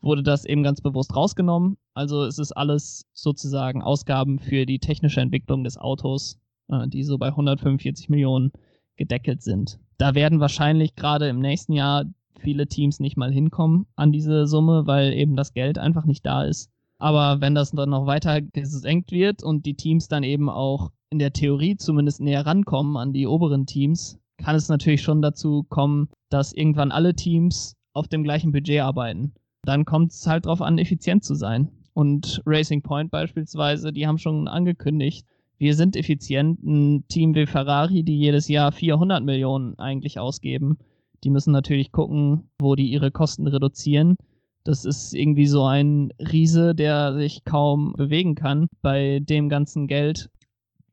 wurde 0.00 0.22
das 0.22 0.44
eben 0.44 0.62
ganz 0.62 0.80
bewusst 0.80 1.14
rausgenommen. 1.14 1.76
Also 1.94 2.24
es 2.24 2.38
ist 2.38 2.52
alles 2.52 3.06
sozusagen 3.12 3.82
Ausgaben 3.82 4.38
für 4.38 4.66
die 4.66 4.78
technische 4.78 5.20
Entwicklung 5.20 5.64
des 5.64 5.76
Autos, 5.76 6.38
äh, 6.68 6.88
die 6.88 7.04
so 7.04 7.18
bei 7.18 7.28
145 7.28 8.08
Millionen 8.08 8.52
gedeckelt 8.96 9.42
sind. 9.42 9.78
Da 9.98 10.14
werden 10.14 10.40
wahrscheinlich 10.40 10.94
gerade 10.94 11.28
im 11.28 11.40
nächsten 11.40 11.72
Jahr 11.72 12.04
viele 12.38 12.66
Teams 12.66 12.98
nicht 12.98 13.16
mal 13.16 13.32
hinkommen 13.32 13.86
an 13.94 14.12
diese 14.12 14.46
Summe, 14.46 14.86
weil 14.86 15.12
eben 15.12 15.36
das 15.36 15.54
Geld 15.54 15.78
einfach 15.78 16.04
nicht 16.04 16.26
da 16.26 16.44
ist. 16.44 16.71
Aber 17.02 17.40
wenn 17.40 17.56
das 17.56 17.72
dann 17.72 17.90
noch 17.90 18.06
weiter 18.06 18.40
gesenkt 18.40 19.10
wird 19.10 19.42
und 19.42 19.66
die 19.66 19.74
Teams 19.74 20.06
dann 20.06 20.22
eben 20.22 20.48
auch 20.48 20.92
in 21.10 21.18
der 21.18 21.32
Theorie 21.32 21.76
zumindest 21.76 22.20
näher 22.20 22.46
rankommen 22.46 22.96
an 22.96 23.12
die 23.12 23.26
oberen 23.26 23.66
Teams, 23.66 24.20
kann 24.38 24.54
es 24.54 24.68
natürlich 24.68 25.02
schon 25.02 25.20
dazu 25.20 25.64
kommen, 25.64 26.10
dass 26.30 26.52
irgendwann 26.52 26.92
alle 26.92 27.16
Teams 27.16 27.74
auf 27.92 28.06
dem 28.06 28.22
gleichen 28.22 28.52
Budget 28.52 28.82
arbeiten. 28.82 29.32
Dann 29.64 29.84
kommt 29.84 30.12
es 30.12 30.28
halt 30.28 30.46
darauf 30.46 30.62
an, 30.62 30.78
effizient 30.78 31.24
zu 31.24 31.34
sein. 31.34 31.72
Und 31.92 32.40
Racing 32.46 32.82
Point 32.82 33.10
beispielsweise, 33.10 33.92
die 33.92 34.06
haben 34.06 34.18
schon 34.18 34.46
angekündigt, 34.46 35.26
wir 35.58 35.74
sind 35.74 35.96
effizient. 35.96 36.62
Ein 36.62 37.04
Team 37.08 37.34
wie 37.34 37.46
Ferrari, 37.46 38.04
die 38.04 38.16
jedes 38.16 38.46
Jahr 38.46 38.70
400 38.70 39.24
Millionen 39.24 39.76
eigentlich 39.76 40.20
ausgeben, 40.20 40.78
die 41.24 41.30
müssen 41.30 41.50
natürlich 41.50 41.90
gucken, 41.90 42.48
wo 42.60 42.76
die 42.76 42.92
ihre 42.92 43.10
Kosten 43.10 43.48
reduzieren. 43.48 44.16
Das 44.64 44.84
ist 44.84 45.12
irgendwie 45.12 45.46
so 45.46 45.64
ein 45.64 46.12
Riese, 46.18 46.74
der 46.74 47.14
sich 47.14 47.44
kaum 47.44 47.94
bewegen 47.94 48.34
kann 48.34 48.68
bei 48.80 49.18
dem 49.20 49.48
ganzen 49.48 49.88
Geld 49.88 50.30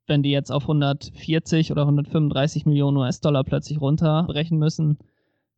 wenn 0.09 0.23
die 0.23 0.31
jetzt 0.31 0.51
auf 0.51 0.63
140 0.63 1.71
oder 1.71 1.83
135 1.83 2.65
Millionen 2.65 2.97
US-Dollar 2.97 3.45
plötzlich 3.45 3.79
runterbrechen 3.79 4.57
müssen, 4.57 4.97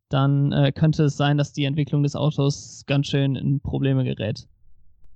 dann 0.08 0.52
äh, 0.52 0.70
könnte 0.72 1.04
es 1.04 1.16
sein, 1.16 1.38
dass 1.38 1.52
die 1.52 1.64
Entwicklung 1.64 2.02
des 2.02 2.14
Autos 2.14 2.84
ganz 2.86 3.06
schön 3.08 3.34
in 3.34 3.60
Probleme 3.60 4.04
gerät. 4.04 4.46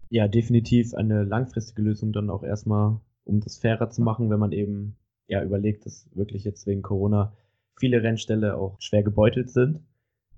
Ja, 0.09 0.27
definitiv 0.27 0.95
eine 0.95 1.25
langfristige 1.25 1.83
Lösung 1.83 2.13
dann 2.13 2.31
auch 2.31 2.43
erstmal, 2.43 2.99
um 3.25 3.41
das 3.41 3.59
fairer 3.59 3.91
zu 3.91 4.03
machen, 4.03 4.31
wenn 4.31 4.41
man 4.41 4.53
eben 4.53 4.97
ja 5.29 5.45
überlegt, 5.45 5.85
dass 5.85 6.09
wirklich 6.15 6.45
jetzt 6.45 6.67
wegen 6.67 6.83
Corona 6.83 7.33
viele 7.79 8.03
Rennställe 8.03 8.57
auch 8.57 8.81
schwer 8.81 9.03
gebeutelt 9.03 9.51
sind. 9.51 9.81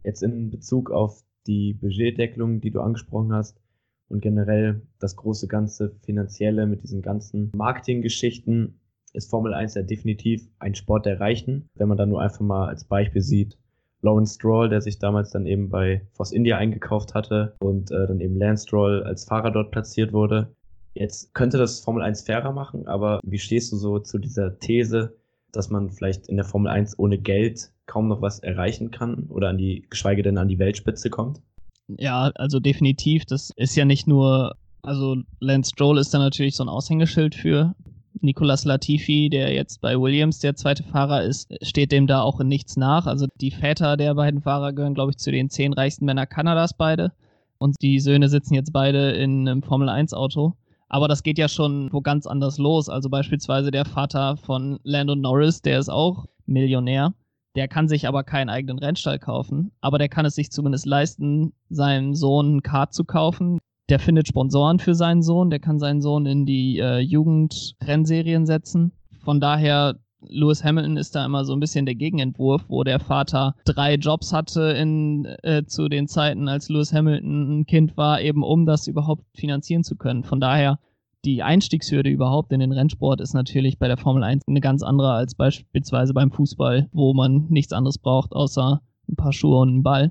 Jetzt 0.03 0.23
in 0.23 0.51
Bezug 0.51 0.91
auf 0.91 1.23
die 1.47 1.75
Budgetdeckelung, 1.75 2.61
die 2.61 2.71
du 2.71 2.81
angesprochen 2.81 3.33
hast, 3.33 3.61
und 4.09 4.21
generell 4.21 4.83
das 4.99 5.17
große 5.17 5.49
ganze 5.49 5.95
finanzielle 6.01 6.67
mit 6.67 6.83
diesen 6.83 7.03
ganzen 7.03 7.51
Marketinggeschichten 7.55 8.81
ist 9.13 9.31
Formel 9.31 9.55
1 9.55 9.75
ja 9.75 9.83
definitiv 9.83 10.49
ein 10.59 10.75
Sport 10.75 11.07
der 11.07 11.21
Reichen. 11.21 11.69
Wenn 11.75 11.89
man 11.89 11.99
da 11.99 12.07
nur 12.07 12.21
einfach 12.21 12.41
mal 12.41 12.69
als 12.69 12.85
Beispiel 12.85 13.23
sieht, 13.23 13.59
Lawrence 14.01 14.35
Stroll, 14.35 14.69
der 14.69 14.81
sich 14.81 14.99
damals 14.99 15.31
dann 15.31 15.47
eben 15.47 15.71
bei 15.71 16.07
Force 16.13 16.33
India 16.33 16.57
eingekauft 16.57 17.15
hatte 17.15 17.55
und 17.59 17.91
äh, 17.91 18.07
dann 18.07 18.21
eben 18.21 18.37
Lance 18.37 18.65
Stroll 18.65 19.03
als 19.03 19.25
Fahrer 19.25 19.51
dort 19.51 19.73
platziert 19.73 20.13
wurde. 20.13 20.55
Jetzt 20.95 21.35
könnte 21.35 21.59
das 21.59 21.81
Formel 21.81 22.03
1 22.03 22.23
fairer 22.23 22.53
machen, 22.53 22.87
aber 22.87 23.21
wie 23.25 23.39
stehst 23.39 23.73
du 23.73 23.77
so 23.77 23.99
zu 23.99 24.19
dieser 24.19 24.59
These, 24.59 25.17
dass 25.53 25.71
man 25.71 25.91
vielleicht 25.91 26.29
in 26.29 26.37
der 26.37 26.45
Formel 26.45 26.71
1 26.71 26.99
ohne 26.99 27.19
Geld 27.19 27.73
kaum 27.89 28.07
noch 28.07 28.23
was 28.23 28.39
erreichen 28.39 28.93
kann 28.93 29.27
oder 29.29 29.49
an 29.49 29.59
die, 29.59 29.85
geschweige 29.91 30.23
denn 30.23 30.39
an 30.39 30.49
die 30.49 30.61
Weltspitze 30.61 31.11
kommt? 31.11 31.41
Ja, 31.89 32.31
also 32.35 32.61
definitiv. 32.61 33.25
Das 33.25 33.51
ist 33.57 33.75
ja 33.75 33.85
nicht 33.85 34.07
nur, 34.07 34.55
also 34.83 35.17
Lance 35.41 35.73
Stroll 35.73 35.99
ist 35.99 36.15
da 36.15 36.19
natürlich 36.19 36.55
so 36.55 36.63
ein 36.63 36.69
Aushängeschild 36.69 37.35
für. 37.35 37.75
Nicolas 38.21 38.65
Latifi, 38.65 39.29
der 39.31 39.53
jetzt 39.53 39.81
bei 39.81 39.99
Williams 39.99 40.41
der 40.41 40.57
zweite 40.57 40.83
Fahrer 40.83 41.23
ist, 41.23 41.53
steht 41.63 41.93
dem 41.93 42.07
da 42.07 42.23
auch 42.23 42.41
in 42.41 42.49
nichts 42.49 42.77
nach. 42.77 43.07
Also 43.07 43.27
die 43.41 43.51
Väter 43.51 43.97
der 43.97 44.15
beiden 44.15 44.43
Fahrer 44.43 44.73
gehören, 44.73 44.95
glaube 44.95 45.13
ich, 45.13 45.19
zu 45.19 45.31
den 45.31 45.51
zehn 45.51 45.73
reichsten 45.73 46.05
Männer 46.05 46.27
Kanadas 46.27 46.75
beide. 46.75 47.13
Und 47.59 47.77
die 47.83 48.01
Söhne 48.01 48.29
sitzen 48.29 48.55
jetzt 48.55 48.73
beide 48.73 49.13
in 49.13 49.49
einem 49.49 49.63
Formel-1-Auto. 49.63 50.55
Aber 50.89 51.09
das 51.09 51.23
geht 51.23 51.39
ja 51.39 51.49
schon 51.49 51.93
wo 51.93 52.01
ganz 52.01 52.27
anders 52.27 52.59
los. 52.59 52.89
Also 52.89 53.09
beispielsweise 53.09 53.71
der 53.71 53.85
Vater 53.85 54.37
von 54.37 54.79
Lando 54.85 55.15
Norris, 55.15 55.63
der 55.63 55.79
ist 55.79 55.91
auch 55.91 56.27
Millionär. 56.47 57.15
Der 57.57 57.69
kann 57.69 57.89
sich 57.89 58.07
aber 58.07 58.25
keinen 58.25 58.51
eigenen 58.51 58.79
Rennstall 58.79 59.19
kaufen. 59.19 59.73
Aber 59.81 59.99
der 59.99 60.09
kann 60.09 60.27
es 60.27 60.35
sich 60.35 60.51
zumindest 60.51 60.87
leisten, 60.87 61.53
seinem 61.71 62.15
Sohn 62.15 62.57
ein 62.57 62.63
Kart 62.63 62.95
zu 62.95 63.05
kaufen 63.05 63.59
der 63.89 63.99
findet 63.99 64.29
Sponsoren 64.29 64.79
für 64.79 64.95
seinen 64.95 65.23
Sohn, 65.23 65.51
der 65.51 65.61
kann 65.61 65.79
seinen 65.79 66.03
Sohn 66.03 66.27
in 66.27 66.45
die 66.45 66.79
äh, 66.79 66.99
Jugendrennserien 66.99 68.45
setzen. 68.45 68.93
Von 69.25 69.41
daher, 69.41 69.97
Lewis 70.21 70.65
Hamilton 70.65 70.97
ist 70.97 71.15
da 71.15 71.25
immer 71.25 71.45
so 71.45 71.53
ein 71.55 71.61
bisschen 71.61 71.87
der 71.87 71.95
Gegenentwurf, 71.95 72.65
wo 72.69 72.83
der 72.85 72.99
Vater 72.99 73.55
drei 73.65 73.95
Jobs 73.95 74.33
hatte 74.33 74.73
in, 74.73 75.25
äh, 75.43 75.65
zu 75.65 75.89
den 75.89 76.09
Zeiten, 76.09 76.49
als 76.49 76.69
Lewis 76.69 76.93
Hamilton 76.93 77.61
ein 77.61 77.67
Kind 77.67 77.97
war, 77.97 78.21
eben 78.21 78.43
um 78.43 78.67
das 78.67 78.89
überhaupt 78.89 79.25
finanzieren 79.35 79.85
zu 79.85 79.97
können. 79.97 80.25
Von 80.25 80.41
daher, 80.41 80.81
die 81.29 81.43
Einstiegshürde 81.43 82.09
überhaupt 82.09 82.53
in 82.55 82.61
den 82.61 82.73
Rennsport 82.73 83.21
ist 83.21 83.35
natürlich 83.35 83.79
bei 83.79 83.87
der 83.87 83.99
Formel 83.99 84.23
1 84.23 84.45
eine 84.49 84.63
ganz 84.63 84.83
andere 84.83 85.13
als 85.13 85.35
beispielsweise 85.35 86.15
beim 86.15 86.31
Fußball, 86.31 86.89
wo 86.93 87.13
man 87.13 87.45
nichts 87.51 87.75
anderes 87.75 87.99
braucht 87.99 88.33
außer 88.33 88.81
ein 89.11 89.17
paar 89.17 89.35
Schuhe 89.35 89.59
und 89.59 89.69
einen 89.69 89.83
Ball. 89.83 90.11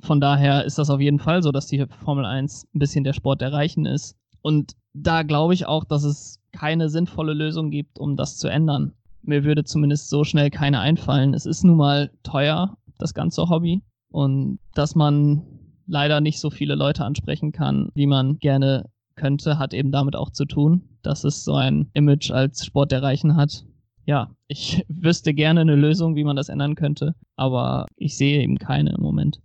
Von 0.00 0.20
daher 0.20 0.64
ist 0.64 0.76
das 0.76 0.90
auf 0.90 1.00
jeden 1.00 1.20
Fall 1.20 1.42
so, 1.42 1.52
dass 1.52 1.68
die 1.68 1.86
Formel 2.04 2.26
1 2.26 2.66
ein 2.74 2.78
bisschen 2.78 3.02
der 3.02 3.14
Sport 3.14 3.40
der 3.40 3.54
Reichen 3.54 3.86
ist. 3.86 4.14
Und 4.42 4.72
da 4.92 5.22
glaube 5.22 5.54
ich 5.54 5.64
auch, 5.64 5.84
dass 5.84 6.04
es 6.04 6.38
keine 6.52 6.90
sinnvolle 6.90 7.32
Lösung 7.32 7.70
gibt, 7.70 7.98
um 7.98 8.16
das 8.18 8.36
zu 8.36 8.48
ändern. 8.48 8.92
Mir 9.22 9.44
würde 9.44 9.64
zumindest 9.64 10.10
so 10.10 10.22
schnell 10.22 10.50
keine 10.50 10.80
einfallen. 10.80 11.32
Es 11.32 11.46
ist 11.46 11.64
nun 11.64 11.78
mal 11.78 12.10
teuer, 12.24 12.76
das 12.98 13.14
ganze 13.14 13.48
Hobby. 13.48 13.80
Und 14.10 14.58
dass 14.74 14.94
man 14.94 15.44
leider 15.86 16.20
nicht 16.20 16.40
so 16.40 16.50
viele 16.50 16.74
Leute 16.74 17.06
ansprechen 17.06 17.52
kann, 17.52 17.88
wie 17.94 18.06
man 18.06 18.38
gerne 18.38 18.90
könnte, 19.14 19.58
hat 19.58 19.74
eben 19.74 19.92
damit 19.92 20.16
auch 20.16 20.30
zu 20.30 20.44
tun, 20.44 20.88
dass 21.02 21.24
es 21.24 21.44
so 21.44 21.54
ein 21.54 21.90
Image 21.94 22.30
als 22.30 22.64
Sport 22.64 22.92
der 22.92 23.02
Reichen 23.02 23.36
hat. 23.36 23.64
Ja, 24.04 24.34
ich 24.48 24.84
wüsste 24.88 25.34
gerne 25.34 25.60
eine 25.60 25.76
Lösung, 25.76 26.16
wie 26.16 26.24
man 26.24 26.36
das 26.36 26.48
ändern 26.48 26.74
könnte, 26.74 27.14
aber 27.36 27.86
ich 27.96 28.16
sehe 28.16 28.42
eben 28.42 28.58
keine 28.58 28.94
im 28.94 29.02
Moment. 29.02 29.40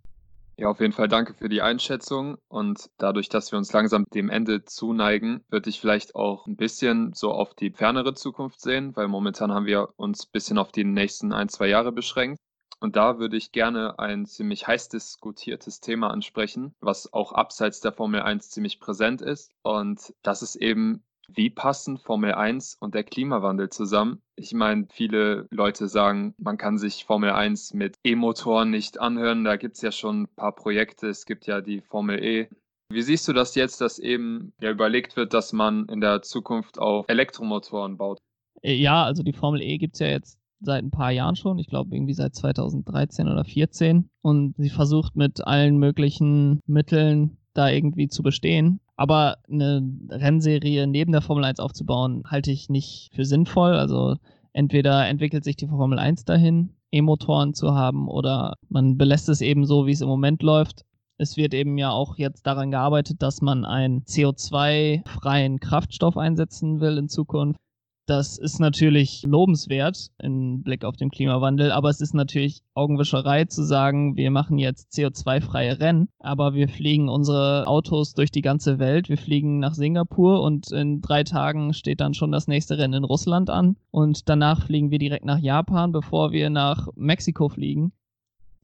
Ja, 0.59 0.70
auf 0.70 0.80
jeden 0.80 0.93
Fall 0.93 1.07
danke 1.07 1.36
für 1.36 1.49
die 1.49 1.61
Einschätzung. 1.61 2.38
Und 2.47 2.89
dadurch, 2.97 3.30
dass 3.30 3.51
wir 3.51 3.59
uns 3.59 3.72
langsam 3.74 4.05
dem 4.15 4.32
Ende 4.32 4.65
zuneigen, 4.65 5.41
würde 5.49 5.70
ich 5.70 5.80
vielleicht 5.80 6.15
auch 6.15 6.47
ein 6.47 6.55
bisschen 6.55 7.13
so 7.13 7.32
auf 7.32 7.53
die 7.53 7.70
fernere 7.70 8.15
Zukunft 8.15 8.59
sehen, 8.61 8.95
weil 8.95 9.07
momentan 9.07 9.51
haben 9.51 9.68
wir 9.68 9.89
uns 9.97 10.26
ein 10.26 10.32
bisschen 10.32 10.57
auf 10.57 10.72
die 10.72 10.84
nächsten 10.84 11.32
ein, 11.32 11.47
zwei 11.47 11.68
Jahre 11.68 11.91
beschränkt. 11.91 12.39
Und 12.80 12.95
da 12.95 13.17
würde 13.17 13.38
ich 13.38 13.51
gerne 13.51 13.97
ein 13.99 14.25
ziemlich 14.25 14.67
heiß 14.67 14.89
diskutiertes 14.89 15.80
Thema 15.80 16.11
ansprechen, 16.11 16.75
was 16.80 17.11
auch 17.11 17.32
abseits 17.32 17.82
der 17.82 17.91
Formel 17.91 18.21
1 18.21 18.49
ziemlich 18.49 18.80
präsent 18.80 19.21
ist. 19.21 19.51
Und 19.63 20.13
das 20.21 20.41
ist 20.41 20.55
eben 20.55 21.03
Wie 21.30 21.49
passen 21.49 21.97
Formel 21.97 22.34
1 22.36 22.78
und 22.80 22.95
der 22.95 23.03
Klimawandel 23.03 23.69
zusammen? 23.69 24.21
Ich 24.38 24.53
meine, 24.53 24.88
viele 24.89 25.47
Leute 25.51 25.89
sagen, 25.89 26.34
man 26.38 26.57
kann 26.57 26.78
sich 26.78 27.03
Formel 27.03 27.32
1 27.32 27.73
mit 27.73 27.95
E-Motoren 28.05 28.69
nicht 28.69 28.99
anhören. 28.99 29.43
Da 29.43 29.57
gibt 29.57 29.75
es 29.75 29.82
ja 29.82 29.91
schon 29.91 30.21
ein 30.21 30.28
paar 30.36 30.55
Projekte. 30.55 31.07
Es 31.09 31.25
gibt 31.25 31.45
ja 31.45 31.59
die 31.59 31.82
Formel 31.82 32.23
E. 32.23 32.47
Wie 32.89 33.01
siehst 33.01 33.28
du 33.28 33.34
das 33.34 33.55
jetzt, 33.55 33.82
dass 33.82 33.99
eben 33.99 34.53
ja 34.61 34.71
überlegt 34.71 35.17
wird, 35.17 35.34
dass 35.34 35.51
man 35.51 35.88
in 35.89 35.99
der 35.99 36.21
Zukunft 36.21 36.80
auf 36.80 37.05
Elektromotoren 37.09 37.97
baut? 37.97 38.19
Äh, 38.61 38.75
ja, 38.75 39.03
also 39.03 39.23
die 39.23 39.34
Formel 39.34 39.61
E 39.61 39.78
gibt 39.78 39.95
es 39.95 39.99
ja 39.99 40.07
jetzt 40.07 40.36
seit 40.60 40.84
ein 40.84 40.91
paar 40.91 41.12
Jahren 41.12 41.36
schon, 41.36 41.60
ich 41.60 41.68
glaube 41.68 41.95
irgendwie 41.95 42.14
seit 42.14 42.36
2013 42.36 43.28
oder 43.28 43.43
2014 43.43 44.10
und 44.22 44.55
sie 44.58 44.70
versucht 44.70 45.16
mit 45.16 45.45
allen 45.45 45.78
möglichen 45.78 46.60
Mitteln 46.66 47.38
da 47.53 47.70
irgendwie 47.70 48.08
zu 48.08 48.24
bestehen. 48.24 48.80
Aber 48.95 49.38
eine 49.49 49.88
Rennserie 50.10 50.88
neben 50.88 51.12
der 51.12 51.22
Formel 51.22 51.43
1 51.43 51.60
aufzubauen, 51.60 52.24
halte 52.26 52.51
ich 52.51 52.70
nicht 52.70 53.12
für 53.14 53.26
sinnvoll. 53.26 53.74
Also 53.74 54.16
entweder 54.53 55.08
entwickelt 55.08 55.43
sich 55.43 55.55
die 55.55 55.68
Formel 55.68 55.99
1 55.99 56.26
dahin, 56.26 56.72
E-Motoren 56.91 57.53
zu 57.53 57.76
haben, 57.76 58.08
oder 58.08 58.55
man 58.70 58.97
belässt 58.97 59.30
es 59.30 59.41
eben 59.41 59.66
so, 59.66 59.86
wie 59.86 59.91
es 59.91 60.01
im 60.01 60.08
Moment 60.08 60.41
läuft. 60.41 60.84
Es 61.20 61.36
wird 61.36 61.53
eben 61.53 61.78
ja 61.78 61.91
auch 61.91 62.18
jetzt 62.18 62.45
daran 62.47 62.72
gearbeitet, 62.72 63.22
dass 63.22 63.41
man 63.41 63.66
einen 63.66 64.03
CO2-freien 64.03 65.60
Kraftstoff 65.60 66.18
einsetzen 66.18 66.80
will 66.80 66.97
in 66.97 67.10
Zukunft. 67.10 67.60
Das 68.08 68.38
ist 68.38 68.62
natürlich 68.62 69.24
lobenswert 69.24 70.12
im 70.18 70.64
Blick 70.64 70.86
auf 70.86 70.95
den 70.95 71.12
Klimawandel, 71.12 71.74
aber 71.74 71.89
es 71.89 71.99
ist 71.99 72.14
natürlich 72.14 72.62
Augenwischerei 72.74 73.43
zu 73.43 73.64
sagen, 73.64 74.16
wir 74.16 74.32
machen 74.32 74.58
jetzt 74.58 74.93
CO2-freie 74.93 75.82
Rennen, 75.82 76.08
aber 76.18 76.53
wir 76.53 76.70
fliegen 76.70 77.10
unsere 77.10 77.68
Autos 77.68 78.14
durch 78.14 78.32
die 78.32 78.41
ganze 78.41 78.80
Welt. 78.80 79.10
Wir 79.10 79.18
fliegen 79.18 79.60
nach 79.60 79.74
Singapur 79.74 80.41
und 80.41 80.72
in 80.72 81.01
drei 81.01 81.26
Tagen 81.26 81.74
steht 81.74 81.99
dann 81.99 82.14
schon 82.14 82.32
das 82.32 82.47
nächste 82.47 82.78
Rennen 82.78 82.93
in 82.93 83.03
Russland 83.03 83.49
an 83.49 83.76
und 83.91 84.30
danach 84.30 84.66
fliegen 84.66 84.89
wir 84.89 84.99
direkt 84.99 85.26
nach 85.26 85.39
Japan, 85.39 85.91
bevor 85.91 86.32
wir 86.32 86.49
nach 86.49 86.88
Mexiko 86.95 87.49
fliegen 87.49 87.91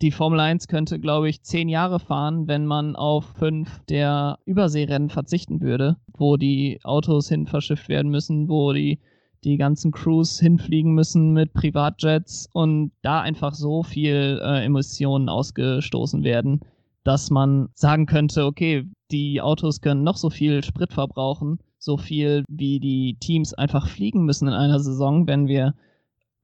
die 0.04 0.12
Formel 0.12 0.42
1 0.42 0.68
könnte, 0.68 1.00
glaube 1.00 1.30
ich, 1.30 1.44
zehn 1.44 1.70
Jahre 1.70 1.98
fahren, 1.98 2.48
wenn 2.50 2.66
man 2.66 2.98
auf 2.98 3.24
fünf 3.38 3.80
der 3.86 4.38
Überseerennen 4.44 5.10
verzichten 5.10 5.62
würde, 5.62 5.96
wo 6.18 6.36
die 6.36 6.80
Autos 6.84 7.30
hin 7.30 7.48
verschifft 7.48 7.88
werden 7.88 8.12
müssen, 8.12 8.50
wo 8.50 8.74
die, 8.74 9.00
die 9.44 9.58
ganzen 9.58 9.92
Crews 9.92 10.40
hinfliegen 10.40 10.94
müssen 10.94 11.34
mit 11.34 11.54
Privatjets 11.54 12.50
und 12.54 12.92
da 13.02 13.22
einfach 13.22 13.54
so 13.54 13.84
viel 13.84 14.40
äh, 14.44 14.66
Emissionen 14.66 15.30
ausgestoßen 15.30 16.24
werden, 16.24 16.62
dass 17.04 17.30
man 17.30 17.70
sagen 17.74 18.06
könnte, 18.06 18.46
okay, 18.46 18.88
die 19.12 19.42
Autos 19.42 19.82
können 19.82 20.04
noch 20.04 20.18
so 20.18 20.30
viel 20.30 20.64
Sprit 20.64 20.94
verbrauchen, 20.94 21.60
so 21.78 21.98
viel 21.98 22.44
wie 22.50 22.80
die 22.80 23.18
Teams 23.20 23.54
einfach 23.54 23.88
fliegen 23.88 24.26
müssen 24.26 24.48
in 24.48 24.54
einer 24.54 24.80
Saison, 24.80 25.28
wenn 25.28 25.48
wir 25.48 25.74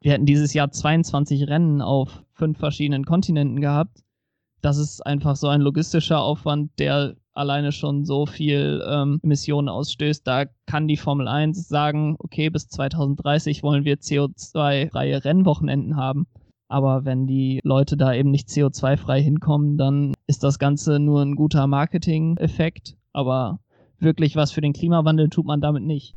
wir 0.01 0.13
hätten 0.13 0.25
dieses 0.25 0.53
Jahr 0.53 0.71
22 0.71 1.47
Rennen 1.47 1.81
auf 1.81 2.23
fünf 2.31 2.57
verschiedenen 2.57 3.05
Kontinenten 3.05 3.59
gehabt. 3.59 4.01
Das 4.61 4.77
ist 4.77 5.05
einfach 5.05 5.35
so 5.35 5.47
ein 5.47 5.61
logistischer 5.61 6.21
Aufwand, 6.21 6.71
der 6.79 7.15
alleine 7.39 7.71
schon 7.71 8.05
so 8.05 8.25
viel 8.25 8.83
ähm, 8.87 9.19
Emissionen 9.23 9.69
ausstößt. 9.69 10.27
Da 10.27 10.45
kann 10.65 10.87
die 10.87 10.97
Formel 10.97 11.27
1 11.27 11.67
sagen, 11.67 12.15
okay, 12.19 12.49
bis 12.49 12.67
2030 12.67 13.63
wollen 13.63 13.85
wir 13.85 13.97
CO2-freie 13.97 15.23
Rennwochenenden 15.23 15.95
haben. 15.95 16.27
Aber 16.67 17.05
wenn 17.05 17.25
die 17.25 17.61
Leute 17.63 17.97
da 17.97 18.13
eben 18.13 18.29
nicht 18.29 18.49
CO2-frei 18.49 19.21
hinkommen, 19.21 19.77
dann 19.77 20.13
ist 20.27 20.43
das 20.43 20.59
Ganze 20.59 20.99
nur 20.99 21.21
ein 21.21 21.35
guter 21.35 21.65
Marketing-Effekt. 21.65 22.95
Aber 23.11 23.59
wirklich 23.97 24.35
was 24.35 24.51
für 24.51 24.61
den 24.61 24.73
Klimawandel 24.73 25.29
tut 25.29 25.45
man 25.45 25.61
damit 25.61 25.83
nicht. 25.83 26.15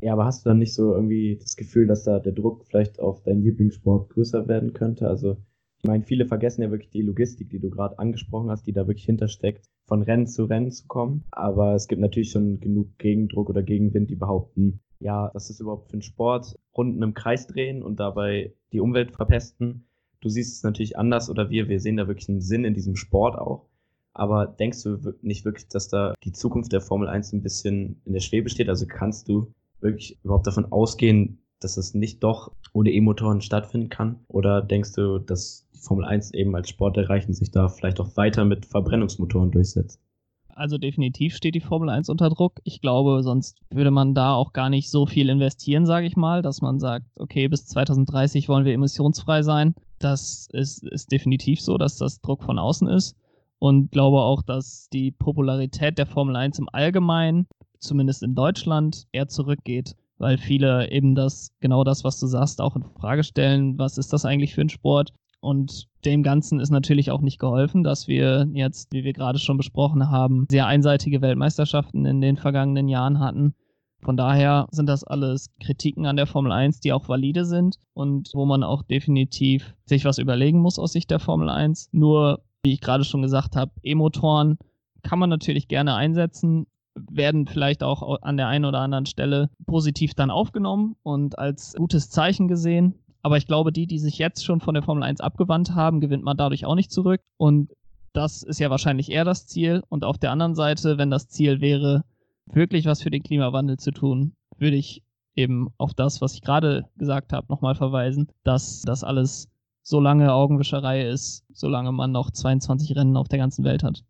Ja, 0.00 0.12
aber 0.12 0.26
hast 0.26 0.44
du 0.44 0.50
dann 0.50 0.58
nicht 0.58 0.74
so 0.74 0.94
irgendwie 0.94 1.38
das 1.40 1.56
Gefühl, 1.56 1.88
dass 1.88 2.04
da 2.04 2.20
der 2.20 2.32
Druck 2.32 2.64
vielleicht 2.66 3.00
auf 3.00 3.22
deinen 3.24 3.42
Lieblingssport 3.42 4.10
größer 4.10 4.46
werden 4.46 4.72
könnte? 4.72 5.08
Also, 5.08 5.38
ich 5.82 5.88
meine, 5.88 6.04
viele 6.04 6.26
vergessen 6.26 6.62
ja 6.62 6.70
wirklich 6.70 6.90
die 6.90 7.02
Logistik, 7.02 7.50
die 7.50 7.58
du 7.58 7.70
gerade 7.70 7.98
angesprochen 7.98 8.50
hast, 8.50 8.66
die 8.66 8.72
da 8.72 8.86
wirklich 8.86 9.06
hintersteckt, 9.06 9.68
von 9.88 10.02
Rennen 10.02 10.26
zu 10.26 10.44
Rennen 10.44 10.70
zu 10.70 10.86
kommen. 10.86 11.24
Aber 11.32 11.74
es 11.74 11.88
gibt 11.88 12.00
natürlich 12.00 12.30
schon 12.30 12.60
genug 12.60 12.98
Gegendruck 12.98 13.48
oder 13.48 13.62
Gegenwind, 13.62 14.10
die 14.10 14.16
behaupten, 14.16 14.80
ja, 15.00 15.30
was 15.32 15.50
ist 15.50 15.60
überhaupt 15.60 15.90
für 15.90 15.96
ein 15.96 16.02
Sport? 16.02 16.58
Runden 16.76 17.02
im 17.02 17.14
Kreis 17.14 17.46
drehen 17.46 17.82
und 17.82 17.98
dabei 17.98 18.52
die 18.72 18.80
Umwelt 18.80 19.12
verpesten. 19.12 19.86
Du 20.20 20.28
siehst 20.28 20.56
es 20.56 20.62
natürlich 20.62 20.98
anders 20.98 21.30
oder 21.30 21.50
wir, 21.50 21.68
wir 21.68 21.80
sehen 21.80 21.96
da 21.96 22.06
wirklich 22.06 22.28
einen 22.28 22.40
Sinn 22.40 22.64
in 22.64 22.74
diesem 22.74 22.96
Sport 22.96 23.38
auch. 23.38 23.66
Aber 24.12 24.46
denkst 24.46 24.82
du 24.82 25.14
nicht 25.22 25.44
wirklich, 25.44 25.68
dass 25.68 25.88
da 25.88 26.14
die 26.24 26.32
Zukunft 26.32 26.72
der 26.72 26.80
Formel 26.80 27.08
1 27.08 27.32
ein 27.32 27.42
bisschen 27.42 28.02
in 28.04 28.12
der 28.12 28.20
Schwebe 28.20 28.50
steht? 28.50 28.68
Also 28.68 28.86
kannst 28.86 29.28
du 29.28 29.52
wirklich 29.80 30.18
überhaupt 30.24 30.46
davon 30.46 30.70
ausgehen, 30.72 31.38
dass 31.60 31.76
es 31.76 31.94
nicht 31.94 32.22
doch 32.24 32.52
ohne 32.72 32.90
E-Motoren 32.90 33.40
stattfinden 33.40 33.88
kann? 33.88 34.18
Oder 34.26 34.60
denkst 34.60 34.92
du, 34.94 35.18
dass 35.18 35.67
die 35.78 35.86
Formel 35.86 36.04
1 36.04 36.32
eben 36.34 36.54
als 36.54 36.68
Sport 36.68 36.96
erreichen 36.96 37.32
sich 37.32 37.50
da 37.50 37.68
vielleicht 37.68 38.00
auch 38.00 38.16
weiter 38.16 38.44
mit 38.44 38.66
Verbrennungsmotoren 38.66 39.50
durchsetzt? 39.50 40.00
Also 40.48 40.76
definitiv 40.76 41.36
steht 41.36 41.54
die 41.54 41.60
Formel 41.60 41.88
1 41.88 42.08
unter 42.08 42.28
Druck. 42.30 42.60
Ich 42.64 42.80
glaube, 42.80 43.22
sonst 43.22 43.60
würde 43.70 43.92
man 43.92 44.14
da 44.14 44.34
auch 44.34 44.52
gar 44.52 44.70
nicht 44.70 44.90
so 44.90 45.06
viel 45.06 45.28
investieren, 45.28 45.86
sage 45.86 46.06
ich 46.06 46.16
mal, 46.16 46.42
dass 46.42 46.60
man 46.60 46.80
sagt, 46.80 47.06
okay, 47.16 47.46
bis 47.46 47.66
2030 47.66 48.48
wollen 48.48 48.64
wir 48.64 48.74
emissionsfrei 48.74 49.42
sein. 49.42 49.74
Das 50.00 50.48
ist, 50.52 50.82
ist 50.82 51.12
definitiv 51.12 51.60
so, 51.60 51.78
dass 51.78 51.96
das 51.96 52.20
Druck 52.20 52.42
von 52.42 52.58
außen 52.58 52.88
ist. 52.88 53.16
Und 53.60 53.92
glaube 53.92 54.18
auch, 54.18 54.42
dass 54.42 54.88
die 54.92 55.12
Popularität 55.12 55.98
der 55.98 56.06
Formel 56.06 56.34
1 56.34 56.58
im 56.58 56.68
Allgemeinen 56.72 57.46
zumindest 57.80 58.22
in 58.22 58.34
Deutschland, 58.34 59.06
eher 59.12 59.28
zurückgeht, 59.28 59.94
weil 60.18 60.38
viele 60.38 60.90
eben 60.90 61.14
das, 61.14 61.52
genau 61.60 61.84
das, 61.84 62.04
was 62.04 62.18
du 62.18 62.26
sagst, 62.26 62.60
auch 62.60 62.76
in 62.76 62.82
Frage 62.82 63.24
stellen, 63.24 63.78
was 63.78 63.98
ist 63.98 64.12
das 64.12 64.24
eigentlich 64.24 64.54
für 64.54 64.62
ein 64.62 64.68
Sport? 64.68 65.12
Und 65.40 65.86
dem 66.04 66.22
Ganzen 66.22 66.58
ist 66.60 66.70
natürlich 66.70 67.10
auch 67.10 67.20
nicht 67.20 67.38
geholfen, 67.38 67.84
dass 67.84 68.08
wir 68.08 68.48
jetzt, 68.52 68.92
wie 68.92 69.04
wir 69.04 69.12
gerade 69.12 69.38
schon 69.38 69.56
besprochen 69.56 70.10
haben, 70.10 70.46
sehr 70.50 70.66
einseitige 70.66 71.22
Weltmeisterschaften 71.22 72.06
in 72.06 72.20
den 72.20 72.36
vergangenen 72.36 72.88
Jahren 72.88 73.20
hatten. 73.20 73.54
Von 74.00 74.16
daher 74.16 74.66
sind 74.70 74.86
das 74.86 75.02
alles 75.02 75.50
Kritiken 75.60 76.06
an 76.06 76.16
der 76.16 76.26
Formel 76.26 76.52
1, 76.52 76.80
die 76.80 76.92
auch 76.92 77.08
valide 77.08 77.44
sind 77.44 77.76
und 77.94 78.30
wo 78.32 78.46
man 78.46 78.62
auch 78.62 78.82
definitiv 78.82 79.74
sich 79.86 80.04
was 80.04 80.18
überlegen 80.18 80.60
muss 80.60 80.78
aus 80.78 80.92
Sicht 80.92 81.10
der 81.10 81.18
Formel 81.18 81.48
1. 81.48 81.90
Nur, 81.92 82.40
wie 82.62 82.72
ich 82.72 82.80
gerade 82.80 83.04
schon 83.04 83.22
gesagt 83.22 83.56
habe, 83.56 83.72
E-Motoren 83.82 84.58
kann 85.02 85.18
man 85.18 85.30
natürlich 85.30 85.68
gerne 85.68 85.94
einsetzen, 85.94 86.66
werden 87.10 87.46
vielleicht 87.46 87.82
auch 87.82 88.22
an 88.22 88.36
der 88.36 88.48
einen 88.48 88.64
oder 88.64 88.80
anderen 88.80 89.06
Stelle 89.06 89.50
positiv 89.66 90.14
dann 90.14 90.30
aufgenommen 90.30 90.96
und 91.02 91.38
als 91.38 91.74
gutes 91.74 92.10
Zeichen 92.10 92.48
gesehen. 92.48 92.94
Aber 93.22 93.36
ich 93.36 93.46
glaube, 93.46 93.72
die, 93.72 93.86
die 93.86 93.98
sich 93.98 94.18
jetzt 94.18 94.44
schon 94.44 94.60
von 94.60 94.74
der 94.74 94.82
Formel 94.82 95.02
1 95.02 95.20
abgewandt 95.20 95.74
haben, 95.74 96.00
gewinnt 96.00 96.24
man 96.24 96.36
dadurch 96.36 96.64
auch 96.64 96.74
nicht 96.74 96.92
zurück. 96.92 97.20
Und 97.36 97.72
das 98.12 98.42
ist 98.42 98.60
ja 98.60 98.70
wahrscheinlich 98.70 99.10
eher 99.10 99.24
das 99.24 99.46
Ziel. 99.46 99.82
Und 99.88 100.04
auf 100.04 100.18
der 100.18 100.30
anderen 100.30 100.54
Seite, 100.54 100.98
wenn 100.98 101.10
das 101.10 101.28
Ziel 101.28 101.60
wäre, 101.60 102.04
wirklich 102.46 102.86
was 102.86 103.02
für 103.02 103.10
den 103.10 103.22
Klimawandel 103.22 103.78
zu 103.78 103.90
tun, 103.90 104.34
würde 104.56 104.76
ich 104.76 105.02
eben 105.34 105.68
auf 105.78 105.94
das, 105.94 106.20
was 106.20 106.34
ich 106.34 106.42
gerade 106.42 106.88
gesagt 106.96 107.32
habe, 107.32 107.46
nochmal 107.48 107.74
verweisen, 107.74 108.28
dass 108.44 108.82
das 108.82 109.04
alles 109.04 109.48
so 109.82 110.00
lange 110.00 110.32
Augenwischerei 110.32 111.08
ist, 111.08 111.44
solange 111.52 111.92
man 111.92 112.12
noch 112.12 112.30
22 112.30 112.96
Rennen 112.96 113.16
auf 113.16 113.28
der 113.28 113.38
ganzen 113.38 113.64
Welt 113.64 113.82
hat. 113.82 114.04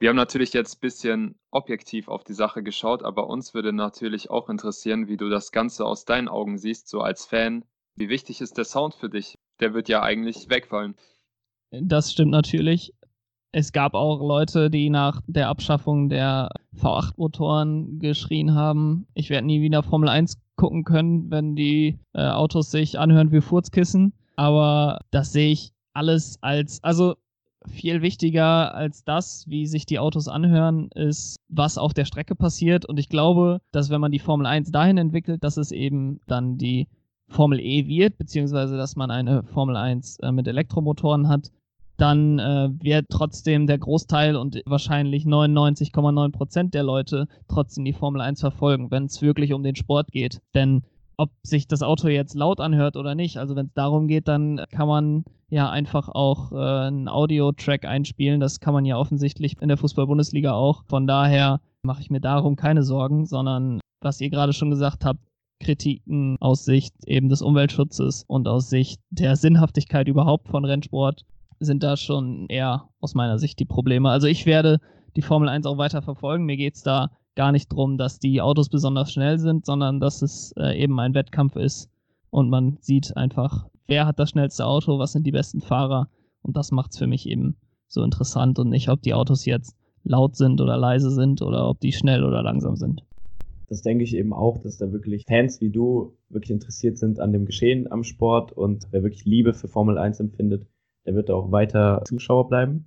Wir 0.00 0.08
haben 0.08 0.16
natürlich 0.16 0.52
jetzt 0.52 0.76
ein 0.76 0.80
bisschen 0.80 1.34
objektiv 1.50 2.08
auf 2.08 2.24
die 2.24 2.34
Sache 2.34 2.62
geschaut, 2.62 3.04
aber 3.04 3.28
uns 3.28 3.54
würde 3.54 3.72
natürlich 3.72 4.28
auch 4.28 4.48
interessieren, 4.48 5.06
wie 5.06 5.16
du 5.16 5.28
das 5.28 5.52
Ganze 5.52 5.84
aus 5.86 6.04
deinen 6.04 6.28
Augen 6.28 6.58
siehst, 6.58 6.88
so 6.88 7.00
als 7.00 7.26
Fan. 7.26 7.64
Wie 7.96 8.08
wichtig 8.08 8.40
ist 8.40 8.56
der 8.56 8.64
Sound 8.64 8.94
für 8.94 9.08
dich? 9.08 9.38
Der 9.60 9.72
wird 9.74 9.88
ja 9.88 10.02
eigentlich 10.02 10.48
wegfallen. 10.48 10.94
Das 11.70 12.12
stimmt 12.12 12.32
natürlich. 12.32 12.92
Es 13.52 13.72
gab 13.72 13.94
auch 13.94 14.20
Leute, 14.20 14.68
die 14.68 14.90
nach 14.90 15.20
der 15.28 15.48
Abschaffung 15.48 16.08
der 16.08 16.50
V8-Motoren 16.76 18.00
geschrien 18.00 18.54
haben, 18.54 19.06
ich 19.14 19.30
werde 19.30 19.46
nie 19.46 19.60
wieder 19.60 19.84
Formel 19.84 20.08
1 20.08 20.38
gucken 20.56 20.82
können, 20.82 21.30
wenn 21.30 21.54
die 21.54 21.98
äh, 22.14 22.26
Autos 22.26 22.72
sich 22.72 22.98
anhören 22.98 23.30
wie 23.30 23.40
Furzkissen. 23.40 24.12
Aber 24.34 24.98
das 25.12 25.32
sehe 25.32 25.52
ich 25.52 25.72
alles 25.92 26.38
als, 26.42 26.82
also 26.82 27.14
viel 27.68 28.02
wichtiger 28.02 28.74
als 28.74 29.04
das, 29.04 29.48
wie 29.48 29.66
sich 29.66 29.86
die 29.86 30.00
Autos 30.00 30.26
anhören, 30.26 30.88
ist, 30.90 31.36
was 31.48 31.78
auf 31.78 31.94
der 31.94 32.04
Strecke 32.04 32.34
passiert. 32.34 32.84
Und 32.84 32.98
ich 32.98 33.08
glaube, 33.08 33.60
dass 33.70 33.88
wenn 33.88 34.00
man 34.00 34.10
die 34.10 34.18
Formel 34.18 34.46
1 34.46 34.72
dahin 34.72 34.98
entwickelt, 34.98 35.44
dass 35.44 35.56
es 35.56 35.70
eben 35.70 36.20
dann 36.26 36.58
die 36.58 36.88
Formel 37.34 37.60
E 37.60 37.86
wird, 37.86 38.16
beziehungsweise 38.16 38.76
dass 38.76 38.96
man 38.96 39.10
eine 39.10 39.42
Formel 39.42 39.76
1 39.76 40.20
äh, 40.20 40.32
mit 40.32 40.46
Elektromotoren 40.46 41.28
hat, 41.28 41.50
dann 41.96 42.38
äh, 42.38 42.70
wird 42.80 43.06
trotzdem 43.10 43.66
der 43.66 43.78
Großteil 43.78 44.36
und 44.36 44.62
wahrscheinlich 44.66 45.24
99,9 45.24 46.32
Prozent 46.32 46.74
der 46.74 46.82
Leute 46.82 47.26
trotzdem 47.48 47.84
die 47.84 47.92
Formel 47.92 48.20
1 48.20 48.40
verfolgen, 48.40 48.90
wenn 48.90 49.04
es 49.06 49.20
wirklich 49.20 49.52
um 49.52 49.62
den 49.62 49.76
Sport 49.76 50.10
geht. 50.10 50.40
Denn 50.54 50.82
ob 51.16 51.30
sich 51.42 51.68
das 51.68 51.82
Auto 51.82 52.08
jetzt 52.08 52.34
laut 52.34 52.60
anhört 52.60 52.96
oder 52.96 53.14
nicht. 53.14 53.36
Also 53.36 53.54
wenn 53.54 53.66
es 53.66 53.74
darum 53.74 54.08
geht, 54.08 54.26
dann 54.26 54.64
kann 54.70 54.88
man 54.88 55.24
ja 55.48 55.70
einfach 55.70 56.08
auch 56.08 56.52
äh, 56.52 56.86
einen 56.86 57.08
Audio-Track 57.08 57.84
einspielen. 57.84 58.40
Das 58.40 58.58
kann 58.58 58.74
man 58.74 58.84
ja 58.84 58.96
offensichtlich 58.96 59.60
in 59.60 59.68
der 59.68 59.76
Fußball-Bundesliga 59.76 60.52
auch. 60.52 60.84
Von 60.86 61.06
daher 61.06 61.60
mache 61.84 62.00
ich 62.00 62.10
mir 62.10 62.20
darum 62.20 62.56
keine 62.56 62.82
Sorgen, 62.82 63.26
sondern 63.26 63.78
was 64.00 64.20
ihr 64.20 64.30
gerade 64.30 64.52
schon 64.52 64.70
gesagt 64.70 65.04
habt, 65.04 65.20
Kritiken 65.60 66.36
aus 66.40 66.64
Sicht 66.64 66.94
eben 67.06 67.28
des 67.28 67.42
Umweltschutzes 67.42 68.24
und 68.26 68.48
aus 68.48 68.68
Sicht 68.68 69.00
der 69.10 69.36
Sinnhaftigkeit 69.36 70.08
überhaupt 70.08 70.48
von 70.48 70.64
Rennsport 70.64 71.24
sind 71.60 71.82
da 71.82 71.96
schon 71.96 72.46
eher 72.48 72.88
aus 73.00 73.14
meiner 73.14 73.38
Sicht 73.38 73.58
die 73.58 73.64
Probleme. 73.64 74.10
Also 74.10 74.26
ich 74.26 74.46
werde 74.46 74.80
die 75.16 75.22
Formel 75.22 75.48
1 75.48 75.66
auch 75.66 75.78
weiter 75.78 76.02
verfolgen. 76.02 76.44
Mir 76.44 76.56
geht 76.56 76.74
es 76.74 76.82
da 76.82 77.10
gar 77.34 77.52
nicht 77.52 77.72
darum, 77.72 77.98
dass 77.98 78.18
die 78.18 78.40
Autos 78.40 78.68
besonders 78.68 79.12
schnell 79.12 79.38
sind, 79.38 79.66
sondern 79.66 80.00
dass 80.00 80.22
es 80.22 80.52
äh, 80.56 80.80
eben 80.80 80.98
ein 81.00 81.14
Wettkampf 81.14 81.56
ist 81.56 81.90
und 82.30 82.50
man 82.50 82.78
sieht 82.80 83.16
einfach, 83.16 83.66
wer 83.86 84.06
hat 84.06 84.18
das 84.18 84.30
schnellste 84.30 84.66
Auto, 84.66 84.98
was 84.98 85.12
sind 85.12 85.26
die 85.26 85.32
besten 85.32 85.60
Fahrer 85.60 86.08
und 86.42 86.56
das 86.56 86.70
macht 86.70 86.92
es 86.92 86.98
für 86.98 87.06
mich 87.06 87.28
eben 87.28 87.56
so 87.88 88.02
interessant 88.02 88.58
und 88.58 88.70
nicht, 88.70 88.88
ob 88.88 89.02
die 89.02 89.14
Autos 89.14 89.44
jetzt 89.44 89.76
laut 90.04 90.36
sind 90.36 90.60
oder 90.60 90.76
leise 90.76 91.10
sind 91.10 91.42
oder 91.42 91.68
ob 91.68 91.80
die 91.80 91.92
schnell 91.92 92.24
oder 92.24 92.42
langsam 92.42 92.76
sind. 92.76 93.02
Das 93.68 93.82
denke 93.82 94.04
ich 94.04 94.14
eben 94.16 94.32
auch, 94.32 94.58
dass 94.58 94.78
da 94.78 94.92
wirklich 94.92 95.24
Fans 95.26 95.60
wie 95.60 95.70
du 95.70 96.16
wirklich 96.28 96.50
interessiert 96.50 96.98
sind 96.98 97.18
an 97.20 97.32
dem 97.32 97.46
Geschehen 97.46 97.90
am 97.90 98.04
Sport 98.04 98.52
und 98.52 98.88
wer 98.90 99.02
wirklich 99.02 99.24
Liebe 99.24 99.54
für 99.54 99.68
Formel 99.68 99.98
1 99.98 100.20
empfindet, 100.20 100.66
der 101.06 101.14
wird 101.14 101.30
auch 101.30 101.50
weiter 101.50 102.02
Zuschauer 102.04 102.48
bleiben. 102.48 102.86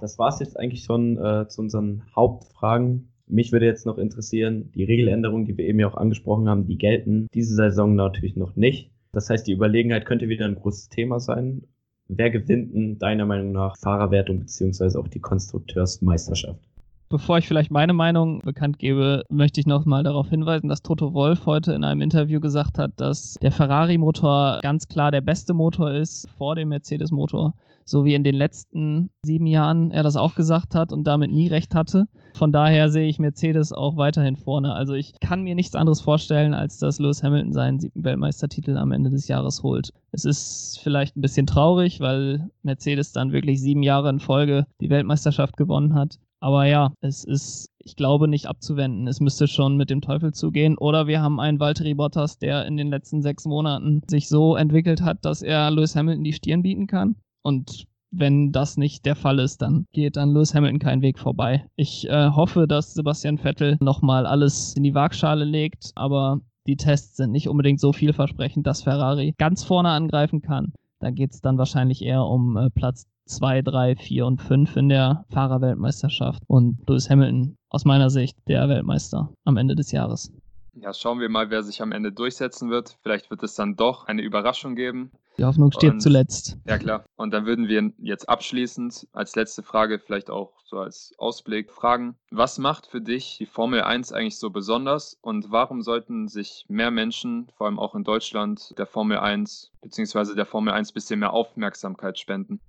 Das 0.00 0.18
war 0.18 0.28
es 0.28 0.40
jetzt 0.40 0.58
eigentlich 0.58 0.84
schon 0.84 1.16
äh, 1.16 1.48
zu 1.48 1.62
unseren 1.62 2.02
Hauptfragen. 2.14 3.12
Mich 3.26 3.52
würde 3.52 3.66
jetzt 3.66 3.86
noch 3.86 3.98
interessieren, 3.98 4.70
die 4.72 4.84
Regeländerungen, 4.84 5.46
die 5.46 5.56
wir 5.56 5.66
eben 5.66 5.80
ja 5.80 5.88
auch 5.88 5.96
angesprochen 5.96 6.48
haben, 6.48 6.66
die 6.66 6.78
gelten 6.78 7.26
diese 7.34 7.54
Saison 7.54 7.94
natürlich 7.94 8.36
noch 8.36 8.56
nicht. 8.56 8.90
Das 9.12 9.30
heißt, 9.30 9.46
die 9.46 9.52
Überlegenheit 9.52 10.04
könnte 10.04 10.28
wieder 10.28 10.44
ein 10.44 10.56
großes 10.56 10.90
Thema 10.90 11.18
sein. 11.20 11.62
Wer 12.08 12.30
gewinnt 12.30 12.74
denn 12.74 12.98
deiner 12.98 13.26
Meinung 13.26 13.52
nach 13.52 13.76
Fahrerwertung 13.76 14.40
beziehungsweise 14.40 14.98
auch 14.98 15.08
die 15.08 15.20
Konstrukteursmeisterschaft? 15.20 16.60
Bevor 17.08 17.38
ich 17.38 17.46
vielleicht 17.46 17.70
meine 17.70 17.92
Meinung 17.92 18.40
bekannt 18.40 18.80
gebe, 18.80 19.22
möchte 19.30 19.60
ich 19.60 19.66
noch 19.66 19.84
mal 19.84 20.02
darauf 20.02 20.28
hinweisen, 20.28 20.68
dass 20.68 20.82
Toto 20.82 21.14
Wolf 21.14 21.46
heute 21.46 21.72
in 21.72 21.84
einem 21.84 22.00
Interview 22.00 22.40
gesagt 22.40 22.78
hat, 22.78 22.94
dass 22.96 23.34
der 23.40 23.52
Ferrari-Motor 23.52 24.58
ganz 24.60 24.88
klar 24.88 25.12
der 25.12 25.20
beste 25.20 25.54
Motor 25.54 25.92
ist 25.92 26.28
vor 26.36 26.56
dem 26.56 26.70
Mercedes-Motor. 26.70 27.54
So 27.84 28.04
wie 28.04 28.14
in 28.14 28.24
den 28.24 28.34
letzten 28.34 29.10
sieben 29.22 29.46
Jahren 29.46 29.92
er 29.92 30.02
das 30.02 30.16
auch 30.16 30.34
gesagt 30.34 30.74
hat 30.74 30.92
und 30.92 31.04
damit 31.04 31.30
nie 31.30 31.46
recht 31.46 31.76
hatte. 31.76 32.08
Von 32.34 32.50
daher 32.50 32.88
sehe 32.88 33.06
ich 33.06 33.20
Mercedes 33.20 33.72
auch 33.72 33.96
weiterhin 33.96 34.34
vorne. 34.34 34.74
Also 34.74 34.94
ich 34.94 35.14
kann 35.20 35.42
mir 35.42 35.54
nichts 35.54 35.76
anderes 35.76 36.00
vorstellen, 36.00 36.54
als 36.54 36.78
dass 36.78 36.98
Lewis 36.98 37.22
Hamilton 37.22 37.52
seinen 37.52 37.78
siebten 37.78 38.02
Weltmeistertitel 38.02 38.76
am 38.76 38.90
Ende 38.90 39.10
des 39.10 39.28
Jahres 39.28 39.62
holt. 39.62 39.90
Es 40.10 40.24
ist 40.24 40.80
vielleicht 40.82 41.16
ein 41.16 41.20
bisschen 41.20 41.46
traurig, 41.46 42.00
weil 42.00 42.50
Mercedes 42.64 43.12
dann 43.12 43.30
wirklich 43.30 43.60
sieben 43.60 43.84
Jahre 43.84 44.10
in 44.10 44.18
Folge 44.18 44.66
die 44.80 44.90
Weltmeisterschaft 44.90 45.56
gewonnen 45.56 45.94
hat. 45.94 46.18
Aber 46.40 46.66
ja, 46.66 46.92
es 47.00 47.24
ist, 47.24 47.70
ich 47.78 47.96
glaube, 47.96 48.28
nicht 48.28 48.46
abzuwenden. 48.46 49.06
Es 49.08 49.20
müsste 49.20 49.48
schon 49.48 49.76
mit 49.76 49.90
dem 49.90 50.00
Teufel 50.00 50.32
zugehen. 50.32 50.76
Oder 50.76 51.06
wir 51.06 51.20
haben 51.20 51.40
einen 51.40 51.60
Valtteri 51.60 51.94
Bottas, 51.94 52.38
der 52.38 52.66
in 52.66 52.76
den 52.76 52.88
letzten 52.88 53.22
sechs 53.22 53.46
Monaten 53.46 54.02
sich 54.08 54.28
so 54.28 54.56
entwickelt 54.56 55.00
hat, 55.02 55.24
dass 55.24 55.42
er 55.42 55.70
Lewis 55.70 55.96
Hamilton 55.96 56.24
die 56.24 56.32
Stirn 56.32 56.62
bieten 56.62 56.86
kann. 56.86 57.16
Und 57.42 57.86
wenn 58.10 58.52
das 58.52 58.76
nicht 58.76 59.06
der 59.06 59.16
Fall 59.16 59.38
ist, 59.38 59.62
dann 59.62 59.86
geht 59.92 60.18
an 60.18 60.30
Lewis 60.30 60.54
Hamilton 60.54 60.78
kein 60.78 61.02
Weg 61.02 61.18
vorbei. 61.18 61.66
Ich 61.76 62.08
äh, 62.08 62.30
hoffe, 62.30 62.66
dass 62.66 62.94
Sebastian 62.94 63.38
Vettel 63.38 63.76
nochmal 63.80 64.26
alles 64.26 64.74
in 64.74 64.82
die 64.82 64.94
Waagschale 64.94 65.44
legt, 65.44 65.92
aber 65.94 66.40
die 66.66 66.76
Tests 66.76 67.16
sind 67.16 67.32
nicht 67.32 67.48
unbedingt 67.48 67.80
so 67.80 67.92
vielversprechend, 67.92 68.66
dass 68.66 68.82
Ferrari 68.82 69.34
ganz 69.38 69.64
vorne 69.64 69.90
angreifen 69.90 70.42
kann. 70.42 70.72
Da 70.98 71.10
geht 71.10 71.32
es 71.32 71.40
dann 71.40 71.58
wahrscheinlich 71.58 72.02
eher 72.02 72.24
um 72.24 72.56
äh, 72.56 72.70
Platz 72.70 73.06
2, 73.26 73.62
3, 73.62 73.96
4 73.96 74.24
und 74.26 74.40
5 74.40 74.76
in 74.76 74.88
der 74.88 75.24
Fahrerweltmeisterschaft. 75.30 76.42
Und 76.46 76.78
Lewis 76.88 77.10
Hamilton 77.10 77.56
aus 77.68 77.84
meiner 77.84 78.10
Sicht 78.10 78.36
der 78.48 78.68
Weltmeister 78.68 79.30
am 79.44 79.56
Ende 79.56 79.74
des 79.74 79.92
Jahres. 79.92 80.32
Ja, 80.74 80.92
schauen 80.92 81.20
wir 81.20 81.28
mal, 81.28 81.50
wer 81.50 81.62
sich 81.62 81.80
am 81.82 81.90
Ende 81.92 82.12
durchsetzen 82.12 82.70
wird. 82.70 82.96
Vielleicht 83.02 83.30
wird 83.30 83.42
es 83.42 83.54
dann 83.54 83.76
doch 83.76 84.06
eine 84.06 84.22
Überraschung 84.22 84.74
geben. 84.76 85.10
Die 85.38 85.44
Hoffnung 85.44 85.72
steht 85.72 85.92
Und- 85.94 86.00
zuletzt. 86.00 86.56
Ja, 86.66 86.78
klar. 86.78 87.04
Und 87.16 87.32
dann 87.32 87.44
würden 87.46 87.68
wir 87.68 87.92
jetzt 87.98 88.28
abschließend 88.28 89.06
als 89.12 89.36
letzte 89.36 89.62
Frage, 89.62 89.98
vielleicht 89.98 90.30
auch 90.30 90.52
so 90.64 90.78
als 90.78 91.14
Ausblick, 91.18 91.70
fragen, 91.72 92.16
was 92.30 92.58
macht 92.58 92.86
für 92.86 93.00
dich 93.00 93.36
die 93.38 93.46
Formel 93.46 93.82
1 93.82 94.12
eigentlich 94.12 94.38
so 94.38 94.50
besonders 94.50 95.18
und 95.22 95.50
warum 95.50 95.82
sollten 95.82 96.28
sich 96.28 96.64
mehr 96.68 96.90
Menschen, 96.90 97.48
vor 97.56 97.66
allem 97.66 97.78
auch 97.78 97.94
in 97.94 98.04
Deutschland, 98.04 98.74
der 98.78 98.86
Formel 98.86 99.18
1 99.18 99.72
bzw. 99.82 100.34
der 100.34 100.46
Formel 100.46 100.72
1 100.72 100.92
bisschen 100.92 101.20
mehr 101.20 101.32
Aufmerksamkeit 101.32 102.18
spenden? 102.18 102.60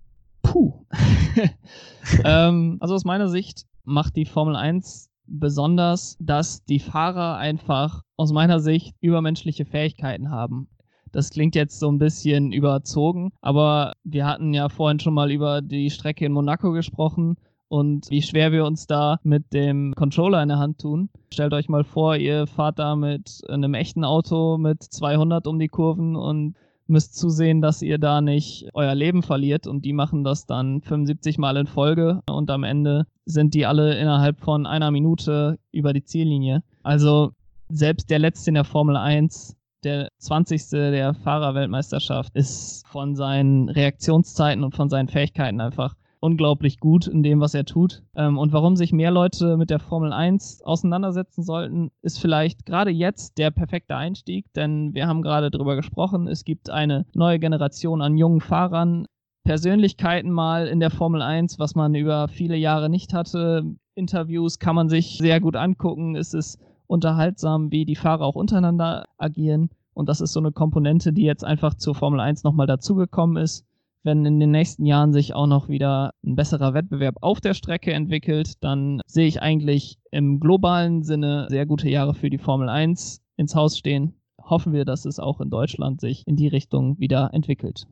Puh. 0.48 0.86
ähm, 2.24 2.78
also 2.80 2.96
aus 2.96 3.06
meiner 3.06 3.28
Sicht 3.28 3.66
macht 3.84 4.16
die 4.16 4.26
Formel 4.26 4.56
1 4.56 5.10
besonders, 5.26 6.16
dass 6.20 6.64
die 6.64 6.80
Fahrer 6.80 7.36
einfach 7.38 8.04
aus 8.16 8.32
meiner 8.32 8.60
Sicht 8.60 8.96
übermenschliche 9.02 9.66
Fähigkeiten 9.66 10.32
haben. 10.32 10.70
Das 11.12 11.30
klingt 11.30 11.56
jetzt 11.56 11.80
so 11.80 11.90
ein 11.90 12.00
bisschen 12.00 12.52
überzogen, 12.52 13.32
aber 13.42 13.94
wir 14.04 14.26
hatten 14.26 14.54
ja 14.54 14.70
vorhin 14.70 15.00
schon 15.00 15.14
mal 15.14 15.32
über 15.32 15.62
die 15.62 15.90
Strecke 15.90 16.26
in 16.26 16.32
Monaco 16.32 16.72
gesprochen 16.72 17.36
und 17.70 18.10
wie 18.10 18.22
schwer 18.22 18.52
wir 18.52 18.66
uns 18.66 18.88
da 18.88 19.20
mit 19.24 19.54
dem 19.54 19.94
Controller 19.96 20.42
in 20.42 20.50
der 20.50 20.60
Hand 20.60 20.80
tun. 20.80 21.10
Stellt 21.34 21.54
euch 21.54 21.68
mal 21.68 21.84
vor, 21.84 22.16
ihr 22.16 22.48
fahrt 22.48 22.80
da 22.80 22.96
mit 22.96 23.42
einem 23.50 23.74
echten 23.74 24.06
Auto 24.06 24.58
mit 24.58 24.82
200 24.82 25.48
um 25.48 25.60
die 25.60 25.68
Kurven 25.68 26.16
und 26.16 26.56
müsst 26.88 27.16
zusehen, 27.18 27.62
dass 27.62 27.82
ihr 27.82 27.98
da 27.98 28.22
nicht 28.22 28.70
euer 28.74 28.96
Leben 28.96 29.24
verliert 29.24 29.68
und 29.68 29.84
die 29.84 29.94
machen 29.94 30.24
das 30.24 30.46
dann 30.46 30.82
75 30.82 31.38
Mal 31.38 31.58
in 31.58 31.68
Folge 31.68 32.22
und 32.30 32.50
am 32.50 32.64
Ende 32.64 33.06
sind 33.26 33.54
die 33.54 33.66
alle 33.66 33.98
innerhalb 33.98 34.40
von 34.40 34.66
einer 34.66 34.92
Minute 34.92 35.60
über 35.72 35.94
die 35.94 36.04
Ziellinie. 36.04 36.64
Also 36.84 37.32
selbst 37.70 38.10
der 38.10 38.20
letzte 38.20 38.52
in 38.52 38.56
der 38.56 38.64
Formel 38.64 38.96
1, 38.96 39.56
der 39.84 40.10
20. 40.20 40.70
der 40.70 41.14
Fahrerweltmeisterschaft, 41.14 42.34
ist 42.36 42.88
von 42.88 43.16
seinen 43.16 43.70
Reaktionszeiten 43.70 44.64
und 44.64 44.76
von 44.76 44.90
seinen 44.90 45.10
Fähigkeiten 45.10 45.60
einfach 45.60 45.96
unglaublich 46.20 46.80
gut 46.80 47.08
in 47.08 47.24
dem, 47.24 47.40
was 47.40 47.54
er 47.54 47.66
tut. 47.66 48.04
Ähm, 48.16 48.38
und 48.38 48.54
warum 48.54 48.76
sich 48.76 48.92
mehr 48.92 49.12
Leute 49.12 49.58
mit 49.58 49.70
der 49.70 49.80
Formel 49.80 50.12
1 50.12 50.64
auseinandersetzen 50.64 51.44
sollten, 51.44 51.92
ist 52.02 52.20
vielleicht 52.20 52.66
gerade 52.66 52.92
jetzt 52.92 53.38
der 53.38 53.52
perfekte 53.52 53.96
Einstieg, 53.96 54.52
denn 54.54 54.94
wir 54.94 55.08
haben 55.08 55.22
gerade 55.22 55.52
darüber 55.52 55.76
gesprochen, 55.76 56.28
es 56.28 56.44
gibt 56.44 56.70
eine 56.70 57.06
neue 57.14 57.40
Generation 57.40 58.02
an 58.02 58.18
jungen 58.18 58.42
Fahrern, 58.42 59.06
Persönlichkeiten 59.44 60.30
mal 60.30 60.68
in 60.68 60.82
der 60.82 60.90
Formel 60.90 61.22
1, 61.22 61.58
was 61.58 61.74
man 61.74 61.96
über 61.96 62.28
viele 62.28 62.58
Jahre 62.58 62.90
nicht 62.90 63.14
hatte. 63.14 63.64
Interviews 63.96 64.60
kann 64.60 64.76
man 64.76 64.90
sich 64.90 65.18
sehr 65.18 65.40
gut 65.40 65.56
angucken. 65.56 66.16
Es 66.18 66.34
ist 66.34 66.60
unterhaltsam, 66.86 67.72
wie 67.72 67.86
die 67.86 67.96
Fahrer 67.96 68.26
auch 68.26 68.36
untereinander 68.36 69.06
agieren. 69.18 69.70
Und 69.94 70.10
das 70.10 70.20
ist 70.20 70.34
so 70.34 70.42
eine 70.42 70.52
Komponente, 70.52 71.14
die 71.14 71.24
jetzt 71.24 71.46
einfach 71.46 71.76
zur 71.76 71.96
Formel 71.96 72.20
1 72.20 72.44
nochmal 72.44 72.68
dazugekommen 72.68 73.38
ist 73.42 73.66
wenn 74.08 74.26
in 74.26 74.40
den 74.40 74.52
nächsten 74.52 74.86
Jahren 74.86 75.12
sich 75.12 75.34
auch 75.36 75.48
noch 75.48 75.68
wieder 75.68 76.14
ein 76.26 76.38
besserer 76.38 76.74
Wettbewerb 76.74 77.18
auf 77.20 77.42
der 77.42 77.54
Strecke 77.54 77.92
entwickelt, 77.92 78.54
dann 78.64 79.02
sehe 79.06 79.28
ich 79.28 79.42
eigentlich 79.42 80.00
im 80.12 80.40
globalen 80.40 81.04
Sinne 81.04 81.48
sehr 81.50 81.66
gute 81.66 81.90
Jahre 81.90 82.14
für 82.14 82.30
die 82.30 82.38
Formel 82.38 82.70
1 82.70 83.22
ins 83.36 83.54
Haus 83.54 83.78
stehen. 83.78 84.14
Hoffen 84.42 84.72
wir, 84.72 84.86
dass 84.86 85.04
es 85.04 85.20
auch 85.20 85.42
in 85.42 85.50
Deutschland 85.50 86.00
sich 86.00 86.24
in 86.26 86.38
die 86.38 86.48
Richtung 86.48 86.98
wieder 87.00 87.32
entwickelt. 87.34 87.86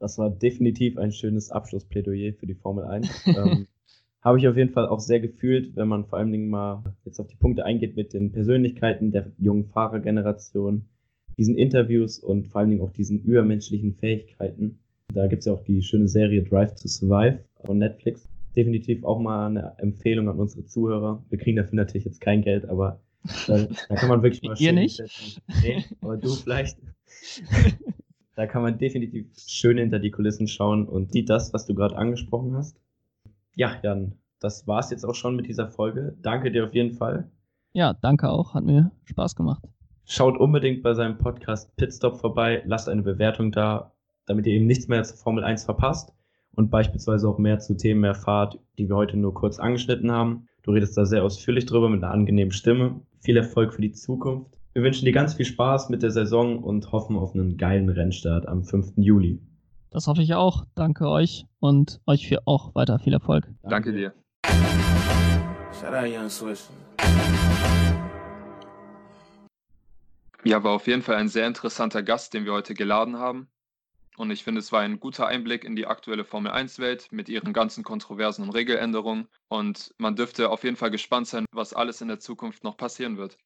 Das 0.00 0.18
war 0.18 0.28
definitiv 0.28 0.98
ein 0.98 1.12
schönes 1.12 1.52
Abschlussplädoyer 1.52 2.32
für 2.32 2.46
die 2.46 2.56
Formel 2.56 2.84
1. 2.84 3.08
ähm, 3.26 3.68
Habe 4.22 4.40
ich 4.40 4.48
auf 4.48 4.56
jeden 4.56 4.72
Fall 4.72 4.88
auch 4.88 4.98
sehr 4.98 5.20
gefühlt, 5.20 5.76
wenn 5.76 5.86
man 5.86 6.04
vor 6.04 6.18
allen 6.18 6.32
Dingen 6.32 6.50
mal 6.50 6.82
jetzt 7.04 7.20
auf 7.20 7.28
die 7.28 7.36
Punkte 7.36 7.64
eingeht 7.64 7.94
mit 7.94 8.12
den 8.12 8.32
Persönlichkeiten 8.32 9.12
der 9.12 9.30
jungen 9.38 9.66
Fahrergeneration, 9.66 10.86
diesen 11.38 11.56
Interviews 11.56 12.18
und 12.18 12.48
vor 12.48 12.60
allen 12.60 12.70
Dingen 12.70 12.82
auch 12.82 12.90
diesen 12.90 13.22
übermenschlichen 13.22 13.94
Fähigkeiten. 13.94 14.80
Da 15.14 15.26
gibt 15.26 15.40
es 15.40 15.46
ja 15.46 15.52
auch 15.52 15.62
die 15.64 15.82
schöne 15.82 16.08
Serie 16.08 16.42
Drive 16.42 16.74
to 16.74 16.88
Survive 16.88 17.38
von 17.64 17.78
Netflix. 17.78 18.28
Definitiv 18.56 19.04
auch 19.04 19.18
mal 19.18 19.46
eine 19.46 19.74
Empfehlung 19.78 20.28
an 20.28 20.38
unsere 20.38 20.64
Zuhörer. 20.64 21.22
Wir 21.30 21.38
kriegen 21.38 21.56
dafür 21.56 21.76
natürlich 21.76 22.04
jetzt 22.04 22.20
kein 22.20 22.42
Geld, 22.42 22.68
aber 22.68 23.00
da, 23.46 23.66
da 23.88 23.94
kann 23.94 24.08
man 24.08 24.22
wirklich 24.22 24.42
mal 24.42 24.52
Ihr 24.52 24.68
schön 24.68 24.74
nicht? 24.74 24.96
setzen. 24.96 25.40
Nee, 25.62 25.84
aber 26.00 26.16
du 26.16 26.28
vielleicht. 26.34 26.78
da 28.34 28.46
kann 28.46 28.62
man 28.62 28.78
definitiv 28.78 29.26
schön 29.46 29.78
hinter 29.78 29.98
die 29.98 30.10
Kulissen 30.10 30.48
schauen 30.48 30.86
und 30.86 31.12
sieht 31.12 31.30
das, 31.30 31.52
was 31.52 31.66
du 31.66 31.74
gerade 31.74 31.96
angesprochen 31.96 32.56
hast. 32.56 32.76
Ja, 33.54 33.76
Jan, 33.82 34.12
das 34.40 34.66
war's 34.66 34.90
jetzt 34.90 35.04
auch 35.04 35.14
schon 35.14 35.36
mit 35.36 35.46
dieser 35.46 35.68
Folge. 35.68 36.16
Danke 36.22 36.50
dir 36.50 36.64
auf 36.66 36.74
jeden 36.74 36.92
Fall. 36.92 37.30
Ja, 37.72 37.94
danke 37.94 38.28
auch. 38.28 38.54
Hat 38.54 38.64
mir 38.64 38.90
Spaß 39.04 39.36
gemacht. 39.36 39.64
Schaut 40.06 40.36
unbedingt 40.36 40.82
bei 40.82 40.92
seinem 40.92 41.16
Podcast 41.16 41.74
Pitstop 41.76 42.18
vorbei, 42.20 42.62
lasst 42.66 42.90
eine 42.90 43.02
Bewertung 43.02 43.52
da, 43.52 43.93
damit 44.26 44.46
ihr 44.46 44.54
eben 44.54 44.66
nichts 44.66 44.88
mehr 44.88 45.02
zur 45.04 45.16
Formel 45.16 45.44
1 45.44 45.64
verpasst 45.64 46.12
und 46.54 46.70
beispielsweise 46.70 47.28
auch 47.28 47.38
mehr 47.38 47.58
zu 47.58 47.76
Themen 47.76 48.04
erfahrt, 48.04 48.58
die 48.78 48.88
wir 48.88 48.96
heute 48.96 49.16
nur 49.16 49.34
kurz 49.34 49.58
angeschnitten 49.58 50.10
haben. 50.10 50.46
Du 50.62 50.72
redest 50.72 50.96
da 50.96 51.04
sehr 51.04 51.24
ausführlich 51.24 51.66
drüber 51.66 51.88
mit 51.88 52.02
einer 52.02 52.12
angenehmen 52.12 52.52
Stimme. 52.52 53.00
Viel 53.20 53.36
Erfolg 53.36 53.74
für 53.74 53.82
die 53.82 53.92
Zukunft. 53.92 54.58
Wir 54.72 54.82
wünschen 54.82 55.04
dir 55.04 55.12
ganz 55.12 55.34
viel 55.34 55.46
Spaß 55.46 55.88
mit 55.88 56.02
der 56.02 56.10
Saison 56.10 56.62
und 56.62 56.90
hoffen 56.90 57.16
auf 57.16 57.34
einen 57.34 57.56
geilen 57.56 57.88
Rennstart 57.88 58.48
am 58.48 58.64
5. 58.64 58.94
Juli. 58.96 59.40
Das 59.90 60.08
hoffe 60.08 60.22
ich 60.22 60.34
auch. 60.34 60.64
Danke 60.74 61.08
euch 61.08 61.46
und 61.60 62.00
euch 62.06 62.26
für 62.26 62.46
auch 62.46 62.74
weiter 62.74 62.98
viel 62.98 63.12
Erfolg. 63.12 63.44
Danke, 63.62 63.92
Danke 63.92 63.92
dir. 63.92 64.12
Ja, 70.44 70.62
war 70.62 70.72
auf 70.72 70.86
jeden 70.86 71.02
Fall 71.02 71.16
ein 71.16 71.28
sehr 71.28 71.46
interessanter 71.46 72.02
Gast, 72.02 72.34
den 72.34 72.44
wir 72.44 72.52
heute 72.52 72.74
geladen 72.74 73.18
haben. 73.18 73.48
Und 74.16 74.30
ich 74.30 74.44
finde, 74.44 74.60
es 74.60 74.70
war 74.70 74.80
ein 74.80 75.00
guter 75.00 75.26
Einblick 75.26 75.64
in 75.64 75.74
die 75.76 75.86
aktuelle 75.86 76.24
Formel 76.24 76.52
1-Welt 76.52 77.08
mit 77.10 77.28
ihren 77.28 77.52
ganzen 77.52 77.82
Kontroversen 77.82 78.42
und 78.42 78.50
Regeländerungen. 78.50 79.26
Und 79.48 79.94
man 79.98 80.16
dürfte 80.16 80.50
auf 80.50 80.64
jeden 80.64 80.76
Fall 80.76 80.90
gespannt 80.90 81.26
sein, 81.26 81.46
was 81.52 81.74
alles 81.74 82.00
in 82.00 82.08
der 82.08 82.20
Zukunft 82.20 82.62
noch 82.62 82.76
passieren 82.76 83.16
wird. 83.16 83.38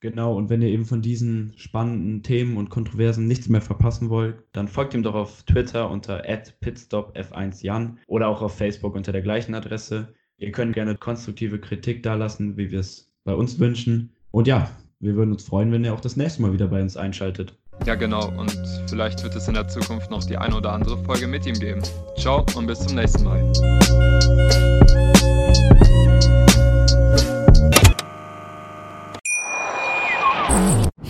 Genau, 0.00 0.34
und 0.34 0.48
wenn 0.48 0.62
ihr 0.62 0.68
eben 0.68 0.86
von 0.86 1.02
diesen 1.02 1.52
spannenden 1.56 2.22
Themen 2.22 2.56
und 2.56 2.70
Kontroversen 2.70 3.26
nichts 3.26 3.50
mehr 3.50 3.60
verpassen 3.60 4.08
wollt, 4.08 4.42
dann 4.52 4.66
folgt 4.66 4.94
ihm 4.94 5.02
doch 5.02 5.14
auf 5.14 5.42
Twitter 5.42 5.90
unter 5.90 6.24
pitstopf1jan 6.24 7.96
oder 8.06 8.28
auch 8.28 8.40
auf 8.40 8.56
Facebook 8.56 8.94
unter 8.94 9.12
der 9.12 9.20
gleichen 9.20 9.54
Adresse. 9.54 10.14
Ihr 10.38 10.52
könnt 10.52 10.72
gerne 10.72 10.96
konstruktive 10.96 11.60
Kritik 11.60 12.02
dalassen, 12.02 12.56
wie 12.56 12.70
wir 12.70 12.80
es 12.80 13.12
bei 13.24 13.34
uns 13.34 13.58
wünschen. 13.58 14.14
Und 14.30 14.46
ja, 14.46 14.70
wir 15.00 15.16
würden 15.16 15.32
uns 15.32 15.44
freuen, 15.44 15.70
wenn 15.70 15.84
ihr 15.84 15.92
auch 15.92 16.00
das 16.00 16.16
nächste 16.16 16.40
Mal 16.40 16.54
wieder 16.54 16.68
bei 16.68 16.80
uns 16.80 16.96
einschaltet. 16.96 17.59
Ja, 17.86 17.94
genau. 17.94 18.28
Und 18.36 18.56
vielleicht 18.88 19.22
wird 19.22 19.34
es 19.34 19.48
in 19.48 19.54
der 19.54 19.66
Zukunft 19.68 20.10
noch 20.10 20.22
die 20.24 20.36
eine 20.36 20.54
oder 20.54 20.72
andere 20.72 20.98
Folge 20.98 21.26
mit 21.26 21.46
ihm 21.46 21.58
geben. 21.58 21.82
Ciao 22.18 22.44
und 22.54 22.66
bis 22.66 22.80
zum 22.80 22.94
nächsten 22.94 23.24
Mal. 23.24 23.52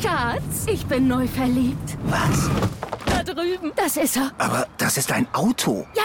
Schatz, 0.01 0.67
ich 0.67 0.87
bin 0.87 1.09
neu 1.09 1.27
verliebt. 1.27 1.97
Was? 2.05 2.49
Da 3.07 3.23
drüben. 3.23 3.73
Das 3.77 3.97
ist 3.97 4.17
er. 4.17 4.31
Aber 4.39 4.67
das 4.79 4.97
ist 4.97 5.11
ein 5.13 5.27
Auto. 5.33 5.87
Ja, 5.95 6.05